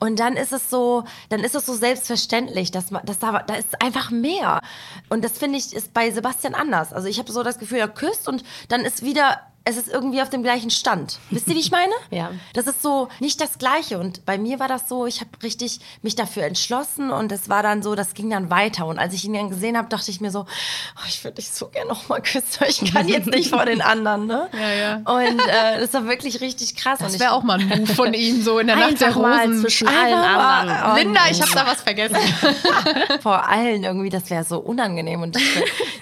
und 0.00 0.18
dann 0.18 0.36
ist 0.36 0.52
es 0.52 0.68
so, 0.68 1.04
dann 1.28 1.40
ist 1.40 1.54
es 1.54 1.64
so 1.64 1.74
selbstverständlich, 1.74 2.70
dass 2.70 2.90
man, 2.90 3.04
dass 3.06 3.18
da, 3.18 3.42
da 3.42 3.54
ist 3.54 3.80
einfach 3.80 4.10
mehr. 4.10 4.60
Und 5.08 5.24
das 5.24 5.38
finde 5.38 5.58
ich 5.58 5.72
ist 5.74 5.94
bei 5.94 6.10
Sebastian 6.10 6.54
anders. 6.54 6.92
Also, 6.92 7.08
ich 7.08 7.18
habe 7.18 7.30
so 7.30 7.42
das 7.42 7.58
Gefühl, 7.58 7.78
er 7.78 7.88
küsst 7.88 8.28
und 8.28 8.42
dann 8.68 8.82
ist 8.82 9.04
wieder 9.04 9.40
es 9.64 9.76
ist 9.76 9.88
irgendwie 9.88 10.20
auf 10.20 10.30
dem 10.30 10.42
gleichen 10.42 10.70
Stand. 10.70 11.18
Wisst 11.30 11.46
ihr, 11.46 11.54
wie 11.54 11.60
ich 11.60 11.70
meine? 11.70 11.92
ja. 12.10 12.32
Das 12.52 12.66
ist 12.66 12.82
so 12.82 13.08
nicht 13.20 13.40
das 13.40 13.58
Gleiche. 13.58 13.98
Und 13.98 14.26
bei 14.26 14.36
mir 14.38 14.58
war 14.58 14.68
das 14.68 14.88
so, 14.88 15.06
ich 15.06 15.20
habe 15.20 15.30
richtig 15.42 15.80
mich 16.02 16.16
dafür 16.16 16.44
entschlossen 16.44 17.10
und 17.10 17.30
es 17.30 17.48
war 17.48 17.62
dann 17.62 17.82
so, 17.82 17.94
das 17.94 18.14
ging 18.14 18.30
dann 18.30 18.50
weiter. 18.50 18.86
Und 18.86 18.98
als 18.98 19.14
ich 19.14 19.24
ihn 19.24 19.34
dann 19.34 19.50
gesehen 19.50 19.76
habe, 19.76 19.88
dachte 19.88 20.10
ich 20.10 20.20
mir 20.20 20.30
so, 20.30 20.40
oh, 20.40 21.06
ich 21.06 21.22
würde 21.22 21.36
dich 21.36 21.50
so 21.50 21.68
gerne 21.68 21.88
noch 21.88 22.08
mal 22.08 22.20
küssen, 22.20 22.64
ich 22.66 22.92
kann 22.92 23.06
jetzt 23.06 23.28
nicht 23.28 23.50
vor 23.50 23.64
den 23.64 23.82
anderen. 23.82 24.26
Ne? 24.26 24.48
Ja, 24.52 24.72
ja. 24.72 24.96
Und 24.96 25.38
äh, 25.40 25.80
das 25.80 25.92
war 25.94 26.06
wirklich 26.06 26.40
richtig 26.40 26.74
krass. 26.74 26.98
Das 26.98 27.20
wäre 27.20 27.32
auch 27.32 27.44
mal 27.44 27.60
ein 27.60 27.68
Move 27.68 27.94
von 27.94 28.14
ihm, 28.14 28.42
so 28.42 28.58
in 28.58 28.66
der 28.66 28.76
Nacht 28.76 29.00
der 29.00 29.14
Rosen. 29.14 29.60
zwischen 29.60 29.88
allen 29.88 30.14
anderen. 30.14 30.96
Linda, 30.96 31.20
ich 31.30 31.40
habe 31.40 31.52
da 31.52 31.66
was 31.66 31.82
vergessen. 31.82 32.16
vor 33.22 33.48
allen 33.48 33.84
irgendwie, 33.84 34.10
das 34.10 34.28
wäre 34.28 34.44
so 34.44 34.58
unangenehm. 34.58 35.22
Und 35.22 35.38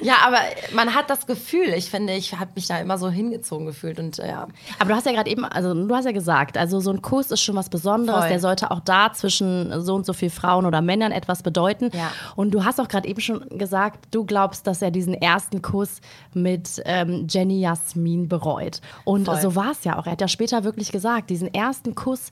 ja, 0.01 0.14
aber 0.25 0.38
man 0.73 0.94
hat 0.94 1.11
das 1.11 1.27
Gefühl, 1.27 1.75
ich 1.75 1.90
finde, 1.90 2.14
ich 2.14 2.33
habe 2.38 2.53
mich 2.55 2.66
da 2.66 2.79
immer 2.79 2.96
so 2.96 3.11
hingezogen 3.11 3.49
hingezogen 3.50 3.66
gefühlt 3.66 3.98
und 3.98 4.18
äh, 4.18 4.28
ja. 4.28 4.48
Aber 4.78 4.90
du 4.90 4.94
hast 4.94 5.06
ja 5.06 5.12
gerade 5.12 5.30
eben, 5.30 5.44
also 5.44 5.74
du 5.74 5.94
hast 5.94 6.04
ja 6.04 6.12
gesagt, 6.12 6.56
also 6.56 6.80
so 6.80 6.90
ein 6.90 7.02
Kuss 7.02 7.30
ist 7.30 7.40
schon 7.40 7.56
was 7.56 7.68
Besonderes, 7.68 8.20
Voll. 8.20 8.28
der 8.28 8.40
sollte 8.40 8.70
auch 8.70 8.80
da 8.80 9.12
zwischen 9.12 9.82
so 9.82 9.94
und 9.94 10.06
so 10.06 10.12
viel 10.12 10.30
Frauen 10.30 10.66
oder 10.66 10.80
Männern 10.80 11.12
etwas 11.12 11.42
bedeuten. 11.42 11.90
Ja. 11.92 12.10
Und 12.36 12.52
du 12.52 12.64
hast 12.64 12.80
auch 12.80 12.88
gerade 12.88 13.08
eben 13.08 13.20
schon 13.20 13.46
gesagt, 13.50 14.08
du 14.10 14.24
glaubst, 14.24 14.66
dass 14.66 14.82
er 14.82 14.90
diesen 14.90 15.14
ersten 15.14 15.62
Kuss 15.62 16.00
mit 16.34 16.80
ähm, 16.84 17.26
Jenny 17.28 17.60
Jasmin 17.60 18.28
bereut. 18.28 18.80
Und 19.04 19.26
Voll. 19.26 19.40
so 19.40 19.56
war 19.56 19.72
es 19.72 19.84
ja 19.84 19.98
auch. 19.98 20.06
Er 20.06 20.12
hat 20.12 20.20
ja 20.20 20.28
später 20.28 20.64
wirklich 20.64 20.92
gesagt, 20.92 21.30
diesen 21.30 21.52
ersten 21.52 21.94
Kuss 21.94 22.30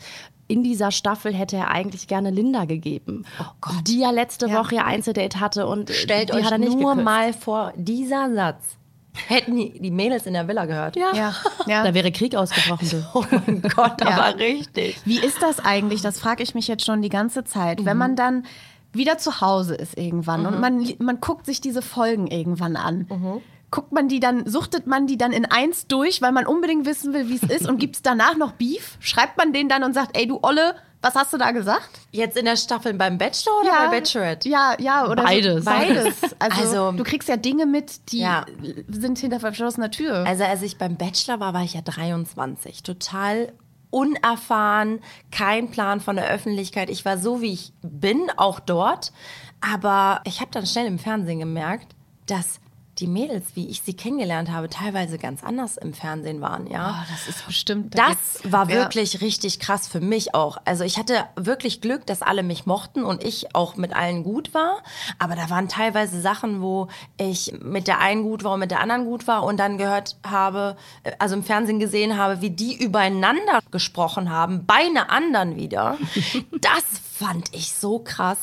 in 0.50 0.62
dieser 0.62 0.90
Staffel 0.90 1.35
hätte 1.35 1.57
er 1.57 1.68
eigentlich 1.70 2.09
gerne 2.09 2.31
Linda 2.31 2.64
gegeben, 2.64 3.26
oh 3.38 3.70
die 3.87 4.00
ja 4.00 4.11
letzte 4.11 4.48
ja. 4.48 4.59
Woche 4.59 4.76
ihr 4.76 4.87
Einzeldate 4.87 5.40
hatte 5.40 5.66
und 5.66 5.90
stellt 5.90 6.31
die 6.31 6.33
euch 6.33 6.44
hat 6.44 6.52
er 6.52 6.59
nicht 6.59 6.78
nur 6.78 6.92
geküsst. 6.92 7.04
mal 7.04 7.33
vor 7.35 7.74
dieser 7.76 8.35
Satz 8.35 8.78
Hätten 9.26 9.57
die, 9.57 9.78
die 9.81 9.90
Mädels 9.90 10.26
in 10.26 10.33
der 10.33 10.46
Villa 10.48 10.66
gehört. 10.66 10.96
Ja. 10.96 11.12
ja. 11.14 11.35
ja. 11.66 11.85
Da 11.85 11.94
wäre 11.94 12.12
Krieg 12.12 12.35
ausgebrochen. 12.35 12.88
Du. 12.90 13.04
Oh 13.14 13.24
mein 13.31 13.62
Gott, 13.62 14.00
ja. 14.00 14.11
aber 14.11 14.38
richtig. 14.38 15.00
Wie 15.04 15.18
ist 15.18 15.42
das 15.42 15.61
eigentlich? 15.61 16.02
Das 16.02 16.18
frage 16.18 16.42
ich 16.42 16.54
mich 16.54 16.68
jetzt 16.68 16.85
schon 16.85 17.02
die 17.02 17.09
ganze 17.09 17.44
Zeit. 17.44 17.81
Mhm. 17.81 17.87
Wenn 17.87 17.96
man 17.96 18.16
dann 18.16 18.44
wieder 18.92 19.18
zu 19.18 19.40
Hause 19.40 19.74
ist 19.74 19.98
irgendwann 19.98 20.40
mhm. 20.40 20.46
und 20.46 20.61
man, 20.61 20.92
man 20.98 21.20
guckt 21.20 21.46
sich 21.46 21.61
diese 21.61 21.83
Folgen 21.83 22.26
irgendwann 22.26 22.76
an. 22.76 23.07
Mhm. 23.09 23.40
Guckt 23.70 23.92
man 23.92 24.09
die 24.09 24.18
dann, 24.18 24.46
suchtet 24.46 24.87
man 24.87 25.07
die 25.07 25.18
dann 25.18 25.33
in 25.33 25.44
eins 25.44 25.87
durch, 25.87 26.22
weil 26.22 26.33
man 26.33 26.46
unbedingt 26.46 26.87
wissen 26.87 27.12
will, 27.12 27.28
wie 27.28 27.37
es 27.37 27.42
ist 27.42 27.68
und 27.68 27.78
gibt 27.78 27.96
es 27.96 28.02
danach 28.02 28.37
noch 28.37 28.52
Beef? 28.52 28.96
Schreibt 29.00 29.37
man 29.37 29.52
den 29.52 29.68
dann 29.68 29.85
und 29.85 29.92
sagt, 29.92 30.16
ey 30.16 30.26
du 30.26 30.38
Olle, 30.42 30.74
was 31.00 31.14
hast 31.14 31.32
du 31.32 31.38
da 31.38 31.52
gesagt? 31.52 32.00
Jetzt 32.11 32.37
in 32.37 32.44
der 32.44 32.56
Staffel 32.56 32.92
beim 32.94 33.18
Bachelor 33.18 33.61
oder 33.61 33.68
ja, 33.68 33.87
bei 33.87 34.00
Bachelorette? 34.00 34.48
Ja, 34.48 34.74
ja, 34.78 35.06
oder 35.06 35.22
beides. 35.22 35.64
So, 35.64 35.70
beides. 35.70 36.16
Also, 36.40 36.61
also, 36.61 36.92
du 36.92 37.04
kriegst 37.04 37.28
ja 37.28 37.37
Dinge 37.37 37.66
mit, 37.66 38.12
die 38.12 38.20
ja. 38.20 38.46
sind 38.88 39.18
hinter 39.18 39.40
verschlossener 39.40 39.90
Tür. 39.90 40.24
Also 40.26 40.44
als 40.44 40.62
ich 40.62 40.78
beim 40.78 40.96
Bachelor 40.96 41.40
war, 41.40 41.54
war 41.54 41.62
ich 41.62 41.74
ja 41.74 41.82
23. 41.82 42.82
Total 42.82 43.52
unerfahren, 43.90 45.00
kein 45.30 45.70
Plan 45.70 46.00
von 46.00 46.16
der 46.16 46.28
Öffentlichkeit. 46.28 46.90
Ich 46.90 47.04
war 47.04 47.18
so, 47.18 47.40
wie 47.40 47.52
ich 47.52 47.72
bin, 47.82 48.30
auch 48.37 48.61
dort. 48.61 49.12
Aber 49.61 50.20
ich 50.24 50.40
habe 50.40 50.50
dann 50.52 50.66
schnell 50.66 50.87
im 50.87 50.98
Fernsehen 50.98 51.38
gemerkt, 51.38 51.94
dass 52.26 52.61
die 53.00 53.06
Mädels, 53.06 53.44
wie 53.54 53.68
ich 53.68 53.82
sie 53.82 53.94
kennengelernt 53.94 54.50
habe, 54.50 54.68
teilweise 54.68 55.18
ganz 55.18 55.44
anders 55.44 55.76
im 55.76 55.94
Fernsehen 55.94 56.40
waren, 56.40 56.66
ja. 56.66 57.02
Oh, 57.02 57.06
das 57.11 57.28
ist 57.28 57.46
bestimmt. 57.46 57.96
Da 57.96 58.08
das 58.08 58.52
war 58.52 58.68
wirklich 58.68 59.14
ja. 59.14 59.20
richtig 59.20 59.61
krass 59.61 59.88
für 59.88 60.00
mich 60.00 60.34
auch. 60.34 60.58
Also 60.64 60.84
ich 60.84 60.98
hatte 60.98 61.24
wirklich 61.37 61.80
Glück, 61.80 62.06
dass 62.06 62.22
alle 62.22 62.42
mich 62.42 62.66
mochten 62.66 63.04
und 63.04 63.22
ich 63.22 63.54
auch 63.54 63.76
mit 63.76 63.94
allen 63.94 64.24
gut 64.24 64.54
war. 64.54 64.82
Aber 65.18 65.37
da 65.37 65.50
waren 65.50 65.68
teilweise 65.68 66.20
Sachen, 66.20 66.61
wo 66.61 66.88
ich 67.16 67.54
mit 67.61 67.87
der 67.87 68.00
einen 68.00 68.22
gut 68.22 68.44
war 68.44 68.52
und 68.52 68.61
mit 68.61 68.70
der 68.70 68.80
anderen 68.80 69.04
gut 69.04 69.26
war 69.26 69.44
und 69.44 69.58
dann 69.58 69.78
gehört 69.78 70.16
habe, 70.26 70.76
äh, 71.04 71.12
also 71.18 71.37
im 71.37 71.44
Fernsehen 71.44 71.78
gesehen 71.78 72.16
habe, 72.16 72.40
wie 72.40 72.50
die 72.50 72.76
übereinander 72.76 73.61
gesprochen 73.70 74.30
haben, 74.30 74.66
bei 74.66 74.87
einer 74.87 75.11
anderen 75.11 75.56
wieder. 75.56 75.98
das 76.61 76.84
fand 77.18 77.54
ich 77.54 77.72
so 77.72 77.98
krass. 77.98 78.38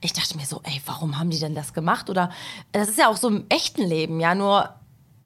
Ich 0.00 0.12
dachte 0.12 0.36
mir 0.36 0.44
so, 0.44 0.60
ey, 0.64 0.80
warum 0.86 1.18
haben 1.18 1.30
die 1.30 1.38
denn 1.38 1.54
das 1.54 1.72
gemacht? 1.72 2.10
Oder 2.10 2.30
das 2.72 2.88
ist 2.88 2.98
ja 2.98 3.08
auch 3.08 3.16
so 3.16 3.28
im 3.28 3.46
echten 3.48 3.82
Leben, 3.82 4.20
ja, 4.20 4.34
nur 4.34 4.74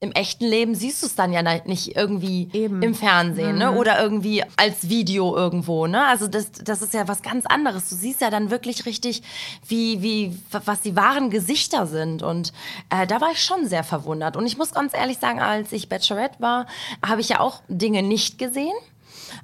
im 0.02 0.10
echten 0.12 0.46
Leben 0.46 0.74
siehst 0.74 1.00
du 1.02 1.06
es 1.06 1.14
dann 1.14 1.32
ja 1.32 1.42
nicht 1.64 1.94
irgendwie 1.94 2.48
Eben. 2.52 2.82
im 2.82 2.92
Fernsehen, 2.92 3.56
ne? 3.56 3.68
mhm. 3.68 3.74
ne? 3.74 3.78
Oder 3.78 4.02
irgendwie 4.02 4.42
als 4.56 4.88
Video 4.88 5.36
irgendwo, 5.36 5.86
ne? 5.86 6.04
Also 6.06 6.26
das, 6.26 6.50
das 6.50 6.82
ist 6.82 6.92
ja 6.92 7.06
was 7.06 7.22
ganz 7.22 7.46
anderes. 7.46 7.88
Du 7.88 7.94
siehst 7.94 8.20
ja 8.20 8.28
dann 8.28 8.50
wirklich 8.50 8.84
richtig, 8.84 9.22
wie, 9.68 10.02
wie, 10.02 10.36
was 10.50 10.80
die 10.80 10.96
wahren 10.96 11.30
Gesichter 11.30 11.86
sind. 11.86 12.24
Und 12.24 12.52
äh, 12.90 13.06
da 13.06 13.20
war 13.20 13.30
ich 13.30 13.44
schon 13.44 13.68
sehr 13.68 13.84
verwundert. 13.84 14.36
Und 14.36 14.44
ich 14.44 14.58
muss 14.58 14.72
ganz 14.72 14.92
ehrlich 14.92 15.18
sagen, 15.18 15.40
als 15.40 15.70
ich 15.70 15.88
Bachelorette 15.88 16.40
war, 16.40 16.66
habe 17.06 17.20
ich 17.20 17.28
ja 17.28 17.38
auch 17.38 17.62
Dinge 17.68 18.02
nicht 18.02 18.38
gesehen. 18.38 18.74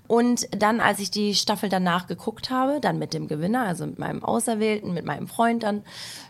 Und 0.07 0.49
dann, 0.51 0.81
als 0.81 0.99
ich 0.99 1.11
die 1.11 1.35
Staffel 1.35 1.69
danach 1.69 2.07
geguckt 2.07 2.51
habe, 2.51 2.81
dann 2.81 2.99
mit 2.99 3.15
dem 3.15 3.29
Gewinner, 3.29 3.63
also 3.63 3.87
mit 3.87 3.99
meinem 3.99 4.25
Auserwählten, 4.25 4.95
mit 4.95 5.05
meinem 5.05 5.29
Freund, 5.29 5.63
dann, 5.63 5.83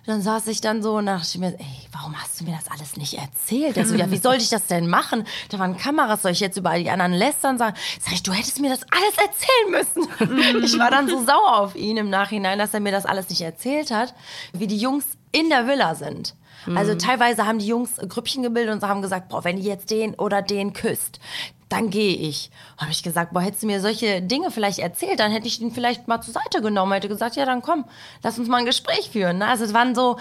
dann 0.07 0.23
saß 0.23 0.47
ich 0.49 0.61
dann 0.61 0.83
so 0.83 0.97
und 0.97 1.07
dachte 1.07 1.39
mir, 1.39 1.55
ey, 1.59 1.89
warum 1.93 2.21
hast 2.21 2.41
du 2.41 2.45
mir 2.45 2.57
das 2.57 2.71
alles 2.71 2.97
nicht 2.97 3.15
erzählt? 3.15 3.79
Also, 3.79 3.95
ja, 3.95 4.11
wie 4.11 4.19
sollte 4.19 4.43
ich 4.43 4.51
das 4.51 4.67
denn 4.67 4.89
machen? 4.89 5.25
Da 5.51 5.59
waren 5.59 5.77
Kameras, 5.77 6.23
soll 6.23 6.33
ich 6.33 6.41
jetzt 6.41 6.57
über 6.57 6.77
die 6.79 6.91
anderen 6.91 7.13
lästern 7.13 7.59
sagen? 7.59 7.77
Sag 8.01 8.15
ich, 8.15 8.23
du 8.23 8.33
hättest 8.33 8.61
mir 8.61 8.71
das 8.71 8.81
alles 8.91 9.15
erzählen 9.17 9.71
müssen. 9.71 10.65
ich 10.65 10.79
war 10.79 10.91
dann 10.91 11.09
so 11.09 11.25
sauer 11.25 11.59
auf 11.59 11.77
ihn 11.77 11.97
im 11.97 12.11
Nachhinein, 12.11 12.59
dass 12.59 12.75
er 12.75 12.81
mir 12.81 12.93
das 12.93 13.07
alles 13.07 13.29
nicht 13.29 13.43
erzählt 13.43 13.91
hat, 13.91 14.15
wie 14.53 14.67
die 14.67 14.79
Jungs 14.79 15.05
in 15.33 15.49
der 15.49 15.67
Villa 15.67 15.95
sind. 15.95 16.35
Also 16.75 16.93
mhm. 16.93 16.99
teilweise 16.99 17.47
haben 17.47 17.59
die 17.59 17.67
Jungs 17.67 17.97
Grüppchen 17.97 18.43
gebildet 18.43 18.75
und 18.75 18.83
haben 18.83 19.03
gesagt, 19.03 19.29
boah, 19.29 19.45
wenn 19.45 19.59
ihr 19.59 19.65
jetzt 19.65 19.91
den 19.91 20.15
oder 20.15 20.43
den 20.43 20.73
küsst, 20.73 21.21
dann 21.69 21.91
gehe 21.91 22.17
ich. 22.17 22.51
Habe 22.77 22.91
ich 22.91 23.03
gesagt, 23.03 23.33
boah, 23.33 23.43
hättest 23.43 23.63
du 23.63 23.67
mir 23.67 23.81
solche 23.81 24.23
Dinge 24.23 24.51
vielleicht 24.51 24.79
erzählt, 24.79 25.21
dann 25.21 25.31
hätte 25.31 25.47
ich 25.47 25.61
ihn 25.61 25.71
vielleicht 25.71 26.09
mal 26.09 26.21
zur 26.21 26.35
Seite 26.35 26.63
genommen, 26.63 26.93
hätte 26.93 27.09
gesagt, 27.09 27.37
ja, 27.37 27.45
dann 27.45 27.63
komm, 27.63 27.85
lass 28.23 28.39
uns 28.39 28.49
mal 28.49 28.59
ein 28.59 28.67
Gespräch 28.67 29.11
führen. 29.11 29.39
Ne? 29.39 29.47
Also 29.47 29.65
es 29.65 29.75
waren 29.75 29.95
so, 29.95 30.19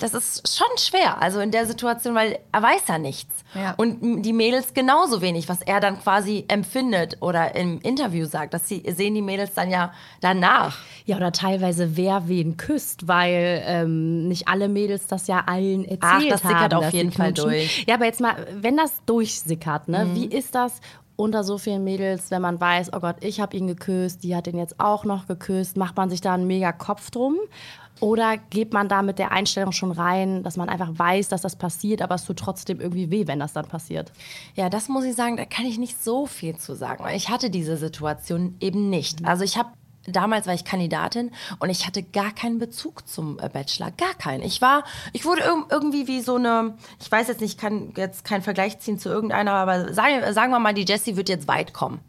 das 0.00 0.14
ist 0.14 0.56
schon 0.56 0.78
schwer, 0.78 1.20
also 1.20 1.40
in 1.40 1.50
der 1.50 1.66
Situation, 1.66 2.14
weil 2.14 2.38
er 2.52 2.62
weiß 2.62 2.82
ja 2.88 2.98
nichts. 2.98 3.34
Ja. 3.54 3.74
Und 3.76 4.22
die 4.22 4.32
Mädels 4.32 4.72
genauso 4.72 5.20
wenig, 5.20 5.48
was 5.48 5.62
er 5.62 5.80
dann 5.80 6.00
quasi 6.00 6.44
empfindet 6.48 7.18
oder 7.20 7.56
im 7.56 7.80
Interview 7.80 8.26
sagt. 8.26 8.54
Das 8.54 8.68
sehen 8.68 9.14
die 9.14 9.22
Mädels 9.22 9.54
dann 9.54 9.70
ja 9.70 9.92
danach. 10.20 10.78
Ja, 11.06 11.16
oder 11.16 11.32
teilweise 11.32 11.96
wer 11.96 12.28
wen 12.28 12.56
küsst, 12.56 13.08
weil 13.08 13.62
ähm, 13.66 14.28
nicht 14.28 14.48
alle 14.48 14.68
Mädels 14.68 15.06
das 15.08 15.26
ja 15.26 15.42
allen 15.46 15.84
erzählt 15.84 16.02
haben. 16.02 16.24
Ach, 16.24 16.28
das 16.30 16.42
sickert 16.42 16.74
auf 16.74 16.92
jeden 16.92 17.12
Fall 17.12 17.32
durch. 17.32 17.84
Ja, 17.86 17.94
aber 17.96 18.06
jetzt 18.06 18.20
mal, 18.20 18.46
wenn 18.54 18.76
das 18.76 19.02
durchsickert, 19.06 19.88
ne, 19.88 20.04
mhm. 20.04 20.14
wie 20.14 20.26
ist 20.26 20.54
das 20.54 20.80
unter 21.16 21.44
so 21.44 21.58
vielen 21.58 21.84
Mädels, 21.84 22.30
wenn 22.30 22.42
man 22.42 22.60
weiß, 22.60 22.92
oh 22.92 23.00
Gott, 23.00 23.16
ich 23.20 23.40
habe 23.40 23.56
ihn 23.56 23.66
geküsst, 23.66 24.24
die 24.24 24.34
hat 24.34 24.46
ihn 24.46 24.58
jetzt 24.58 24.80
auch 24.80 25.04
noch 25.04 25.26
geküsst, 25.26 25.76
macht 25.76 25.96
man 25.96 26.10
sich 26.10 26.20
da 26.20 26.34
einen 26.34 26.46
mega 26.46 26.72
Kopf 26.72 27.10
drum? 27.10 27.36
Oder 28.00 28.36
geht 28.36 28.72
man 28.72 28.88
da 28.88 29.02
mit 29.02 29.18
der 29.18 29.30
Einstellung 29.30 29.72
schon 29.72 29.92
rein, 29.92 30.42
dass 30.42 30.56
man 30.56 30.68
einfach 30.68 30.90
weiß, 30.92 31.28
dass 31.28 31.42
das 31.42 31.56
passiert, 31.56 32.02
aber 32.02 32.16
es 32.16 32.24
tut 32.24 32.38
trotzdem 32.38 32.80
irgendwie 32.80 33.10
weh, 33.10 33.26
wenn 33.26 33.38
das 33.38 33.52
dann 33.52 33.66
passiert? 33.66 34.12
Ja, 34.56 34.68
das 34.68 34.88
muss 34.88 35.04
ich 35.04 35.14
sagen, 35.14 35.36
da 35.36 35.44
kann 35.44 35.64
ich 35.64 35.78
nicht 35.78 36.02
so 36.02 36.26
viel 36.26 36.56
zu 36.56 36.74
sagen, 36.74 37.04
weil 37.04 37.16
ich 37.16 37.28
hatte 37.28 37.50
diese 37.50 37.76
Situation 37.76 38.56
eben 38.60 38.90
nicht. 38.90 39.24
Also 39.24 39.44
ich 39.44 39.56
habe 39.56 39.70
damals 40.06 40.46
war 40.46 40.52
ich 40.52 40.64
Kandidatin 40.64 41.30
und 41.60 41.70
ich 41.70 41.86
hatte 41.86 42.02
gar 42.02 42.30
keinen 42.32 42.58
Bezug 42.58 43.08
zum 43.08 43.38
äh, 43.38 43.48
Bachelor, 43.48 43.90
gar 43.92 44.12
keinen. 44.12 44.42
Ich 44.42 44.60
war, 44.60 44.84
ich 45.12 45.24
wurde 45.24 45.42
irgendwie 45.70 46.06
wie 46.06 46.20
so 46.20 46.36
eine, 46.36 46.74
ich 47.00 47.10
weiß 47.10 47.28
jetzt 47.28 47.40
nicht, 47.40 47.54
ich 47.54 47.58
kann 47.58 47.94
jetzt 47.96 48.22
keinen 48.24 48.42
Vergleich 48.42 48.78
ziehen 48.80 48.98
zu 48.98 49.08
irgendeiner, 49.08 49.52
aber 49.52 49.94
sagen, 49.94 50.20
sagen 50.34 50.52
wir 50.52 50.58
mal, 50.58 50.74
die 50.74 50.84
Jessie 50.84 51.16
wird 51.16 51.30
jetzt 51.30 51.48
weit 51.48 51.72
kommen 51.72 52.00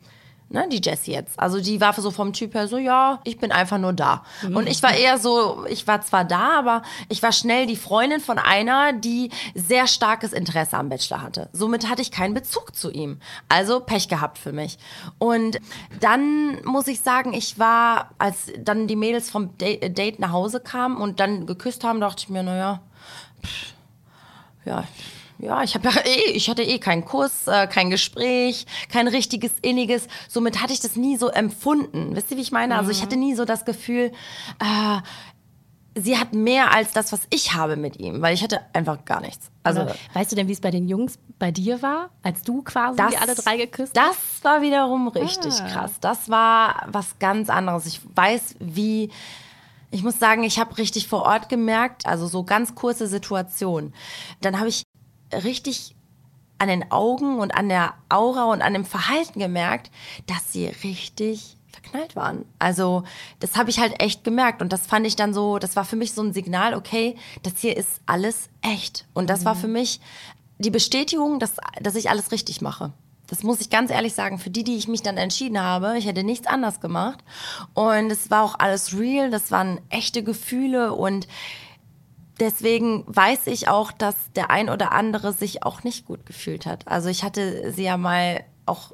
ne, 0.56 0.68
die 0.70 0.82
Jessie 0.82 1.12
jetzt. 1.12 1.40
Also 1.40 1.62
die 1.62 1.80
war 1.82 1.94
so 1.94 2.10
vom 2.10 2.34
Typ 2.34 2.56
her 2.56 2.68
so, 2.68 2.78
ja, 2.78 3.20
ich 3.24 3.38
bin 3.38 3.52
einfach 3.52 3.78
nur 3.78 3.94
da. 3.94 4.24
Mhm. 4.42 4.56
Und 4.56 4.68
ich 4.68 4.82
war 4.82 4.96
eher 4.96 5.20
so, 5.20 5.66
ich 5.70 5.86
war 5.86 6.02
zwar 6.02 6.26
da, 6.26 6.58
aber 6.58 6.82
ich 7.10 7.22
war 7.22 7.32
schnell 7.32 7.68
die 7.68 7.76
Freundin 7.76 8.22
von 8.22 8.40
einer, 8.40 8.94
die 8.94 9.30
sehr 9.54 9.86
starkes 9.86 10.34
Interesse 10.34 10.78
am 10.78 10.90
Bachelor 10.90 11.22
hatte. 11.22 11.50
Somit 11.54 11.90
hatte 11.90 12.02
ich 12.02 12.10
keinen 12.10 12.34
Bezug 12.34 12.76
zu 12.76 12.90
ihm. 12.90 13.20
Also 13.50 13.82
Pech 13.82 14.08
gehabt 14.08 14.38
für 14.38 14.54
mich. 14.54 14.78
Und 15.20 15.60
dann 16.00 16.64
muss 16.64 16.88
ich 16.88 17.02
sagen, 17.02 17.34
ich 17.34 17.60
war, 17.60 18.12
als 18.18 18.52
dann 18.58 18.88
die 18.88 18.96
Mädels 18.96 19.30
vom 19.30 19.58
Date 19.58 20.20
nach 20.20 20.32
Hause 20.32 20.60
kamen 20.62 20.98
und 20.98 21.20
dann 21.20 21.46
geküsst 21.46 21.84
haben, 21.84 22.00
dachte 22.00 22.24
ich 22.24 22.30
mir, 22.30 22.44
naja, 22.44 22.82
ja, 24.66 24.72
ja, 24.72 24.84
ich 25.64 25.76
habe 25.76 25.90
ja 25.90 26.02
eh, 26.06 26.32
ich 26.32 26.50
hatte 26.50 26.64
eh 26.64 26.80
keinen 26.80 27.06
Kuss, 27.06 27.48
äh, 27.48 27.68
kein 27.68 27.90
Gespräch, 27.90 28.66
kein 28.90 29.08
richtiges 29.08 29.52
inniges. 29.62 30.08
Somit 30.28 30.62
hatte 30.62 30.74
ich 30.74 30.80
das 30.80 30.96
nie 30.96 31.18
so 31.18 31.30
empfunden. 31.30 32.16
Wisst 32.16 32.32
ihr, 32.32 32.38
wie 32.38 32.42
ich 32.42 32.52
meine? 32.52 32.78
Also 32.78 32.92
ich 32.92 33.02
hatte 33.02 33.18
nie 33.18 33.36
so 33.36 33.46
das 33.46 33.66
Gefühl, 33.66 34.12
äh, 34.60 35.02
sie 35.96 36.18
hat 36.18 36.34
mehr 36.34 36.74
als 36.74 36.92
das, 36.92 37.12
was 37.12 37.22
ich 37.30 37.54
habe 37.54 37.78
mit 37.78 38.00
ihm, 38.00 38.22
weil 38.22 38.34
ich 38.34 38.44
hatte 38.44 38.62
einfach 38.74 39.06
gar 39.06 39.22
nichts. 39.22 39.50
Also 39.64 39.82
Oder 39.82 39.96
weißt 40.14 40.32
du 40.32 40.36
denn, 40.36 40.48
wie 40.48 40.54
es 40.54 40.62
bei 40.62 40.72
den 40.72 40.88
Jungs 40.88 41.18
bei 41.40 41.52
dir 41.52 41.82
war, 41.82 42.10
als 42.22 42.44
du 42.44 42.62
quasi 42.62 42.98
das, 42.98 43.16
alle 43.16 43.36
drei 43.36 43.58
geküsst 43.58 43.98
hast? 43.98 44.10
Das 44.10 44.44
war 44.44 44.62
wiederum 44.62 45.08
richtig 45.08 45.54
ah. 45.62 45.68
krass. 45.68 45.94
Das 46.02 46.30
war 46.30 46.86
was 46.88 47.18
ganz 47.20 47.50
anderes. 47.50 47.86
Ich 47.86 48.02
weiß, 48.16 48.56
wie 48.60 49.10
ich 49.92 50.04
muss 50.04 50.20
sagen, 50.20 50.44
ich 50.44 50.60
habe 50.60 50.78
richtig 50.78 51.08
vor 51.08 51.22
Ort 51.22 51.48
gemerkt, 51.48 52.06
also 52.06 52.28
so 52.28 52.44
ganz 52.44 52.76
kurze 52.76 53.08
Situationen. 53.08 53.94
Dann 54.42 54.60
habe 54.60 54.68
ich 54.68 54.84
richtig 55.34 55.96
an 56.58 56.68
den 56.68 56.92
Augen 56.92 57.40
und 57.40 57.54
an 57.54 57.70
der 57.70 57.94
Aura 58.10 58.46
und 58.46 58.62
an 58.62 58.74
dem 58.74 58.86
Verhalten 58.86 59.40
gemerkt, 59.40 59.92
dass 60.28 60.54
sie 60.54 60.68
richtig 60.68 61.58
verknallt 61.72 62.16
waren. 62.16 62.46
Also 62.60 63.04
das 63.40 63.58
habe 63.58 63.70
ich 63.70 63.80
halt 63.80 64.02
echt 64.02 64.24
gemerkt 64.24 64.62
und 64.62 64.72
das 64.72 64.88
fand 64.88 65.06
ich 65.06 65.16
dann 65.16 65.34
so, 65.34 65.60
das 65.60 65.76
war 65.76 65.86
für 65.86 65.96
mich 65.96 66.14
so 66.14 66.22
ein 66.22 66.34
Signal, 66.34 66.74
okay, 66.74 67.16
das 67.44 67.54
hier 67.58 67.76
ist 67.76 68.02
alles 68.06 68.50
echt. 68.62 69.06
Und 69.14 69.30
das 69.30 69.42
mhm. 69.42 69.46
war 69.46 69.56
für 69.56 69.68
mich 69.68 70.00
die 70.58 70.72
Bestätigung, 70.72 71.40
dass, 71.40 71.58
dass 71.82 71.96
ich 71.96 72.10
alles 72.10 72.32
richtig 72.32 72.62
mache. 72.62 72.94
Das 73.28 73.44
muss 73.44 73.60
ich 73.60 73.70
ganz 73.70 73.90
ehrlich 73.90 74.14
sagen, 74.14 74.38
für 74.38 74.52
die, 74.52 74.64
die 74.64 74.78
ich 74.78 74.88
mich 74.88 75.02
dann 75.02 75.18
entschieden 75.18 75.60
habe, 75.60 75.98
ich 75.98 76.06
hätte 76.06 76.24
nichts 76.24 76.48
anders 76.48 76.80
gemacht. 76.80 77.24
Und 77.74 78.12
es 78.12 78.30
war 78.30 78.44
auch 78.44 78.56
alles 78.60 78.98
real, 78.98 79.32
das 79.32 79.52
waren 79.52 79.82
echte 79.90 80.24
Gefühle 80.24 80.94
und 80.94 81.28
deswegen 82.40 83.04
weiß 83.08 83.48
ich 83.48 83.68
auch, 83.68 83.92
dass 83.92 84.16
der 84.36 84.52
ein 84.52 84.70
oder 84.70 84.92
andere 84.92 85.34
sich 85.34 85.64
auch 85.64 85.84
nicht 85.84 86.06
gut 86.06 86.26
gefühlt 86.26 86.66
hat. 86.66 86.88
Also 86.88 87.10
ich 87.10 87.24
hatte 87.24 87.72
sie 87.72 87.84
ja 87.84 87.98
mal 87.98 88.44
auch 88.66 88.92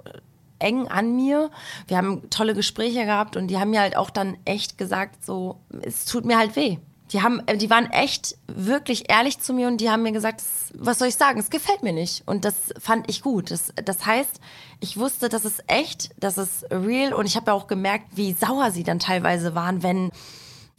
eng 0.59 0.87
an 0.87 1.15
mir. 1.15 1.49
Wir 1.87 1.97
haben 1.97 2.29
tolle 2.29 2.53
Gespräche 2.53 3.05
gehabt 3.05 3.35
und 3.35 3.47
die 3.47 3.57
haben 3.57 3.71
mir 3.71 3.81
halt 3.81 3.97
auch 3.97 4.09
dann 4.09 4.37
echt 4.45 4.77
gesagt, 4.77 5.25
so, 5.25 5.59
es 5.81 6.05
tut 6.05 6.25
mir 6.25 6.37
halt 6.37 6.55
weh. 6.55 6.77
Die 7.11 7.21
haben, 7.21 7.41
die 7.55 7.69
waren 7.69 7.91
echt 7.91 8.37
wirklich 8.47 9.09
ehrlich 9.09 9.39
zu 9.39 9.53
mir 9.53 9.67
und 9.67 9.81
die 9.81 9.89
haben 9.89 10.03
mir 10.03 10.13
gesagt, 10.13 10.41
was 10.73 10.99
soll 10.99 11.09
ich 11.09 11.15
sagen, 11.15 11.41
es 11.41 11.49
gefällt 11.49 11.83
mir 11.83 11.91
nicht. 11.91 12.23
Und 12.25 12.45
das 12.45 12.73
fand 12.79 13.09
ich 13.09 13.21
gut. 13.21 13.51
Das, 13.51 13.73
das 13.83 14.05
heißt, 14.05 14.39
ich 14.79 14.97
wusste, 14.97 15.27
das 15.27 15.43
ist 15.43 15.61
echt, 15.67 16.11
das 16.17 16.37
ist 16.37 16.65
real 16.71 17.13
und 17.13 17.25
ich 17.25 17.35
habe 17.35 17.47
ja 17.47 17.53
auch 17.53 17.67
gemerkt, 17.67 18.15
wie 18.15 18.31
sauer 18.31 18.71
sie 18.71 18.83
dann 18.83 18.99
teilweise 18.99 19.55
waren, 19.55 19.83
wenn 19.83 20.11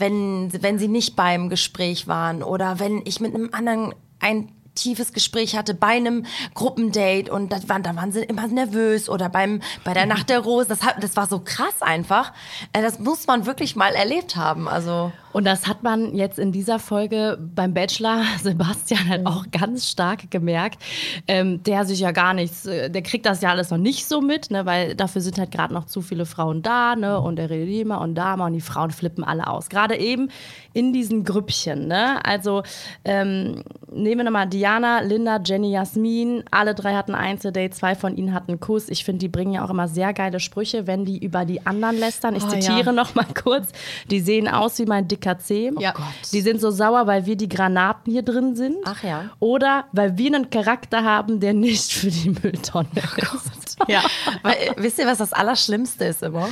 wenn, 0.03 0.51
wenn 0.63 0.81
sie 0.81 0.89
nicht 0.89 1.15
beim 1.15 1.49
Gespräch 1.49 2.09
waren 2.09 2.43
oder 2.43 2.81
wenn 2.81 3.03
ich 3.05 3.21
mit 3.21 3.35
einem 3.35 3.51
anderen 3.53 3.95
ein 4.19 4.49
tiefes 4.75 5.13
Gespräch 5.13 5.57
hatte 5.57 5.75
bei 5.75 5.89
einem 5.89 6.27
Gruppendate 6.55 7.31
und 7.31 7.53
das 7.53 7.69
waren, 7.69 7.85
da 7.85 7.95
waren 7.95 8.11
sie 8.11 8.23
immer 8.23 8.49
nervös 8.49 9.09
oder 9.09 9.29
beim, 9.29 9.61
bei 9.85 9.95
der 9.95 10.07
Nacht 10.13 10.29
der 10.29 10.41
Rose. 10.41 10.69
Das, 10.69 10.81
das 11.01 11.15
war 11.17 11.29
so 11.29 11.39
krass 11.39 11.83
einfach. 11.83 12.33
Äh, 12.73 12.83
das 12.83 12.99
muss 12.99 13.29
man 13.29 13.47
wirklich 13.47 13.77
mal 13.77 13.95
erlebt 13.95 14.35
haben. 14.35 14.69
Also. 14.69 15.13
Und 15.33 15.45
das 15.45 15.67
hat 15.67 15.83
man 15.83 16.15
jetzt 16.15 16.39
in 16.39 16.53
dieser 16.53 16.79
Folge 16.79 17.39
beim 17.55 17.75
Bachelor 17.75 18.23
Sebastian 18.43 19.09
halt 19.09 19.27
auch 19.27 19.47
ganz 19.51 19.89
stark 19.91 20.31
gemerkt. 20.31 20.79
Ähm, 21.27 21.63
der 21.63 21.85
sich 21.85 22.01
ja 22.01 22.11
gar 22.11 22.35
nichts, 22.35 22.67
äh, 22.67 22.91
der 22.91 23.03
kriegt 23.03 23.27
das 23.27 23.41
ja 23.41 23.51
alles 23.51 23.71
noch 23.71 23.79
nicht 23.79 24.07
so 24.07 24.21
mit, 24.21 24.51
ne, 24.51 24.67
weil 24.67 24.95
dafür 24.95 25.21
sind 25.21 25.39
halt 25.39 25.51
gerade 25.51 25.73
noch 25.73 25.87
zu 25.87 26.03
viele 26.03 26.27
Frauen 26.27 26.63
da, 26.63 26.97
ne, 26.97 27.19
und 27.21 27.37
der 27.37 27.51
redet 27.51 27.81
immer 27.81 28.01
und 28.01 28.15
da 28.15 28.37
mal 28.37 28.47
und 28.47 28.55
die 28.55 28.61
Frauen 28.61 28.91
flippen 28.91 29.25
alle 29.25 29.47
aus. 29.47 29.69
Gerade 29.69 29.97
eben 29.97 30.29
in 30.73 30.93
diesen 30.93 31.25
Grüppchen, 31.25 31.89
ne. 31.89 32.25
Also 32.25 32.63
ähm, 33.05 33.63
nehmen 33.91 34.19
wir 34.19 34.25
nochmal 34.25 34.49
Diana, 34.49 35.01
Linda, 35.01 35.41
Jenny, 35.45 35.73
Jasmin. 35.73 36.45
Alle 36.51 36.75
drei 36.75 36.95
hatten 36.95 37.15
Einzeldate, 37.15 37.71
zwei 37.71 37.95
von 37.95 38.17
ihnen 38.17 38.35
hatten 38.35 38.61
Kuss. 38.61 38.89
Ich 38.89 39.05
finde, 39.05 39.21
die 39.21 39.29
bringen 39.29 39.53
ja 39.55 39.65
auch 39.65 39.71
immer 39.71 39.89
sehr 39.89 40.13
geile 40.13 40.41
Sprüche, 40.41 40.87
wenn 40.87 41.05
die 41.05 41.19
über 41.19 41.45
die 41.45 41.67
anderen 41.67 41.99
lästern. 41.99 42.37
Ich 42.37 42.45
oh, 42.45 42.49
zitiere 42.49 42.87
ja. 42.87 42.93
noch 42.93 43.15
mal 43.15 43.27
kurz. 43.43 43.69
Die 44.11 44.21
sehen 44.21 44.49
aus 44.49 44.79
wie 44.79 44.87
mein 44.87 45.09
dick 45.09 45.22
KC. 45.23 45.73
Ja. 45.79 45.93
Gott. 45.93 46.05
Die 46.33 46.41
sind 46.43 46.61
so 46.61 46.71
sauer, 46.71 47.07
weil 47.07 47.25
wir 47.25 47.37
die 47.37 47.49
Granaten 47.49 48.13
hier 48.13 48.23
drin 48.23 48.55
sind. 48.57 48.77
Ach 48.85 49.03
ja. 49.03 49.31
Oder 49.39 49.87
weil 49.93 50.19
wir 50.19 50.35
einen 50.35 50.51
Charakter 50.51 51.05
haben, 51.05 51.41
der 51.41 51.55
nicht 51.55 51.93
für 51.93 52.11
die 52.11 52.31
Mülltonne 52.31 52.89
ist. 52.95 53.79
Ja. 53.89 54.03
Weil, 54.43 54.55
äh, 54.55 54.73
wisst 54.77 54.99
ihr, 54.99 55.07
was 55.07 55.19
das 55.19 55.33
Allerschlimmste 55.33 56.05
ist 56.05 56.23
immer? 56.23 56.49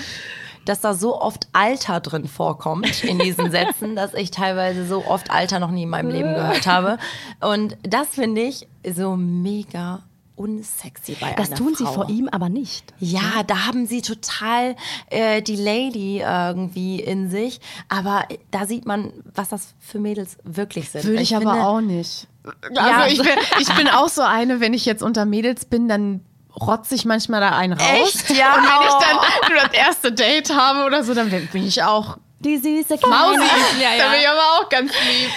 Dass 0.65 0.81
da 0.81 0.95
so 0.95 1.21
oft 1.21 1.49
Alter 1.53 2.01
drin 2.01 2.27
vorkommt 2.27 3.05
in 3.05 3.19
diesen 3.19 3.51
Sätzen, 3.51 3.97
dass 3.97 4.15
ich 4.15 4.31
teilweise 4.31 4.87
so 4.87 5.05
oft 5.07 5.31
Alter 5.31 5.59
noch 5.59 5.71
nie 5.71 5.85
in 5.85 5.89
meinem 5.89 6.11
Leben 6.11 6.35
gehört 6.35 6.67
habe. 6.67 6.99
Und 7.41 7.77
das 7.83 8.09
finde 8.09 8.43
ich 8.43 8.69
so 8.85 9.17
mega 9.17 10.03
unsexy 10.41 11.17
bei 11.21 11.33
Das 11.37 11.49
einer 11.49 11.57
tun 11.57 11.75
sie 11.77 11.85
Frau. 11.85 11.93
vor 11.93 12.09
ihm 12.09 12.29
aber 12.31 12.49
nicht. 12.49 12.93
Ja, 12.99 13.43
da 13.47 13.67
haben 13.67 13.87
sie 13.87 14.01
total 14.03 14.75
äh, 15.11 15.43
die 15.43 15.57
Lady 15.57 16.21
irgendwie 16.21 16.99
in 17.01 17.31
sich. 17.31 17.61
Aber 17.89 18.25
da 18.51 18.67
sieht 18.67 18.87
man, 18.87 19.13
was 19.35 19.51
das 19.51 19.75
für 19.79 19.99
Mädels 19.99 20.39
wirklich 20.45 20.91
sind. 20.91 21.05
Würde 21.05 21.21
ich, 21.23 21.37
aber 21.37 21.53
finde- 21.53 21.67
auch 21.67 21.81
nicht. 21.81 22.27
Ja. 22.75 22.83
Also 22.83 23.15
ich 23.15 23.23
bin, 23.23 23.39
ich 23.61 23.75
bin 23.75 23.89
auch 23.89 24.09
so 24.09 24.23
eine, 24.23 24.61
wenn 24.61 24.73
ich 24.73 24.87
jetzt 24.87 25.03
unter 25.03 25.27
Mädels 25.27 25.67
bin, 25.67 25.89
dann 25.89 26.25
rotze 26.59 26.95
ich 26.95 27.05
manchmal 27.05 27.41
da 27.41 27.51
einen 27.51 27.75
raus. 27.75 28.15
Echt? 28.15 28.31
Ja. 28.31 28.55
Und 28.57 28.63
wenn 28.63 28.89
ich 28.89 29.07
dann 29.07 29.53
nur 29.53 29.63
das 29.63 29.73
erste 29.75 30.13
Date 30.13 30.57
habe 30.57 30.85
oder 30.87 31.05
so, 31.05 31.13
dann 31.15 31.29
bin 31.31 31.67
ich 31.67 31.83
auch 31.83 32.17
Die 32.41 32.57
süße 32.57 32.99
Mausi. 33.07 33.37
Kleine. 33.79 33.99
Da 33.99 34.09
bin 34.11 34.21
ich 34.21 34.29
aber 34.29 34.41
auch 34.59 34.69
ganz 34.71 34.91
lieb. 34.91 35.31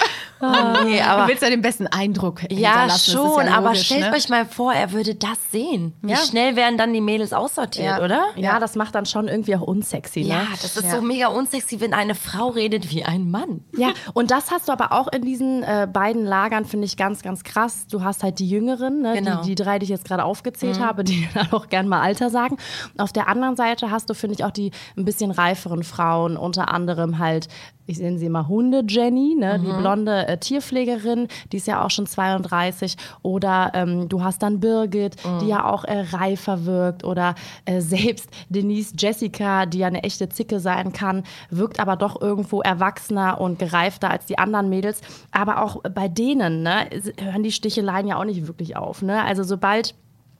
Nee, 0.86 1.02
aber 1.02 1.24
du 1.24 1.28
willst 1.30 1.44
ja 1.44 1.50
den 1.50 1.62
besten 1.62 1.88
Eindruck 1.88 2.42
Ja, 2.52 2.90
schon, 2.90 3.46
ja 3.48 3.54
aber 3.58 3.68
logisch, 3.70 3.86
stellt 3.86 4.02
ne? 4.10 4.12
euch 4.16 4.30
mal 4.30 4.46
vor, 4.46 4.74
er 4.74 4.92
würde 4.92 5.16
das 5.16 5.38
sehen. 5.52 5.94
Wie 6.02 6.12
Ja. 6.12 6.18
schnell 6.18 6.56
werden 6.56 6.78
dann 6.78 6.94
die 6.94 7.02
Mädels 7.02 7.34
aussortiert, 7.34 7.86
Ja. 8.00 8.04
oder? 8.04 8.24
Ja, 8.36 8.60
das 8.60 8.76
macht 8.76 8.96
dann 8.96 9.06
schon 9.06 9.28
irgendwie 9.28 9.56
auch 9.56 9.62
unsexy. 9.62 10.22
Ne? 10.22 10.28
Ja, 10.30 10.48
das 10.52 10.76
ist 10.78 10.84
Ja. 10.86 10.96
so 10.98 11.02
mega 11.02 11.28
unsexy, 11.28 11.80
wenn 11.80 11.94
eine 11.94 12.16
Frau 12.16 12.50
redet 12.50 12.92
wie 12.92 13.04
ein 13.04 13.32
Mann. 13.32 13.62
Ja, 13.78 13.90
und 14.14 14.32
das 14.32 14.52
hast 14.52 14.68
du 14.68 14.72
aber 14.72 14.92
auch 14.92 15.08
in 15.08 15.22
diesen 15.24 15.64
äh, 15.64 15.88
beiden 15.92 16.26
Lagern, 16.26 16.66
finde 16.66 16.86
ich 16.86 16.98
ganz, 16.98 17.22
ganz 17.22 17.44
krass. 17.44 17.88
Du 17.90 18.04
hast 18.04 18.24
halt 18.24 18.40
die 18.40 18.50
Jüngeren, 18.50 19.02
ne? 19.02 19.14
Genau. 19.16 19.42
die, 19.42 19.50
die 19.50 19.56
drei, 19.64 19.80
die 19.80 19.84
ich 19.86 19.90
jetzt 19.90 20.06
gerade 20.06 20.24
aufgezählt 20.24 20.80
habe, 20.80 21.04
die 21.04 21.28
dann 21.34 21.52
auch 21.52 21.70
gern 21.70 21.88
mal 21.88 22.02
Alter 22.02 22.30
sagen. 22.30 22.58
Auf 22.98 23.14
der 23.14 23.28
anderen 23.28 23.56
Seite 23.56 23.92
hast 23.92 24.10
du, 24.10 24.14
finde 24.14 24.36
ich, 24.36 24.44
auch 24.44 24.52
die 24.52 24.72
ein 24.98 25.06
bisschen 25.06 25.32
reiferen 25.32 25.84
Frauen, 25.84 26.38
unter 26.38 26.72
anderem 26.74 27.20
halt, 27.20 27.48
ich 27.86 28.00
nenne 28.00 28.18
sie 28.18 28.30
mal 28.30 28.48
Hunde 28.48 28.84
Jenny, 28.88 29.36
ne? 29.36 29.60
die 29.60 29.72
blonde 29.82 30.28
äh, 30.28 30.38
Tierpflegerin, 30.38 31.28
die 31.52 31.58
ist 31.58 31.68
ja 31.68 31.84
auch 31.84 31.92
schon 31.92 32.08
32. 32.08 32.96
Oder 33.22 33.72
ähm, 33.74 34.08
du 34.08 34.24
hast 34.24 34.42
dann 34.42 34.60
Birgit, 34.60 35.16
die 35.42 35.48
ja 35.48 35.66
auch 35.66 35.84
äh, 35.84 36.06
reifer 36.12 36.66
wirkt. 36.66 37.04
Oder 37.04 37.36
äh, 37.66 37.82
selbst 37.82 38.30
Denise 38.50 38.94
Jessica, 38.98 39.66
die 39.66 39.80
ja 39.80 39.88
eine 39.88 40.04
echte 40.04 40.30
Zicke 40.30 40.60
sein 40.60 40.94
kann, 40.94 41.24
wirkt 41.50 41.80
aber 41.80 41.96
doch 41.96 42.22
irgendwo 42.22 42.62
erwachsener 42.62 43.42
und 43.42 43.60
gereifter 43.60 44.10
als 44.10 44.26
die 44.26 44.38
anderen 44.38 44.70
Mädels. 44.70 45.02
Aber 45.32 45.62
auch 45.64 45.82
bei 45.94 46.08
denen 46.08 46.64
ne, 46.64 46.90
hören 47.20 47.44
die 47.44 47.52
Sticheleien 47.52 48.08
ja 48.08 48.18
auch 48.18 48.26
nicht 48.26 48.48
wirklich 48.48 48.78
auf. 48.78 49.02
Ne? 49.02 49.24
Also 49.24 49.44
sobald 49.44 49.96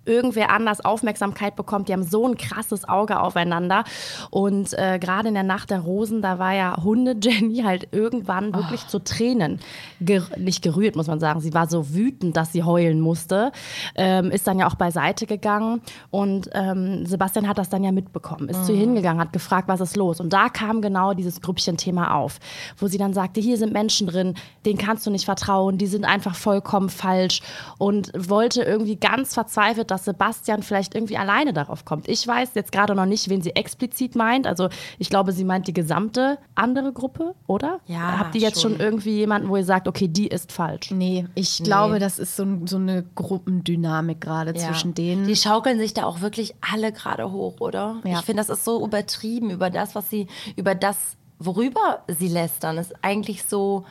irgendwer 0.06 0.52
anders 0.52 0.84
Aufmerksamkeit 0.84 1.56
bekommt. 1.56 1.88
Die 1.88 1.94
haben 1.94 2.04
so 2.04 2.28
ein 2.28 2.38
krasses 2.38 2.88
Auge 2.88 3.20
aufeinander. 3.20 3.84
Und 4.30 4.74
äh, 4.74 5.00
gerade 5.00 5.30
in 5.30 5.34
der 5.34 5.44
Nacht 5.44 5.70
der 5.70 5.80
Rosen, 5.80 6.22
da 6.22 6.40
war 6.40 6.54
ja 6.54 6.84
Hunde 6.84 7.16
Jenny 7.22 7.58
halt 7.66 7.88
irgendwann 7.92 8.54
wirklich 8.54 8.88
zu 8.88 9.00
Tränen. 9.00 9.60
Ger 10.02 10.24
nicht 10.38 10.62
gerührt, 10.62 10.96
muss 10.96 11.08
man 11.08 11.20
sagen. 11.20 11.40
Sie 11.42 11.54
war 11.54 11.68
so 11.68 11.94
wütend, 11.94 12.38
dass 12.38 12.52
sie 12.52 12.64
heulen 12.64 13.00
musste. 13.00 13.52
Ähm, 13.96 14.32
ist 14.32 14.48
dann 14.48 14.60
ja 14.60 14.68
auch 14.68 14.76
beiseite 14.76 15.26
gegangen. 15.26 15.82
Und 16.12 16.50
ähm, 16.54 17.06
Sebastian 17.06 17.48
hat 17.48 17.58
das 17.58 17.70
dann 17.70 17.84
ja 17.84 17.92
mitbekommen. 17.92 18.50
Ist 18.50 18.66
zu 18.66 18.74
ihr 18.74 18.80
hingegangen, 18.80 19.22
hat 19.22 19.34
gefragt, 19.34 19.68
was 19.68 19.82
ist 19.82 19.96
los. 19.96 20.20
Und 20.20 20.34
da 20.34 20.50
kam 20.50 20.82
genau 20.82 21.14
dieses 21.14 21.42
Grüppchen-Thema 21.42 22.16
auf, 22.16 22.40
wo 22.78 22.88
sie 22.88 22.98
dann 22.98 23.14
sagte, 23.14 23.42
hier 23.42 23.58
sind 23.58 23.74
Menschen 23.74 24.08
drin, 24.08 24.36
denen 24.66 24.78
kannst 24.78 25.06
du 25.06 25.12
nicht 25.12 25.26
vertrauen, 25.26 25.78
die 25.78 25.88
sind 25.88 26.06
einfach 26.06 26.36
vollkommen 26.36 26.90
falsch. 26.90 27.42
Und 27.78 28.12
wollte 28.18 28.64
irgendwie 28.64 28.96
ganz 28.96 29.34
verzweifelt, 29.34 29.92
dass 29.94 30.06
Sebastian 30.06 30.64
vielleicht 30.64 30.96
irgendwie 30.96 31.18
alleine 31.18 31.54
darauf 31.54 31.86
kommt. 31.86 32.10
Ich 32.10 32.28
weiß 32.28 32.56
jetzt 32.56 32.72
gerade 32.72 32.96
noch 32.96 33.06
nicht, 33.06 33.30
wen 33.30 33.44
sie 33.44 33.56
explizit 33.56 34.16
meint. 34.16 34.48
Also 34.48 34.70
ich 34.98 35.10
glaube, 35.10 35.32
sie 35.34 35.44
meint 35.44 35.68
die 35.68 35.74
gesamte 35.74 36.40
andere 36.56 36.92
Gruppe, 36.92 37.36
oder? 37.46 37.80
Ja, 37.86 38.18
Habt 38.18 38.34
ihr 38.34 38.42
jetzt 38.42 38.60
schon, 38.60 38.72
schon. 38.72 38.82
irgendwie 38.82 39.12
jemanden, 39.18 39.50
wo 39.50 39.56
ihr 39.56 39.64
sagt, 39.64 39.88
okay, 39.88 40.08
die 40.08 40.28
ist 40.28 40.52
falsch? 40.52 40.90
Nee, 40.90 41.28
ich 41.36 41.60
glaube, 41.64 42.00
das 42.00 42.18
ist 42.18 42.36
so, 42.36 42.46
so 42.66 42.78
eine 42.78 43.04
Gruppendynamik 43.14 44.20
gerade 44.20 44.56
zwischen 44.56 44.96
denen. 44.96 45.28
Die 45.28 45.36
schaukeln 45.36 45.78
sich 45.78 45.94
da 45.94 46.06
auch 46.06 46.22
wirklich 46.22 46.56
alle 46.60 46.92
gerade 46.92 47.32
hoch, 47.32 47.60
oder? 47.60 48.02
Ja. 48.04 48.20
Ich 48.20 48.26
finde, 48.26 48.42
das 48.42 48.50
ist 48.50 48.66
so 48.66 48.84
übertrieben 48.84 49.52
über 49.52 49.70
das, 49.70 49.94
was 49.94 50.10
sie, 50.10 50.26
über 50.56 50.74
das, 50.74 50.98
worüber 51.38 52.00
sie 52.08 52.30
lästern, 52.30 52.80
ist 52.80 52.96
eigentlich 53.04 53.44
so 53.44 53.86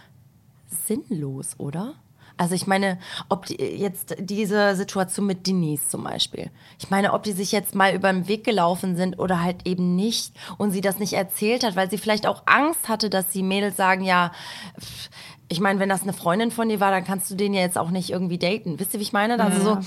sinnlos, 0.67 1.55
oder? 1.59 1.95
Also 2.43 2.57
ich 2.57 2.67
meine, 2.67 2.99
ob 3.29 3.47
die, 3.47 3.55
jetzt 3.55 4.17
diese 4.19 4.75
Situation 4.75 5.27
mit 5.27 5.47
Denise 5.47 5.89
zum 5.89 6.03
Beispiel. 6.03 6.51
Ich 6.81 6.91
meine, 6.91 7.13
ob 7.13 7.23
die 7.23 7.31
sich 7.31 7.53
jetzt 7.53 7.77
mal 7.77 7.95
über 7.95 8.13
den 8.13 8.27
Weg 8.27 8.43
gelaufen 8.43 8.97
sind 8.97 9.17
oder 9.21 9.45
halt 9.45 9.65
eben 9.65 9.95
nicht 9.95 10.33
und 10.59 10.73
sie 10.73 10.81
das 10.81 10.99
nicht 10.99 11.13
erzählt 11.13 11.63
hat, 11.63 11.77
weil 11.77 11.89
sie 11.89 11.99
vielleicht 11.99 12.27
auch 12.27 12.43
Angst 12.47 12.89
hatte, 12.89 13.11
dass 13.11 13.29
die 13.29 13.45
Mädels 13.45 13.77
sagen, 13.77 14.03
ja, 14.03 14.33
pff, 14.77 15.09
ich 15.49 15.61
meine, 15.61 15.79
wenn 15.79 15.89
das 15.89 16.03
eine 16.03 16.15
Freundin 16.15 16.51
von 16.51 16.69
dir 16.69 16.81
war, 16.81 16.91
dann 16.91 17.05
kannst 17.05 17.31
du 17.31 17.37
den 17.37 17.55
ja 17.55 17.61
jetzt 17.61 17.79
auch 17.79 17.91
nicht 17.91 18.11
irgendwie 18.11 18.39
daten. 18.39 18.81
Wisst 18.81 18.95
ihr, 18.95 18.99
wie 18.99 19.05
ich 19.05 19.13
meine? 19.13 19.39
Also 19.39 19.63
so, 19.63 19.79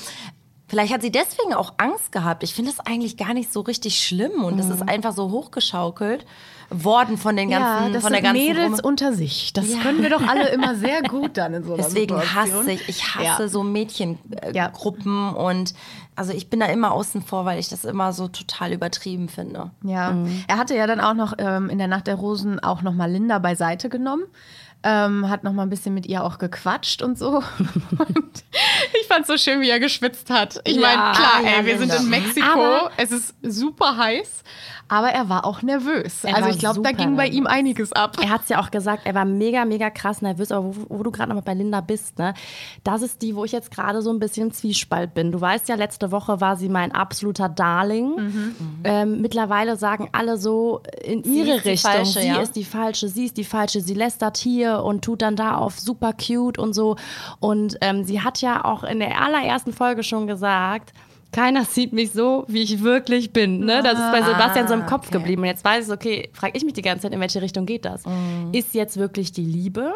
Vielleicht 0.67 0.91
hat 0.93 1.01
sie 1.03 1.11
deswegen 1.11 1.53
auch 1.53 1.73
Angst 1.77 2.11
gehabt. 2.11 2.41
Ich 2.43 2.53
finde 2.55 2.71
das 2.71 2.79
eigentlich 2.85 3.17
gar 3.17 3.33
nicht 3.35 3.53
so 3.53 3.61
richtig 3.61 3.99
schlimm 4.03 4.43
und 4.43 4.57
es 4.57 4.67
ist 4.69 4.81
einfach 4.89 5.13
so 5.13 5.29
hochgeschaukelt 5.29 6.25
worden 6.71 7.19
von 7.19 7.35
den 7.35 7.51
ganzen, 7.51 7.87
ja, 7.87 7.93
das 7.93 8.01
von 8.01 8.11
der 8.11 8.21
sind 8.21 8.33
ganzen 8.33 8.47
Mädels 8.47 8.71
Gruppe. 8.77 8.87
unter 8.87 9.13
sich. 9.13 9.53
Das 9.53 9.67
können 9.83 10.01
wir 10.01 10.09
doch 10.09 10.27
alle 10.27 10.49
immer 10.49 10.73
sehr 10.77 11.03
gut 11.03 11.37
dann 11.37 11.53
in 11.53 11.63
so 11.63 11.73
einer 11.75 11.83
Deswegen 11.83 12.15
Situation. 12.19 12.59
hasse 12.61 12.71
ich, 12.71 12.89
ich 12.89 13.15
hasse 13.15 13.43
Ja. 13.43 13.47
so 13.47 13.61
Mädchengruppen 13.61 14.55
Ja. 14.55 15.31
äh, 15.31 15.51
und 15.51 15.73
also 16.15 16.33
ich 16.33 16.49
bin 16.49 16.59
da 16.59 16.65
immer 16.67 16.91
außen 16.93 17.21
vor, 17.21 17.45
weil 17.45 17.59
ich 17.59 17.69
das 17.69 17.85
immer 17.85 18.13
so 18.13 18.27
total 18.27 18.73
übertrieben 18.73 19.29
finde. 19.29 19.69
Ja, 19.83 20.17
er 20.47 20.57
hatte 20.57 20.75
ja 20.75 20.87
dann 20.87 20.99
auch 21.01 21.13
noch 21.13 21.33
ähm, 21.37 21.69
in 21.69 21.77
der 21.77 21.87
Nacht 21.87 22.07
der 22.07 22.15
Rosen 22.15 22.59
auch 22.59 22.81
noch 22.81 22.93
mal 22.93 23.11
Linda 23.11 23.37
beiseite 23.37 23.89
genommen. 23.89 24.23
Ähm, 24.87 25.27
hat 25.29 25.43
noch 25.43 25.51
mal 25.51 25.63
ein 25.63 25.69
bisschen 25.71 25.95
mit 25.95 26.05
ihr 26.05 26.23
auch 26.23 26.37
gequatscht 26.37 27.01
und 27.01 27.17
so. 27.17 27.41
Und 27.97 28.43
ich 29.01 29.07
fand 29.07 29.25
so 29.25 29.35
schön, 29.35 29.59
wie 29.61 29.69
er 29.71 29.79
geschwitzt 29.79 30.29
hat. 30.29 30.61
Ich 30.63 30.75
Ja, 30.75 30.81
meine, 30.81 31.15
klar, 31.15 31.41
ja, 31.43 31.57
ey, 31.59 31.65
wir 31.65 31.77
sind 31.79 31.91
in 31.91 32.07
Mexiko, 32.07 32.47
Aber- 32.47 32.91
es 32.97 33.11
ist 33.11 33.33
super 33.41 33.97
heiß, 33.97 34.43
aber 34.87 35.09
er 35.09 35.29
war 35.29 35.45
auch 35.45 35.63
nervös. 35.63 36.23
Er 36.23 36.35
also 36.35 36.49
ich 36.49 36.59
glaube, 36.59 36.81
da 36.81 36.91
ging 36.91 37.15
bei 37.15 37.23
nervös. 37.23 37.37
ihm 37.37 37.47
einiges 37.47 37.91
ab. 37.91 38.17
Er 38.21 38.29
hat 38.29 38.43
es 38.43 38.49
ja 38.49 38.61
auch 38.61 38.69
gesagt, 38.69 39.01
er 39.05 39.15
war 39.15 39.25
mega, 39.25 39.65
mega 39.65 39.89
krass 39.89 40.21
nervös. 40.21 40.51
Aber 40.51 40.67
wo, 40.67 40.85
wo 40.89 41.03
du 41.03 41.09
gerade 41.09 41.29
noch 41.29 41.35
mal 41.35 41.41
bei 41.41 41.55
Linda 41.55 41.81
bist, 41.81 42.19
ne? 42.19 42.35
Das 42.83 43.01
ist 43.01 43.21
die, 43.23 43.35
wo 43.35 43.45
ich 43.45 43.51
jetzt 43.51 43.71
gerade 43.71 44.03
so 44.03 44.11
ein 44.11 44.19
bisschen 44.19 44.47
im 44.47 44.53
Zwiespalt 44.53 45.15
bin. 45.15 45.31
Du 45.31 45.41
weißt 45.41 45.69
ja, 45.69 45.75
letzte 45.75 46.11
Woche 46.11 46.39
war 46.39 46.55
sie 46.55 46.69
mein 46.69 46.91
absoluter 46.91 47.49
Darling. 47.49 48.53
Ähm, 48.83 49.21
mittlerweile 49.21 49.75
sagen 49.77 50.09
alle 50.11 50.37
so 50.37 50.81
in 51.03 51.23
ihre 51.23 51.55
ist 51.55 51.65
die 51.65 51.69
Richtung, 51.69 51.91
Falsche, 51.91 52.19
sie 52.19 52.27
ja. 52.27 52.41
ist 52.41 52.55
die 52.55 52.63
falsche, 52.63 53.07
sie 53.07 53.25
ist 53.25 53.37
die 53.37 53.43
falsche, 53.43 53.81
sie 53.81 53.93
lästert 53.95 54.37
hier 54.37 54.83
und 54.83 55.03
tut 55.03 55.21
dann 55.23 55.35
da 55.35 55.57
auf 55.57 55.79
super 55.79 56.13
cute 56.13 56.59
und 56.59 56.73
so. 56.73 56.95
Und 57.39 57.77
ähm, 57.81 58.03
sie 58.03 58.21
hat 58.21 58.41
ja 58.41 58.63
auch 58.63 58.83
in 58.83 58.99
der 58.99 59.19
allerersten 59.19 59.73
Folge 59.73 60.03
schon 60.03 60.27
gesagt, 60.27 60.93
keiner 61.35 61.65
sieht 61.65 61.91
mich 61.91 62.13
so, 62.13 62.45
wie 62.47 62.61
ich 62.61 62.81
wirklich 62.81 63.33
bin. 63.33 63.59
Ne? 63.59 63.81
Das 63.83 63.99
ist 63.99 64.11
bei 64.11 64.21
Sebastian 64.21 64.69
so 64.69 64.73
im 64.73 64.85
Kopf 64.85 65.11
geblieben. 65.11 65.41
Und 65.41 65.49
jetzt 65.49 65.65
weiß 65.65 65.87
ich, 65.87 65.93
okay, 65.93 66.29
frage 66.31 66.53
ich 66.55 66.63
mich 66.63 66.73
die 66.73 66.81
ganze 66.81 67.03
Zeit, 67.03 67.13
in 67.13 67.19
welche 67.19 67.41
Richtung 67.41 67.65
geht 67.65 67.83
das? 67.83 68.03
Ist 68.53 68.73
jetzt 68.73 68.95
wirklich 68.95 69.33
die 69.33 69.43
Liebe, 69.43 69.93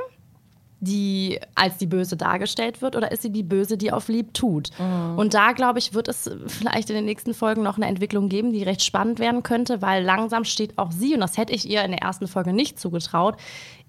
die 0.82 1.40
als 1.56 1.78
die 1.78 1.88
Böse 1.88 2.18
dargestellt 2.18 2.82
wird, 2.82 2.98
oder 2.98 3.12
ist 3.12 3.22
sie 3.22 3.30
die 3.30 3.44
Böse, 3.44 3.78
die 3.78 3.92
auf 3.94 4.10
lieb 4.10 4.34
tut? 4.34 4.72
Und 5.16 5.34
da, 5.34 5.54
glaube 5.54 5.80
ich, 5.80 5.94
wird 5.94 6.10
es 6.10 6.30
vielleicht 6.48 6.90
in 6.90 6.96
den 6.98 7.06
nächsten 7.06 7.34
Folgen 7.34 7.64
noch 7.64 7.78
eine 7.78 7.88
Entwicklung 7.88 8.28
geben, 8.28 8.52
die 8.52 8.64
recht 8.64 8.84
spannend 8.84 9.20
werden 9.20 9.42
könnte, 9.42 9.82
weil 9.82 10.04
langsam 10.04 10.44
steht 10.44 10.78
auch 10.78 10.92
sie, 10.92 11.14
und 11.14 11.22
das 11.22 11.38
hätte 11.38 11.54
ich 11.54 11.70
ihr 11.70 11.84
in 11.84 11.92
der 11.92 12.02
ersten 12.02 12.28
Folge 12.28 12.52
nicht 12.52 12.80
zugetraut, 12.80 13.38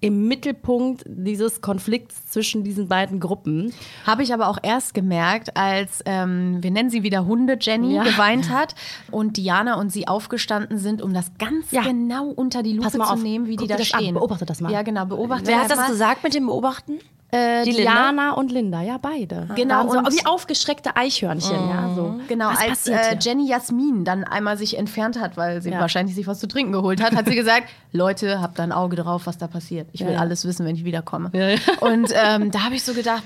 im 0.01 0.27
Mittelpunkt 0.27 1.03
dieses 1.05 1.61
Konflikts 1.61 2.25
zwischen 2.25 2.63
diesen 2.63 2.87
beiden 2.87 3.19
Gruppen. 3.19 3.71
Habe 4.05 4.23
ich 4.23 4.33
aber 4.33 4.47
auch 4.49 4.57
erst 4.61 4.93
gemerkt, 4.95 5.55
als 5.55 6.01
ähm, 6.05 6.57
wir 6.61 6.71
nennen 6.71 6.89
sie 6.89 7.03
wieder 7.03 7.25
Hunde 7.25 7.57
Jenny 7.61 7.93
Ja. 7.95 8.03
geweint 8.03 8.49
hat 8.49 8.73
und 9.11 9.37
Diana 9.37 9.75
und 9.79 9.91
sie 9.91 10.07
aufgestanden 10.07 10.79
sind, 10.79 11.01
um 11.03 11.13
das 11.13 11.31
ganz 11.37 11.71
Ja. 11.71 11.83
genau 11.83 12.29
unter 12.29 12.63
die 12.63 12.73
Lupe 12.73 12.89
zu 12.89 12.99
auf. 13.01 13.21
nehmen, 13.21 13.45
wie 13.47 13.55
Guck 13.55 13.67
die 13.67 13.71
da 13.71 13.77
das 13.77 13.93
an. 13.93 13.99
stehen. 14.01 14.15
Beobachte 14.15 14.45
das 14.45 14.59
mal. 14.59 14.71
Ja, 14.71 14.81
genau, 14.81 15.05
beobachte 15.05 15.47
Wer 15.47 15.61
hat 15.61 15.69
das 15.71 15.77
mal. 15.77 15.87
gesagt 15.89 16.23
mit 16.23 16.33
dem 16.33 16.47
Beobachten? 16.47 16.99
Äh, 17.31 17.63
Die 17.63 17.71
Linda? 17.71 17.91
Diana 17.93 18.31
und 18.33 18.51
Linda, 18.51 18.81
ja, 18.81 18.97
beide. 19.01 19.47
Genau, 19.55 19.75
Waren 19.87 19.89
so 19.89 19.97
und- 19.99 20.11
wie 20.13 20.25
aufgeschreckte 20.25 20.95
Eichhörnchen, 20.97 21.69
ja, 21.69 21.89
so. 21.95 22.19
Genau, 22.27 22.49
Was 22.49 22.59
als 22.59 22.87
äh? 22.87 23.15
Jenny 23.21 23.47
Jasmin 23.47 24.03
dann 24.03 24.23
einmal 24.25 24.57
sich 24.57 24.77
entfernt 24.77 25.19
hat, 25.19 25.37
weil 25.37 25.61
sie 25.61 25.69
Ja. 25.71 25.79
wahrscheinlich 25.79 26.13
sich 26.15 26.27
was 26.27 26.39
zu 26.39 26.47
trinken 26.47 26.73
geholt 26.73 27.01
hat, 27.01 27.15
hat 27.15 27.27
sie 27.27 27.35
gesagt, 27.35 27.69
Leute, 27.93 28.41
habt 28.41 28.59
da 28.59 28.63
ein 28.63 28.71
Auge 28.73 28.97
drauf, 28.97 29.27
was 29.27 29.37
da 29.37 29.47
passiert. 29.47 29.87
Ich 29.93 30.01
will 30.01 30.07
Ja, 30.07 30.13
ja. 30.15 30.19
alles 30.19 30.43
wissen, 30.45 30.65
wenn 30.65 30.75
ich 30.75 30.83
wiederkomme. 30.83 31.29
Ja, 31.33 31.49
ja. 31.49 31.57
Und 31.79 32.11
ähm, 32.13 32.51
da 32.51 32.65
habe 32.65 32.75
ich 32.75 32.83
so 32.83 32.93
gedacht, 32.93 33.23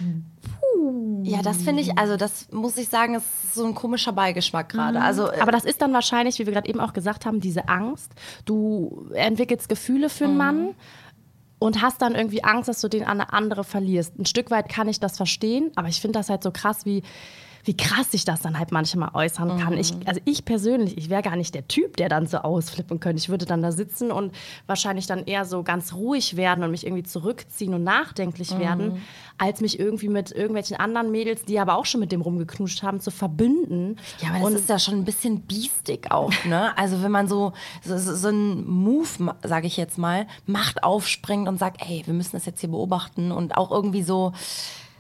Ja, 1.24 1.42
das 1.42 1.58
finde 1.64 1.82
ich, 1.82 1.98
also 1.98 2.18
das 2.18 2.48
muss 2.52 2.78
ich 2.78 2.90
sagen, 2.90 3.16
ist 3.16 3.56
so 3.56 3.66
ein 3.66 3.74
komischer 3.74 4.12
Beigeschmack 4.12 4.70
gerade. 4.70 5.02
Also 5.02 5.32
äh, 5.32 5.40
Aber 5.40 5.52
das 5.52 5.66
ist 5.66 5.82
dann 5.82 5.94
wahrscheinlich, 5.94 6.38
wie 6.38 6.46
wir 6.46 6.54
gerade 6.54 6.70
eben 6.70 6.80
auch 6.80 6.94
gesagt 6.94 7.26
haben, 7.26 7.40
diese 7.40 7.68
Angst. 7.70 8.12
Du 8.46 9.08
entwickelst 9.14 9.68
Gefühle 9.70 10.10
für 10.10 10.26
einen 10.26 10.38
Mann. 10.38 10.70
Und 11.60 11.82
hast 11.82 12.02
dann 12.02 12.16
irgendwie 12.16 12.44
Angst, 12.44 12.70
dass 12.70 12.82
du 12.82 12.88
den 12.88 13.04
an 13.04 13.22
eine 13.22 13.34
andere 13.34 13.64
verlierst. 13.64 14.18
Ein 14.18 14.26
Stück 14.26 14.52
weit 14.52 14.70
kann 14.70 14.88
ich 14.88 15.00
das 15.00 15.18
verstehen, 15.18 15.72
aber 15.76 15.88
ich 15.88 16.02
finde 16.02 16.20
das 16.20 16.30
halt 16.30 16.44
so 16.44 16.52
krass, 16.52 16.86
wie 16.86 17.04
wie 17.66 17.76
krass 17.76 18.12
sich 18.12 18.26
das 18.26 18.42
dann 18.42 18.58
halt 18.60 18.72
manchmal 18.72 19.10
äußern 19.14 19.60
kann. 19.60 19.74
Ich, 19.78 19.94
also 20.06 20.22
ich 20.26 20.46
persönlich, 20.46 20.98
ich 20.98 21.10
wäre 21.10 21.22
gar 21.22 21.36
nicht 21.36 21.56
der 21.56 21.68
Typ, 21.68 21.98
der 21.98 22.10
dann 22.10 22.28
so 22.28 22.38
ausflippen 22.38 23.00
könnte. 23.00 23.18
Ich 23.18 23.30
würde 23.30 23.46
dann 23.46 23.62
da 23.62 23.72
sitzen 23.72 24.12
und 24.12 24.34
wahrscheinlich 24.68 25.08
dann 25.08 25.26
eher 25.26 25.46
so 25.46 25.64
ganz 25.64 25.94
ruhig 25.94 26.36
werden 26.36 26.64
und 26.64 26.72
mich 26.72 26.86
irgendwie 26.86 27.04
zurückziehen 27.04 27.74
und 27.74 27.84
nachdenklich 27.84 28.58
werden, 28.58 29.02
als 29.38 29.62
mich 29.62 29.80
irgendwie 29.80 30.10
mit 30.10 30.32
irgendwelchen 30.32 30.78
anderen 30.78 31.12
Mädels, 31.12 31.44
die 31.44 31.60
aber 31.60 31.76
auch 31.76 31.86
schon 31.86 32.00
mit 32.00 32.12
dem 32.12 32.22
rumgeknuscht 32.22 32.84
haben, 32.84 33.00
zu 33.00 33.12
verbünden. 33.12 33.98
Ja, 34.22 34.30
aber 34.30 34.40
das 34.40 34.48
und 34.48 34.56
ist 34.56 34.70
ja 34.70 34.80
schon 34.80 34.96
ein 34.96 35.06
bisschen 35.06 35.42
biestig 35.42 36.12
auch, 36.12 36.32
ne? 36.46 36.72
Also 36.86 37.02
wenn 37.02 37.12
man 37.12 37.28
so, 37.28 37.54
so, 37.84 37.98
so 37.98 38.16
so 38.16 38.28
einen 38.30 38.68
Move, 38.68 39.36
sage 39.44 39.68
ich 39.68 39.78
jetzt 39.78 39.98
mal, 39.98 40.28
macht, 40.46 40.84
aufspringt 40.84 41.48
und 41.48 41.58
sagt, 41.58 41.82
ey, 41.88 42.04
wir 42.06 42.14
müssen 42.14 42.32
das 42.34 42.46
jetzt 42.46 42.60
hier 42.60 42.70
beobachten 42.70 43.32
und 43.32 43.58
auch 43.58 43.72
irgendwie 43.72 44.04
so, 44.04 44.34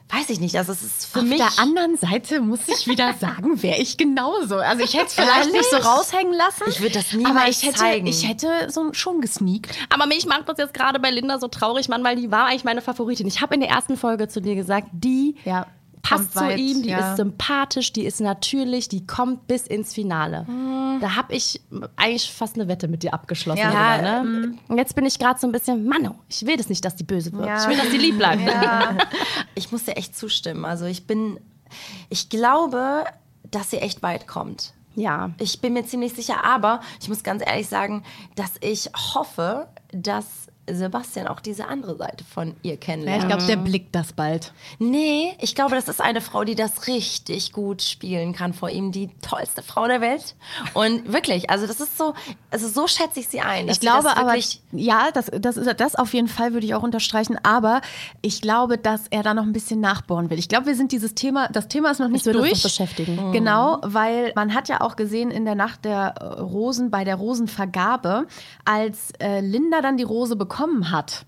weiß 0.10 0.30
ich 0.30 0.40
nicht, 0.40 0.56
also 0.56 0.72
es 0.72 0.84
ist 0.84 1.06
für 1.08 1.20
Auf 1.20 1.26
mich... 1.26 1.38
der 1.38 1.58
anderen 1.58 1.98
Seite 1.98 2.40
muss 2.40 2.60
ich 2.68 2.88
wieder 2.88 3.14
sagen, 3.20 3.62
wäre 3.64 3.78
ich 3.80 3.98
genauso. 3.98 4.58
Also 4.58 4.84
ich 4.84 4.94
hätte 4.94 5.08
es 5.08 5.14
vielleicht 5.16 5.52
nicht 5.52 5.70
so 5.70 5.78
raushängen 5.78 6.34
lassen. 6.34 6.64
Ich 6.68 6.80
würde 6.80 6.94
das 6.94 7.14
aber 7.14 7.18
niemals 7.24 7.58
ich 7.62 7.68
hätte, 7.68 7.80
zeigen. 7.80 8.08
Ich 8.08 8.28
hätte 8.28 8.68
so 8.70 8.94
schon 8.94 9.22
gesneakt. 9.22 9.76
Aber 9.90 10.06
mich 10.06 10.26
macht 10.26 10.48
das 10.48 10.58
jetzt 10.58 10.74
gerade 10.74 11.00
bei 11.00 11.10
Linda 11.10 11.40
so 11.40 11.48
traurig, 11.48 11.90
Mann, 11.90 12.04
weil 12.04 12.16
die 12.16 12.32
war 12.32 12.46
eigentlich 12.46 12.64
meine 12.64 12.82
Favoritin. 12.82 13.28
Ich 13.28 13.42
habe 13.42 13.56
in 13.56 13.62
der 13.62 13.70
ersten 13.70 13.98
Folge 13.98 14.28
zu 14.28 14.42
dir 14.42 14.56
gesagt, 14.56 14.88
die 14.92 15.36
Ja, 15.44 15.66
passt 16.06 16.34
zu 16.34 16.40
weit, 16.40 16.60
ihm, 16.60 16.84
die 16.84 16.90
ja. 16.90 17.12
ist 17.12 17.18
sympathisch, 17.18 17.94
die 17.94 18.06
ist 18.06 18.22
natürlich, 18.22 18.88
die 18.88 19.06
kommt 19.06 19.48
bis 19.48 19.68
ins 19.68 19.94
Finale. 19.94 20.46
Da 21.02 21.16
habe 21.16 21.34
ich 21.34 21.62
eigentlich 21.96 22.32
fast 22.32 22.56
eine 22.56 22.68
Wette 22.68 22.88
mit 22.88 23.04
dir 23.04 23.14
abgeschlossen. 23.14 23.60
Ja. 23.60 23.98
Ja, 23.98 24.22
ne? 24.22 24.56
Und 24.68 24.78
jetzt 24.78 24.96
bin 24.96 25.06
ich 25.06 25.20
gerade 25.20 25.40
so 25.40 25.48
ein 25.48 25.52
bisschen, 25.52 25.86
Mano, 25.86 26.16
ich 26.30 26.46
will 26.46 26.58
das 26.58 26.70
nicht, 26.70 26.86
dass 26.86 26.96
die 26.96 27.04
böse 27.04 27.34
wird. 27.34 27.46
Ja. 27.46 27.62
Ich 27.62 27.68
will, 27.68 27.78
dass 27.78 27.90
die 27.90 27.98
lieb 27.98 28.18
bleibt. 28.18 28.42
Ich 29.56 29.72
muss 29.72 29.86
dir 29.86 29.96
echt 29.96 30.18
zustimmen. 30.18 30.66
Also 30.66 30.86
ich 30.86 31.08
bin, 31.08 31.40
ich 32.10 32.30
glaube, 32.30 33.06
dass 33.52 33.72
sie 33.72 33.78
echt 33.78 34.04
weit 34.04 34.28
kommt. 34.28 34.74
Ja. 34.96 35.32
Ich 35.40 35.62
bin 35.62 35.74
mir 35.74 35.86
ziemlich 35.86 36.14
sicher, 36.14 36.44
aber 36.44 36.82
ich 37.02 37.10
muss 37.10 37.24
ganz 37.24 37.44
ehrlich 37.46 37.68
sagen, 37.68 38.04
dass 38.36 38.54
ich 38.62 38.90
hoffe, 39.14 39.68
dass 39.92 40.48
Sebastian 40.70 41.28
auch 41.28 41.40
diese 41.40 41.68
andere 41.68 41.96
Seite 41.96 42.24
von 42.24 42.56
ihr 42.64 42.72
Ja, 42.74 42.78
kennenlernt. 42.78 43.24
ich 43.24 43.28
glaube, 43.28 43.44
der 43.46 43.58
blickt 43.58 43.94
das 43.96 44.14
bald. 44.14 44.54
Nee, 44.80 45.34
ich 45.40 45.54
glaube, 45.56 45.76
das 45.76 45.88
ist 45.88 46.02
eine 46.02 46.22
Frau, 46.22 46.44
die 46.44 46.56
das 46.56 46.88
richtig 46.88 47.52
gut 47.54 47.82
spielen 47.82 48.34
kann 48.34 48.54
vor 48.54 48.70
ihm. 48.70 48.92
Die 48.92 49.10
tollste 49.22 49.62
Frau 49.62 49.88
der 49.88 50.02
Welt. 50.02 50.36
Und 50.74 51.12
wirklich, 51.14 51.50
also 51.50 51.68
das 51.68 51.80
ist 51.80 51.98
so, 51.98 52.14
also 52.52 52.68
so 52.68 52.88
schätze 52.88 53.20
ich 53.20 53.28
sie 53.28 53.42
ein. 53.42 53.68
Ich 53.70 53.80
glaube 53.80 54.16
aber, 54.18 54.36
ja, 54.72 55.12
das, 55.14 55.32
das, 55.40 55.58
ist- 55.58 55.80
das 55.80 55.96
auf 55.96 56.14
jeden 56.14 56.28
Fall 56.28 56.54
würde 56.54 56.66
ich 56.66 56.74
auch 56.76 56.84
unterstreichen. 56.84 57.38
Aber 57.44 57.82
ich 58.22 58.42
glaube, 58.42 58.78
dass 58.78 59.06
er 59.10 59.24
da 59.24 59.34
noch 59.34 59.44
ein 59.44 59.54
bisschen 59.54 59.80
nachbohren 59.82 60.30
will. 60.30 60.40
Ich 60.40 60.50
glaube, 60.50 60.66
wir 60.68 60.76
sind 60.76 60.92
dieses 60.92 61.14
Thema, 61.16 61.48
das 61.50 61.68
Thema 61.68 61.92
ist 61.92 62.00
noch 62.00 62.08
nicht 62.10 62.26
uns 62.28 62.36
durch. 62.38 62.54
noch 62.54 62.64
beschäftigen. 62.64 63.32
Genau, 63.32 63.80
weil 63.84 64.32
man 64.36 64.54
hat 64.54 64.68
ja 64.70 64.82
auch 64.82 64.96
gesehen 64.96 65.32
in 65.32 65.46
der 65.46 65.56
Nacht 65.56 65.86
der 65.86 66.16
Rosen, 66.40 66.90
bei 66.90 67.04
der 67.04 67.16
Rosenvergabe, 67.16 68.26
als 68.66 69.12
äh, 69.20 69.40
Linda 69.42 69.82
dann 69.82 69.98
die 69.98 70.04
Rose 70.04 70.36
bekommen 70.56 70.92
hat, 70.92 71.26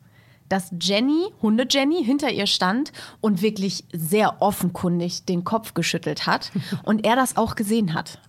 dass 0.50 0.72
Jenny, 0.80 1.26
Hunde 1.42 1.66
Jenny, 1.70 2.02
hinter 2.04 2.32
ihr 2.32 2.48
stand 2.48 2.94
und 3.20 3.42
wirklich 3.42 3.84
sehr 3.92 4.42
offenkundig 4.42 5.26
den 5.26 5.44
Kopf 5.44 5.74
geschüttelt 5.74 6.26
hat 6.26 6.52
und 6.84 7.06
er 7.06 7.18
das 7.18 7.36
auch 7.36 7.56
gesehen 7.56 7.94
hat. 7.94 8.20